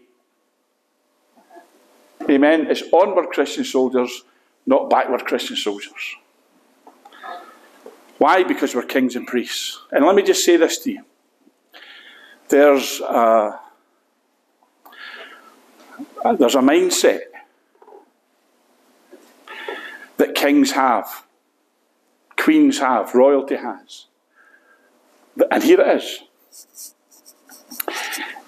Amen. 2.30 2.68
It's 2.70 2.84
onward 2.92 3.30
Christian 3.30 3.64
soldiers, 3.64 4.24
not 4.66 4.89
backward 4.89 5.26
Christian 5.26 5.56
soldiers. 5.56 6.16
Why? 8.18 8.44
Because 8.44 8.76
we're 8.76 8.84
kings 8.84 9.16
and 9.16 9.26
priests. 9.26 9.80
And 9.92 10.06
let 10.06 10.16
me 10.16 10.24
just 10.24 10.44
say 10.44 10.58
this 10.58 10.78
to 10.80 10.92
you. 10.92 11.06
There's 12.50 13.02
uh, 13.02 13.58
there's 16.38 16.55
a 16.55 16.59
mindset 16.59 17.22
that 20.17 20.36
kings 20.36 20.72
have, 20.72 21.26
queens 22.38 22.80
have, 22.80 23.13
royalty 23.15 23.55
has. 23.55 24.05
And 25.49 25.63
here 25.63 25.82
it 25.82 25.97
is. 25.97 26.22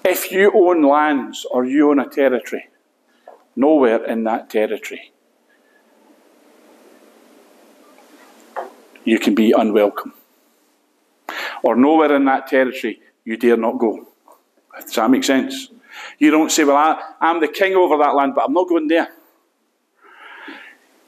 If 0.04 0.30
you 0.30 0.52
own 0.54 0.82
lands 0.82 1.46
or 1.50 1.64
you 1.64 1.90
own 1.90 1.98
a 1.98 2.08
territory, 2.08 2.68
nowhere 3.56 4.04
in 4.04 4.24
that 4.24 4.50
territory 4.50 5.12
you 9.04 9.18
can 9.18 9.34
be 9.34 9.52
unwelcome. 9.56 10.14
Or 11.62 11.76
nowhere 11.76 12.14
in 12.14 12.24
that 12.26 12.46
territory 12.46 13.00
you 13.24 13.36
dare 13.36 13.56
not 13.56 13.78
go. 13.78 14.06
Does 14.80 14.94
that 14.94 15.10
make 15.10 15.24
sense? 15.24 15.70
You 16.18 16.30
don't 16.30 16.50
say, 16.50 16.64
Well, 16.64 16.76
I, 16.76 17.00
I'm 17.20 17.40
the 17.40 17.48
king 17.48 17.74
over 17.74 17.96
that 17.98 18.14
land, 18.14 18.34
but 18.34 18.44
I'm 18.44 18.52
not 18.52 18.68
going 18.68 18.88
there. 18.88 19.08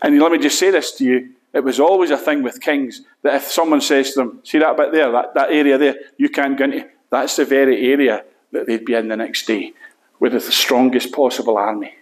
And 0.02 0.18
let 0.18 0.32
me 0.32 0.38
just 0.38 0.58
say 0.58 0.70
this 0.70 0.92
to 0.98 1.04
you. 1.04 1.30
It 1.52 1.64
was 1.64 1.80
always 1.80 2.10
a 2.10 2.18
thing 2.18 2.42
with 2.42 2.60
kings 2.60 3.02
that 3.22 3.34
if 3.34 3.44
someone 3.44 3.80
says 3.80 4.12
to 4.12 4.20
them, 4.20 4.40
See 4.44 4.58
that 4.58 4.76
bit 4.76 4.92
there, 4.92 5.10
that, 5.12 5.34
that 5.34 5.50
area 5.50 5.78
there, 5.78 5.96
you 6.16 6.28
can't 6.28 6.58
go 6.58 6.64
into, 6.64 6.88
that's 7.10 7.36
the 7.36 7.44
very 7.44 7.90
area 7.92 8.24
that 8.52 8.66
they'd 8.66 8.84
be 8.84 8.94
in 8.94 9.08
the 9.08 9.16
next 9.16 9.46
day 9.46 9.72
with 10.20 10.32
the 10.32 10.40
strongest 10.40 11.12
possible 11.12 11.56
army. 11.56 11.94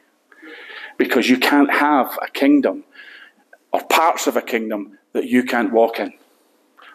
Because 0.96 1.28
you 1.28 1.38
can't 1.38 1.70
have 1.72 2.18
a 2.22 2.28
kingdom 2.28 2.84
or 3.72 3.82
parts 3.84 4.26
of 4.26 4.36
a 4.36 4.42
kingdom 4.42 4.98
that 5.12 5.24
you 5.24 5.42
can't 5.42 5.72
walk 5.72 5.98
in 5.98 6.12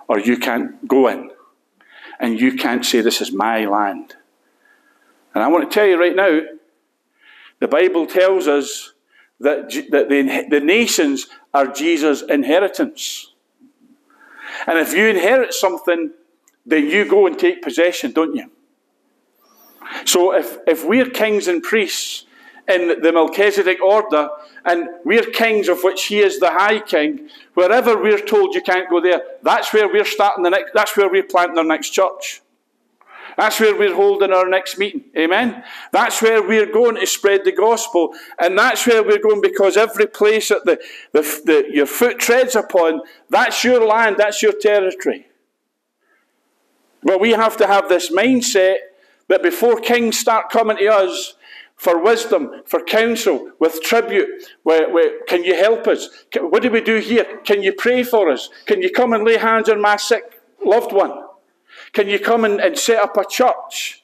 or 0.07 0.19
you 0.19 0.37
can't 0.37 0.87
go 0.87 1.07
in. 1.07 1.31
And 2.19 2.39
you 2.39 2.55
can't 2.55 2.85
say, 2.85 2.99
This 2.99 3.21
is 3.21 3.31
my 3.31 3.65
land. 3.65 4.15
And 5.33 5.43
I 5.43 5.47
want 5.47 5.69
to 5.69 5.73
tell 5.73 5.85
you 5.85 5.99
right 5.99 6.15
now, 6.15 6.41
the 7.59 7.67
Bible 7.67 8.05
tells 8.05 8.47
us 8.47 8.93
that, 9.39 9.69
that 9.91 10.09
the, 10.09 10.45
the 10.49 10.59
nations 10.59 11.27
are 11.53 11.67
Jesus' 11.67 12.21
inheritance. 12.21 13.33
And 14.67 14.77
if 14.79 14.93
you 14.93 15.07
inherit 15.07 15.53
something, 15.53 16.11
then 16.65 16.87
you 16.87 17.05
go 17.05 17.27
and 17.27 17.37
take 17.37 17.61
possession, 17.61 18.11
don't 18.11 18.35
you? 18.35 18.49
So 20.05 20.35
if, 20.35 20.57
if 20.67 20.85
we're 20.85 21.09
kings 21.09 21.47
and 21.47 21.63
priests 21.63 22.25
in 22.67 23.01
the 23.01 23.11
Melchizedek 23.11 23.81
order, 23.81 24.29
and 24.65 24.87
we're 25.03 25.23
kings 25.23 25.67
of 25.67 25.83
which 25.83 26.05
he 26.05 26.19
is 26.19 26.39
the 26.39 26.51
high 26.51 26.79
king, 26.79 27.29
wherever 27.55 27.99
we're 27.99 28.19
told 28.19 28.53
you 28.53 28.61
can't 28.61 28.89
go 28.89 29.01
there, 29.01 29.21
that's 29.41 29.73
where 29.73 29.91
we're 29.91 30.05
starting 30.05 30.43
the 30.43 30.51
next, 30.51 30.71
that's 30.73 30.95
where 30.95 31.09
we're 31.09 31.23
planting 31.23 31.57
our 31.57 31.63
next 31.63 31.89
church. 31.89 32.41
That's 33.39 33.57
where 33.57 33.73
we're 33.73 33.95
holding 33.95 34.33
our 34.33 34.49
next 34.49 34.77
meeting. 34.77 35.05
Amen. 35.17 35.63
That's 35.93 36.21
where 36.21 36.43
we're 36.45 36.69
going 36.69 36.97
to 36.97 37.05
spread 37.05 37.45
the 37.45 37.53
gospel. 37.53 38.13
And 38.37 38.59
that's 38.59 38.85
where 38.85 39.01
we're 39.01 39.21
going 39.21 39.39
because 39.39 39.77
every 39.77 40.07
place 40.07 40.49
that 40.49 40.65
the, 40.65 40.77
the, 41.13 41.21
the, 41.45 41.65
your 41.71 41.85
foot 41.85 42.19
treads 42.19 42.57
upon, 42.57 42.99
that's 43.29 43.63
your 43.63 43.87
land, 43.87 44.17
that's 44.17 44.41
your 44.41 44.51
territory. 44.51 45.27
But 47.01 47.21
we 47.21 47.31
have 47.31 47.55
to 47.57 47.67
have 47.67 47.87
this 47.87 48.11
mindset 48.11 48.75
that 49.29 49.41
before 49.41 49.79
kings 49.79 50.19
start 50.19 50.49
coming 50.49 50.75
to 50.75 50.87
us, 50.87 51.35
for 51.77 52.03
wisdom, 52.03 52.63
for 52.65 52.83
counsel, 52.83 53.51
with 53.57 53.81
tribute. 53.81 54.27
Where, 54.63 54.91
where, 54.91 55.23
can 55.29 55.45
you 55.45 55.55
help 55.55 55.87
us? 55.87 56.09
Can, 56.29 56.51
what 56.51 56.61
do 56.61 56.69
we 56.69 56.81
do 56.81 56.97
here? 56.97 57.39
Can 57.45 57.63
you 57.63 57.71
pray 57.71 58.03
for 58.03 58.29
us? 58.29 58.49
Can 58.65 58.81
you 58.81 58.91
come 58.91 59.13
and 59.13 59.23
lay 59.23 59.37
hands 59.37 59.69
on 59.69 59.79
my 59.79 59.95
sick 59.95 60.41
loved 60.61 60.91
one? 60.91 61.28
Can 61.93 62.07
you 62.07 62.19
come 62.19 62.45
and, 62.45 62.59
and 62.59 62.77
set 62.77 63.01
up 63.01 63.17
a 63.17 63.25
church 63.25 64.03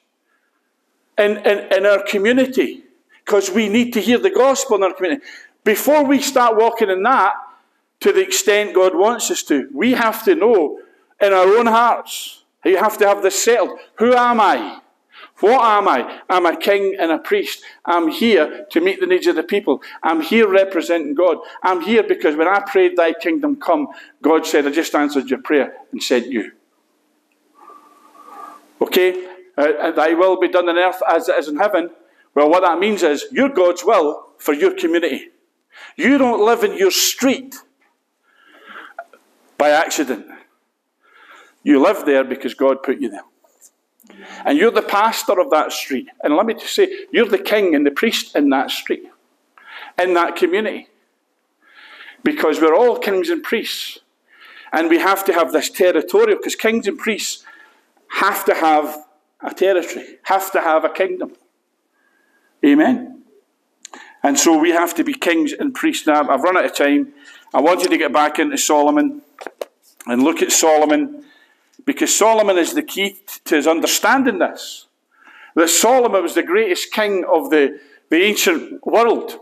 in, 1.18 1.38
in, 1.38 1.72
in 1.72 1.86
our 1.86 2.02
community? 2.02 2.84
Because 3.24 3.50
we 3.50 3.68
need 3.68 3.92
to 3.94 4.00
hear 4.00 4.18
the 4.18 4.30
gospel 4.30 4.76
in 4.76 4.84
our 4.84 4.92
community. 4.92 5.24
Before 5.64 6.04
we 6.04 6.20
start 6.20 6.56
walking 6.56 6.90
in 6.90 7.02
that, 7.02 7.34
to 8.00 8.12
the 8.12 8.20
extent 8.20 8.74
God 8.74 8.94
wants 8.94 9.30
us 9.30 9.42
to, 9.44 9.68
we 9.72 9.92
have 9.92 10.24
to 10.24 10.34
know 10.34 10.80
in 11.20 11.32
our 11.32 11.46
own 11.56 11.66
hearts. 11.66 12.44
You 12.64 12.76
have 12.78 12.98
to 12.98 13.06
have 13.06 13.22
this 13.22 13.42
settled. 13.42 13.78
Who 13.96 14.12
am 14.12 14.40
I? 14.40 14.80
What 15.40 15.62
am 15.62 15.88
I? 15.88 16.20
I'm 16.28 16.46
a 16.46 16.56
king 16.56 16.96
and 16.98 17.12
a 17.12 17.18
priest. 17.18 17.62
I'm 17.84 18.08
here 18.08 18.66
to 18.70 18.80
meet 18.80 19.00
the 19.00 19.06
needs 19.06 19.26
of 19.26 19.36
the 19.36 19.42
people. 19.42 19.82
I'm 20.02 20.20
here 20.20 20.48
representing 20.48 21.14
God. 21.14 21.38
I'm 21.62 21.82
here 21.82 22.02
because 22.02 22.36
when 22.36 22.48
I 22.48 22.60
prayed, 22.60 22.96
Thy 22.96 23.12
kingdom 23.12 23.56
come, 23.56 23.88
God 24.22 24.46
said, 24.46 24.66
I 24.66 24.70
just 24.70 24.94
answered 24.94 25.28
your 25.28 25.42
prayer 25.42 25.74
and 25.92 26.02
sent 26.02 26.28
you. 26.28 26.52
Okay? 28.80 29.26
Uh, 29.56 29.90
thy 29.92 30.12
will 30.12 30.38
be 30.38 30.48
done 30.48 30.68
on 30.68 30.76
earth 30.76 31.02
as 31.08 31.28
it 31.28 31.38
is 31.38 31.48
in 31.48 31.56
heaven. 31.56 31.90
Well, 32.34 32.50
what 32.50 32.60
that 32.60 32.78
means 32.78 33.02
is 33.02 33.26
you're 33.32 33.48
God's 33.48 33.84
will 33.84 34.26
for 34.38 34.52
your 34.52 34.74
community. 34.74 35.28
You 35.96 36.18
don't 36.18 36.44
live 36.44 36.62
in 36.62 36.76
your 36.76 36.90
street 36.90 37.56
by 39.56 39.70
accident. 39.70 40.26
You 41.62 41.82
live 41.82 42.04
there 42.04 42.24
because 42.24 42.54
God 42.54 42.82
put 42.82 43.00
you 43.00 43.08
there. 43.08 43.24
And 44.44 44.58
you're 44.58 44.70
the 44.70 44.82
pastor 44.82 45.40
of 45.40 45.50
that 45.50 45.72
street. 45.72 46.08
And 46.22 46.36
let 46.36 46.46
me 46.46 46.54
just 46.54 46.74
say, 46.74 47.06
you're 47.10 47.28
the 47.28 47.38
king 47.38 47.74
and 47.74 47.86
the 47.86 47.90
priest 47.90 48.36
in 48.36 48.50
that 48.50 48.70
street, 48.70 49.04
in 49.98 50.14
that 50.14 50.36
community. 50.36 50.88
Because 52.22 52.60
we're 52.60 52.74
all 52.74 52.98
kings 52.98 53.30
and 53.30 53.42
priests. 53.42 53.98
And 54.72 54.90
we 54.90 54.98
have 54.98 55.24
to 55.24 55.32
have 55.32 55.52
this 55.52 55.70
territorial, 55.70 56.38
because 56.38 56.54
kings 56.54 56.86
and 56.86 56.98
priests 56.98 57.44
have 58.10 58.44
to 58.46 58.54
have 58.54 59.04
a 59.42 59.52
territory, 59.54 60.18
have 60.24 60.50
to 60.52 60.60
have 60.60 60.84
a 60.84 60.88
kingdom. 60.88 61.32
Amen. 62.64 63.22
And 64.22 64.38
so 64.38 64.58
we 64.58 64.70
have 64.70 64.94
to 64.94 65.04
be 65.04 65.14
kings 65.14 65.52
and 65.52 65.74
priests 65.74 66.06
now. 66.06 66.28
I've 66.28 66.42
run 66.42 66.56
out 66.56 66.64
of 66.64 66.74
time. 66.74 67.12
I 67.54 67.60
want 67.60 67.82
you 67.82 67.88
to 67.88 67.98
get 67.98 68.12
back 68.12 68.38
into 68.38 68.58
Solomon 68.58 69.22
and 70.06 70.22
look 70.22 70.42
at 70.42 70.50
Solomon 70.52 71.24
because 71.84 72.14
Solomon 72.14 72.58
is 72.58 72.74
the 72.74 72.82
key 72.82 73.16
to 73.44 73.56
his 73.56 73.66
understanding 73.66 74.38
this. 74.38 74.86
That 75.54 75.68
Solomon 75.68 76.22
was 76.22 76.34
the 76.34 76.42
greatest 76.42 76.92
king 76.92 77.24
of 77.24 77.50
the, 77.50 77.78
the 78.10 78.22
ancient 78.22 78.84
world. 78.84 79.38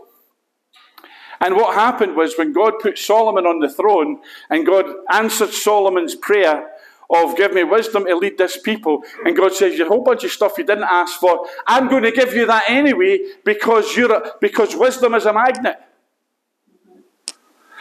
And 1.41 1.55
what 1.55 1.75
happened 1.75 2.15
was 2.15 2.37
when 2.37 2.53
God 2.53 2.73
put 2.79 2.97
Solomon 2.97 3.45
on 3.45 3.59
the 3.59 3.69
throne 3.69 4.21
and 4.49 4.65
God 4.65 4.85
answered 5.11 5.51
Solomon's 5.51 6.15
prayer 6.15 6.69
of 7.09 7.35
give 7.35 7.53
me 7.53 7.63
wisdom 7.63 8.05
to 8.05 8.15
lead 8.15 8.37
this 8.37 8.57
people, 8.57 9.03
and 9.23 9.35
God 9.35 9.53
says, 9.53 9.77
"You 9.77 9.85
a 9.85 9.87
whole 9.87 10.03
bunch 10.03 10.23
of 10.23 10.31
stuff 10.31 10.57
you 10.57 10.63
didn't 10.63 10.83
ask 10.83 11.19
for. 11.19 11.45
I'm 11.67 11.87
going 11.87 12.03
to 12.03 12.11
give 12.11 12.33
you 12.33 12.45
that 12.47 12.63
anyway 12.67 13.19
because 13.43 13.95
you're 13.95 14.13
a, 14.13 14.31
because 14.41 14.75
wisdom 14.75 15.13
is 15.13 15.25
a 15.25 15.33
magnet. 15.33 15.77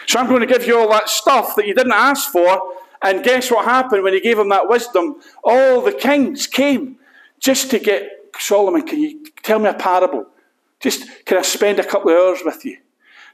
So 0.07 0.19
I'm 0.19 0.29
going 0.29 0.41
to 0.41 0.47
give 0.47 0.67
you 0.67 0.79
all 0.79 0.89
that 0.91 1.09
stuff 1.09 1.57
that 1.57 1.67
you 1.67 1.75
didn't 1.75 1.93
ask 1.93 2.31
for, 2.31 2.61
and 3.03 3.25
guess 3.25 3.51
what 3.51 3.65
happened 3.65 4.03
when 4.03 4.13
he 4.13 4.21
gave 4.21 4.39
him 4.39 4.51
that 4.51 4.69
wisdom? 4.69 5.21
All 5.43 5.81
the 5.81 5.93
kings 5.93 6.47
came 6.47 6.99
just 7.39 7.71
to 7.71 7.79
get 7.79 8.11
Solomon, 8.39 8.83
can 8.83 9.01
you 9.01 9.25
tell 9.43 9.59
me 9.59 9.69
a 9.69 9.75
parable? 9.75 10.27
Just 10.81 11.25
can 11.25 11.39
I 11.39 11.43
spend 11.43 11.79
a 11.79 11.85
couple 11.85 12.11
of 12.11 12.17
hours 12.17 12.43
with 12.45 12.65
you? 12.65 12.79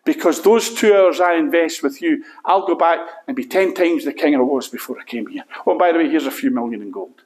Because 0.05 0.43
those 0.43 0.75
two 0.75 0.95
hours 0.95 1.21
I 1.21 1.35
invest 1.35 1.83
with 1.83 2.01
you, 2.01 2.25
I'll 2.45 2.67
go 2.67 2.75
back 2.75 3.01
and 3.27 3.37
be 3.37 3.45
ten 3.45 3.75
times 3.75 4.05
the 4.05 4.13
king 4.13 4.35
I 4.35 4.41
was 4.41 4.69
before 4.69 4.99
I 4.99 5.05
came 5.05 5.27
here. 5.27 5.45
Oh, 5.67 5.79
by 5.79 5.93
the 5.93 5.99
way, 5.99 6.09
here's 6.09 6.27
a 6.27 6.31
few 6.31 6.51
million 6.51 6.81
in 6.83 6.91
gold. 6.91 7.23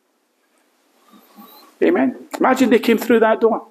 Amen. 1.82 2.28
Imagine 2.38 2.70
they 2.70 2.78
came 2.78 2.98
through 2.98 3.20
that 3.20 3.40
door 3.40 3.66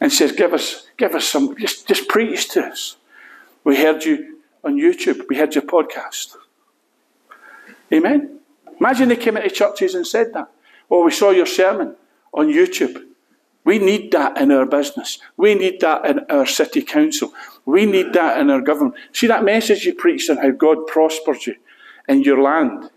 and 0.00 0.12
says, 0.12 0.32
Give 0.32 0.52
us, 0.52 0.88
give 0.96 1.14
us 1.14 1.24
some, 1.26 1.56
just, 1.56 1.86
just 1.86 2.08
preach 2.08 2.48
to 2.50 2.64
us. 2.64 2.96
We 3.64 3.76
heard 3.76 4.04
you 4.04 4.40
on 4.64 4.76
YouTube, 4.76 5.26
we 5.28 5.36
heard 5.36 5.54
your 5.54 5.64
podcast. 5.64 6.36
Amen. 7.92 8.40
Imagine 8.80 9.08
they 9.08 9.16
came 9.16 9.36
into 9.36 9.50
churches 9.50 9.94
and 9.94 10.06
said 10.06 10.32
that. 10.34 10.48
Well, 10.88 11.04
we 11.04 11.12
saw 11.12 11.30
your 11.30 11.46
sermon 11.46 11.94
on 12.34 12.48
YouTube. 12.48 13.04
We 13.64 13.78
need 13.78 14.10
that 14.12 14.38
in 14.38 14.50
our 14.50 14.66
business. 14.66 15.18
We 15.36 15.54
need 15.54 15.80
that 15.80 16.04
in 16.04 16.20
our 16.28 16.46
city 16.46 16.82
council. 16.82 17.32
We 17.64 17.86
need 17.86 18.12
that 18.12 18.38
in 18.38 18.50
our 18.50 18.60
government. 18.60 18.96
See 19.12 19.28
that 19.28 19.44
message 19.44 19.84
you 19.84 19.94
preached 19.94 20.28
on 20.30 20.38
how 20.38 20.50
God 20.50 20.86
prospers 20.86 21.46
you 21.46 21.56
in 22.08 22.22
your 22.22 22.42
land? 22.42 22.90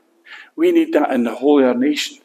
We 0.56 0.72
need 0.72 0.94
that 0.94 1.12
in 1.12 1.24
the 1.24 1.36
whole 1.36 1.60
of 1.60 1.68
our 1.68 1.74
nation. 1.76 2.18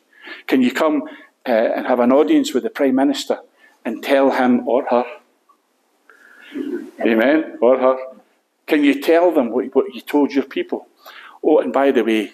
Can 0.47 0.63
you 0.63 0.73
come 0.73 1.03
uh, 1.47 1.51
and 1.51 1.87
have 1.87 2.01
an 2.01 2.13
audience 2.13 2.55
with 2.55 2.63
the 2.63 2.71
Prime 2.71 2.95
Minister 2.95 3.41
and 3.85 4.03
tell 4.03 4.31
him 4.31 4.67
or 4.67 4.87
her? 4.87 5.05
Amen? 7.01 7.59
Or 7.61 7.79
her. 7.79 7.97
Can 8.67 8.85
you 8.85 9.01
tell 9.01 9.33
them 9.33 9.51
what, 9.51 9.75
what 9.75 9.95
you 9.95 10.01
told 10.01 10.33
your 10.33 10.45
people? 10.45 10.87
Oh, 11.43 11.59
and 11.59 11.73
by 11.73 11.91
the 11.91 12.05
way, 12.05 12.33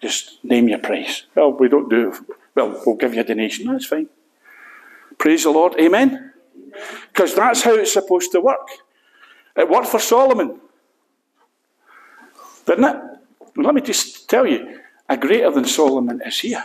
just 0.00 0.44
name 0.44 0.68
your 0.68 0.78
price. 0.78 1.24
Well, 1.34 1.52
we 1.52 1.68
don't 1.68 1.88
do, 1.88 2.12
well, 2.54 2.82
we'll 2.84 2.96
give 2.96 3.14
you 3.14 3.20
a 3.20 3.24
donation. 3.24 3.66
That's 3.66 3.86
fine. 3.86 4.08
Praise 5.18 5.44
the 5.44 5.50
Lord. 5.50 5.74
Amen. 5.78 6.32
Because 7.08 7.34
that's 7.34 7.62
how 7.62 7.74
it's 7.74 7.92
supposed 7.92 8.32
to 8.32 8.40
work. 8.40 8.68
It 9.56 9.68
worked 9.68 9.88
for 9.88 10.00
Solomon. 10.00 10.60
Didn't 12.66 12.84
it? 12.84 12.96
Let 13.56 13.74
me 13.74 13.80
just 13.80 14.28
tell 14.28 14.46
you, 14.46 14.80
a 15.08 15.16
greater 15.16 15.50
than 15.50 15.64
Solomon 15.64 16.20
is 16.24 16.40
here. 16.40 16.64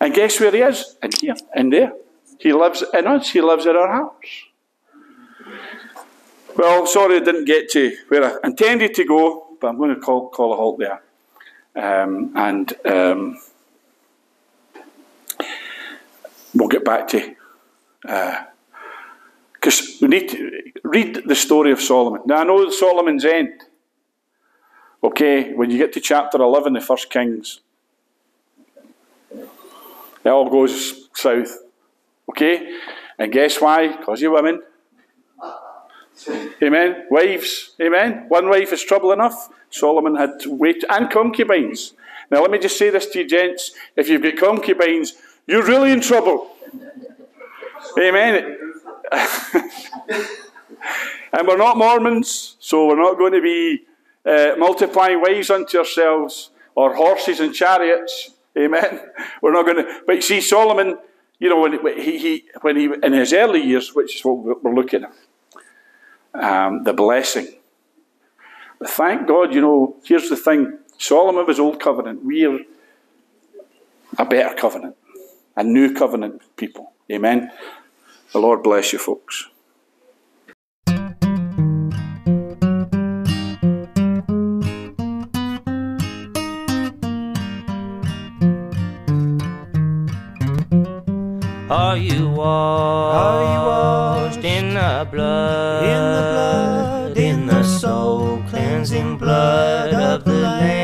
And 0.00 0.12
guess 0.12 0.40
where 0.40 0.50
he 0.50 0.58
is? 0.58 0.96
In 1.02 1.10
here, 1.20 1.36
in 1.54 1.70
there. 1.70 1.92
He 2.38 2.52
lives 2.52 2.84
in 2.92 3.06
us, 3.06 3.30
he 3.30 3.40
lives 3.40 3.66
in 3.66 3.76
our 3.76 3.86
hearts. 3.86 4.28
Well, 6.56 6.86
sorry 6.86 7.16
I 7.16 7.20
didn't 7.20 7.44
get 7.44 7.70
to 7.70 7.96
where 8.08 8.24
I 8.24 8.36
intended 8.44 8.94
to 8.94 9.04
go, 9.04 9.56
but 9.60 9.68
I'm 9.68 9.78
going 9.78 9.94
to 9.94 10.00
call, 10.00 10.28
call 10.28 10.52
a 10.52 10.56
halt 10.56 10.78
there. 10.78 11.00
Um, 11.74 12.32
and 12.34 12.74
um, 12.84 13.40
we'll 16.54 16.68
get 16.68 16.84
back 16.84 17.08
to 17.08 17.34
because 19.54 19.80
uh, 19.80 19.92
we 20.02 20.08
need 20.08 20.28
to 20.28 20.60
read 20.82 21.22
the 21.26 21.34
story 21.34 21.72
of 21.72 21.80
Solomon. 21.80 22.22
Now 22.26 22.38
I 22.38 22.44
know 22.44 22.70
Solomon's 22.70 23.24
end. 23.24 23.62
Okay, 25.04 25.52
when 25.52 25.70
you 25.70 25.78
get 25.78 25.92
to 25.94 26.00
chapter 26.00 26.38
eleven, 26.38 26.74
the 26.74 26.80
First 26.80 27.10
Kings, 27.10 27.60
it 29.30 30.28
all 30.28 30.48
goes 30.48 31.08
south. 31.14 31.58
Okay, 32.30 32.78
and 33.18 33.32
guess 33.32 33.60
why? 33.60 33.88
Because 33.96 34.20
you 34.20 34.32
women. 34.32 34.62
Amen. 36.62 37.06
Wives. 37.10 37.74
Amen. 37.80 38.26
One 38.28 38.48
wife 38.48 38.72
is 38.72 38.84
trouble 38.84 39.12
enough. 39.12 39.48
Solomon 39.70 40.14
had 40.14 40.38
to 40.40 40.54
wait, 40.54 40.84
and 40.88 41.10
concubines. 41.10 41.94
Now, 42.30 42.42
let 42.42 42.50
me 42.50 42.58
just 42.58 42.78
say 42.78 42.90
this 42.90 43.06
to 43.06 43.20
you, 43.20 43.26
gents. 43.26 43.72
If 43.96 44.08
you've 44.08 44.22
got 44.22 44.36
concubines, 44.36 45.14
you're 45.46 45.64
really 45.64 45.92
in 45.92 46.00
trouble. 46.00 46.50
Amen. 47.98 48.58
and 51.32 51.46
we're 51.46 51.56
not 51.56 51.76
Mormons, 51.76 52.56
so 52.60 52.86
we're 52.86 52.96
not 52.96 53.18
going 53.18 53.32
to 53.32 53.42
be 53.42 53.82
uh, 54.24 54.52
multiplying 54.56 55.20
wives 55.20 55.50
unto 55.50 55.78
ourselves 55.78 56.50
or 56.74 56.94
horses 56.94 57.40
and 57.40 57.54
chariots. 57.54 58.30
Amen. 58.56 59.00
We're 59.42 59.52
not 59.52 59.64
going 59.64 59.84
to. 59.84 60.00
But 60.06 60.16
you 60.16 60.22
see, 60.22 60.40
Solomon, 60.40 60.98
you 61.38 61.48
know, 61.48 61.60
when 61.60 61.98
he, 61.98 62.18
he 62.18 62.44
when 62.60 62.76
he 62.76 62.84
in 63.02 63.12
his 63.12 63.32
early 63.32 63.62
years, 63.62 63.94
which 63.94 64.16
is 64.16 64.24
what 64.24 64.62
we're 64.62 64.74
looking 64.74 65.04
at, 65.04 65.12
um, 66.34 66.84
the 66.84 66.92
blessing. 66.92 67.48
But 68.78 68.90
thank 68.90 69.26
God, 69.26 69.54
you 69.54 69.60
know, 69.60 69.96
here's 70.04 70.28
the 70.28 70.36
thing 70.36 70.78
Solomon 70.98 71.46
was 71.46 71.58
old 71.58 71.80
covenant. 71.80 72.24
We're 72.24 72.60
a 74.18 74.24
better 74.24 74.54
covenant, 74.54 74.96
a 75.56 75.64
new 75.64 75.92
covenant 75.94 76.42
people. 76.56 76.92
Amen. 77.10 77.50
The 78.32 78.38
Lord 78.38 78.62
bless 78.62 78.92
you, 78.92 78.98
folks. 78.98 79.48
Are 91.70 91.96
you 91.96 92.28
washed? 92.28 93.16
Are 93.16 93.42
you 93.52 93.60
washed 93.66 94.44
in 94.44 94.74
the 94.74 95.08
blood? 95.10 95.84
In 95.84 96.02
the 96.12 96.22
blood, 96.32 97.18
in 97.18 97.46
the 97.46 97.62
soul 97.62 98.42
cleansing 98.48 99.18
blood 99.18 99.94
of 99.94 100.24
the 100.24 100.32
Lamb? 100.32 100.81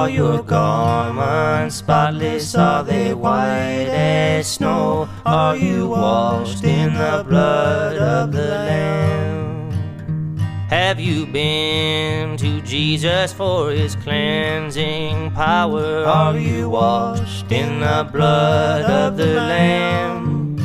All 0.00 0.08
your 0.08 0.42
garments 0.42 1.76
spotless 1.76 2.54
are 2.54 2.82
they 2.82 3.12
white 3.12 3.90
as 3.92 4.50
snow. 4.50 5.06
Are 5.26 5.54
you 5.54 5.88
washed 5.88 6.64
in 6.64 6.94
the 6.94 7.22
blood 7.28 7.98
of 7.98 8.32
the 8.32 8.48
Lamb? 8.48 10.38
Have 10.70 10.98
you 10.98 11.26
been 11.26 12.38
to 12.38 12.62
Jesus 12.62 13.34
for 13.34 13.72
his 13.72 13.94
cleansing 13.94 15.32
power? 15.32 16.06
Are 16.06 16.38
you 16.38 16.70
washed 16.70 17.52
in 17.52 17.80
the 17.80 18.08
blood 18.10 18.90
of 18.90 19.18
the 19.18 19.34
Lamb? 19.34 20.56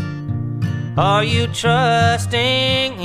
Are 0.98 1.26
you 1.26 1.48
trusting 1.48 2.94
in 3.02 3.05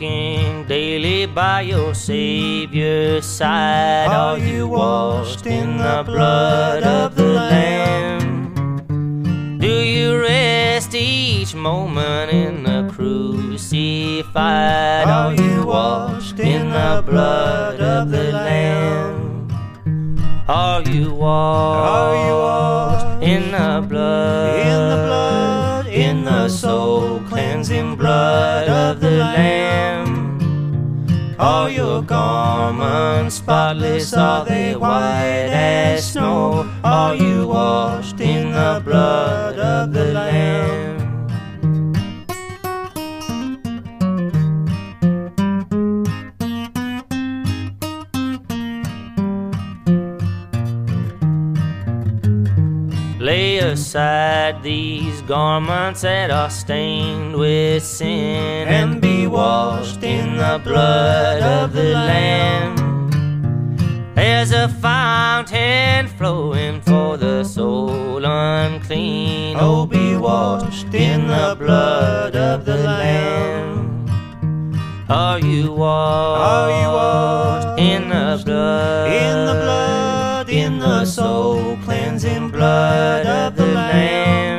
Walking 0.00 0.64
daily 0.66 1.26
by 1.26 1.60
your 1.60 1.92
Savior's 1.92 3.26
side? 3.26 4.08
Are 4.08 4.38
you 4.38 4.66
washed 4.68 5.46
in 5.46 5.76
the 5.76 6.02
blood 6.04 6.82
of 6.82 7.14
the 7.16 7.24
Lamb? 7.24 8.88
Do 9.58 9.68
you 9.68 10.18
rest 10.20 10.94
each 10.94 11.54
moment 11.54 12.32
in 12.32 12.62
the 12.62 12.90
crucified? 12.92 14.34
Are 15.06 15.34
you 15.34 15.66
washed 15.66 16.40
in 16.40 16.70
the 16.70 17.02
blood 17.04 17.80
of 17.80 18.10
the 18.10 18.32
Lamb? 18.32 19.48
Are 20.48 20.82
you 20.82 21.12
washed? 21.12 21.90
Are 21.90 22.26
you 22.26 22.34
washed 22.34 23.22
in 23.22 23.50
the 23.52 23.86
blood? 23.86 24.56
in 24.56 24.88
the 24.88 24.96
blood, 25.06 25.39
in 26.20 26.26
the 26.26 26.48
soul 26.50 27.18
cleansing 27.20 27.96
blood 27.96 28.68
of 28.68 29.00
the 29.00 29.10
Lamb. 29.10 30.36
Are 31.38 31.70
your 31.70 32.02
garments 32.02 33.36
spotless? 33.36 34.12
Are 34.12 34.44
they 34.44 34.76
white 34.76 35.48
as 35.50 36.12
snow? 36.12 36.70
Are 36.84 37.14
you 37.14 37.46
washed 37.46 38.20
in 38.20 38.52
the 38.52 38.82
blood 38.84 39.58
of 39.58 39.94
the 39.94 40.12
Lamb? 40.12 40.90
Lay 53.18 53.58
aside 53.58 54.62
these 54.62 54.99
garments 55.30 56.00
that 56.00 56.28
are 56.28 56.50
stained 56.50 57.36
with 57.36 57.84
sin 57.84 58.66
and 58.66 59.00
be 59.00 59.28
washed 59.28 60.02
in 60.02 60.36
the 60.36 60.60
blood 60.64 61.40
of 61.40 61.72
the 61.72 61.92
Lamb. 61.92 62.74
There's 64.16 64.50
a 64.50 64.68
fountain 64.68 66.08
flowing 66.08 66.80
for 66.80 67.16
the 67.16 67.44
soul 67.44 68.24
unclean. 68.24 69.56
Oh, 69.60 69.86
be 69.86 70.16
washed 70.16 70.92
in 70.92 71.28
the 71.28 71.54
blood 71.56 72.34
of 72.34 72.64
the 72.64 72.78
Lamb. 72.78 74.06
Are 75.08 75.38
you 75.38 75.70
washed? 75.70 76.40
Are 76.54 76.70
you 76.80 76.88
washed 76.88 77.80
in 77.80 78.08
the 78.08 78.42
blood? 78.44 79.12
in 79.12 79.46
the 79.46 79.52
blood, 79.62 80.48
in 80.50 80.78
the 80.80 81.04
soul 81.04 81.76
cleansing 81.84 82.48
blood 82.48 83.26
of 83.26 83.54
the 83.54 83.66
Lamb. 83.66 84.49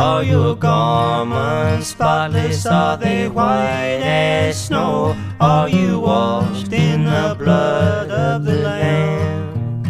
Are 0.00 0.24
your 0.24 0.56
garments 0.56 1.88
spotless? 1.88 2.64
Are 2.64 2.96
they 2.96 3.28
white 3.28 4.00
as 4.02 4.64
snow? 4.64 5.14
Are 5.38 5.68
you 5.68 6.00
washed 6.00 6.72
in 6.72 7.04
the 7.04 7.36
blood 7.38 8.10
of 8.10 8.46
the 8.46 8.54
Lamb? 8.54 9.82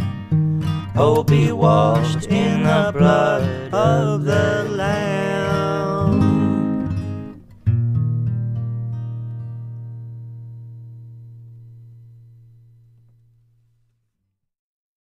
Oh, 0.96 1.22
be 1.22 1.52
washed 1.52 2.26
in 2.26 2.64
the 2.64 2.90
blood 2.92 3.72
of 3.72 4.24
the 4.24 4.64
Lamb. 4.68 5.09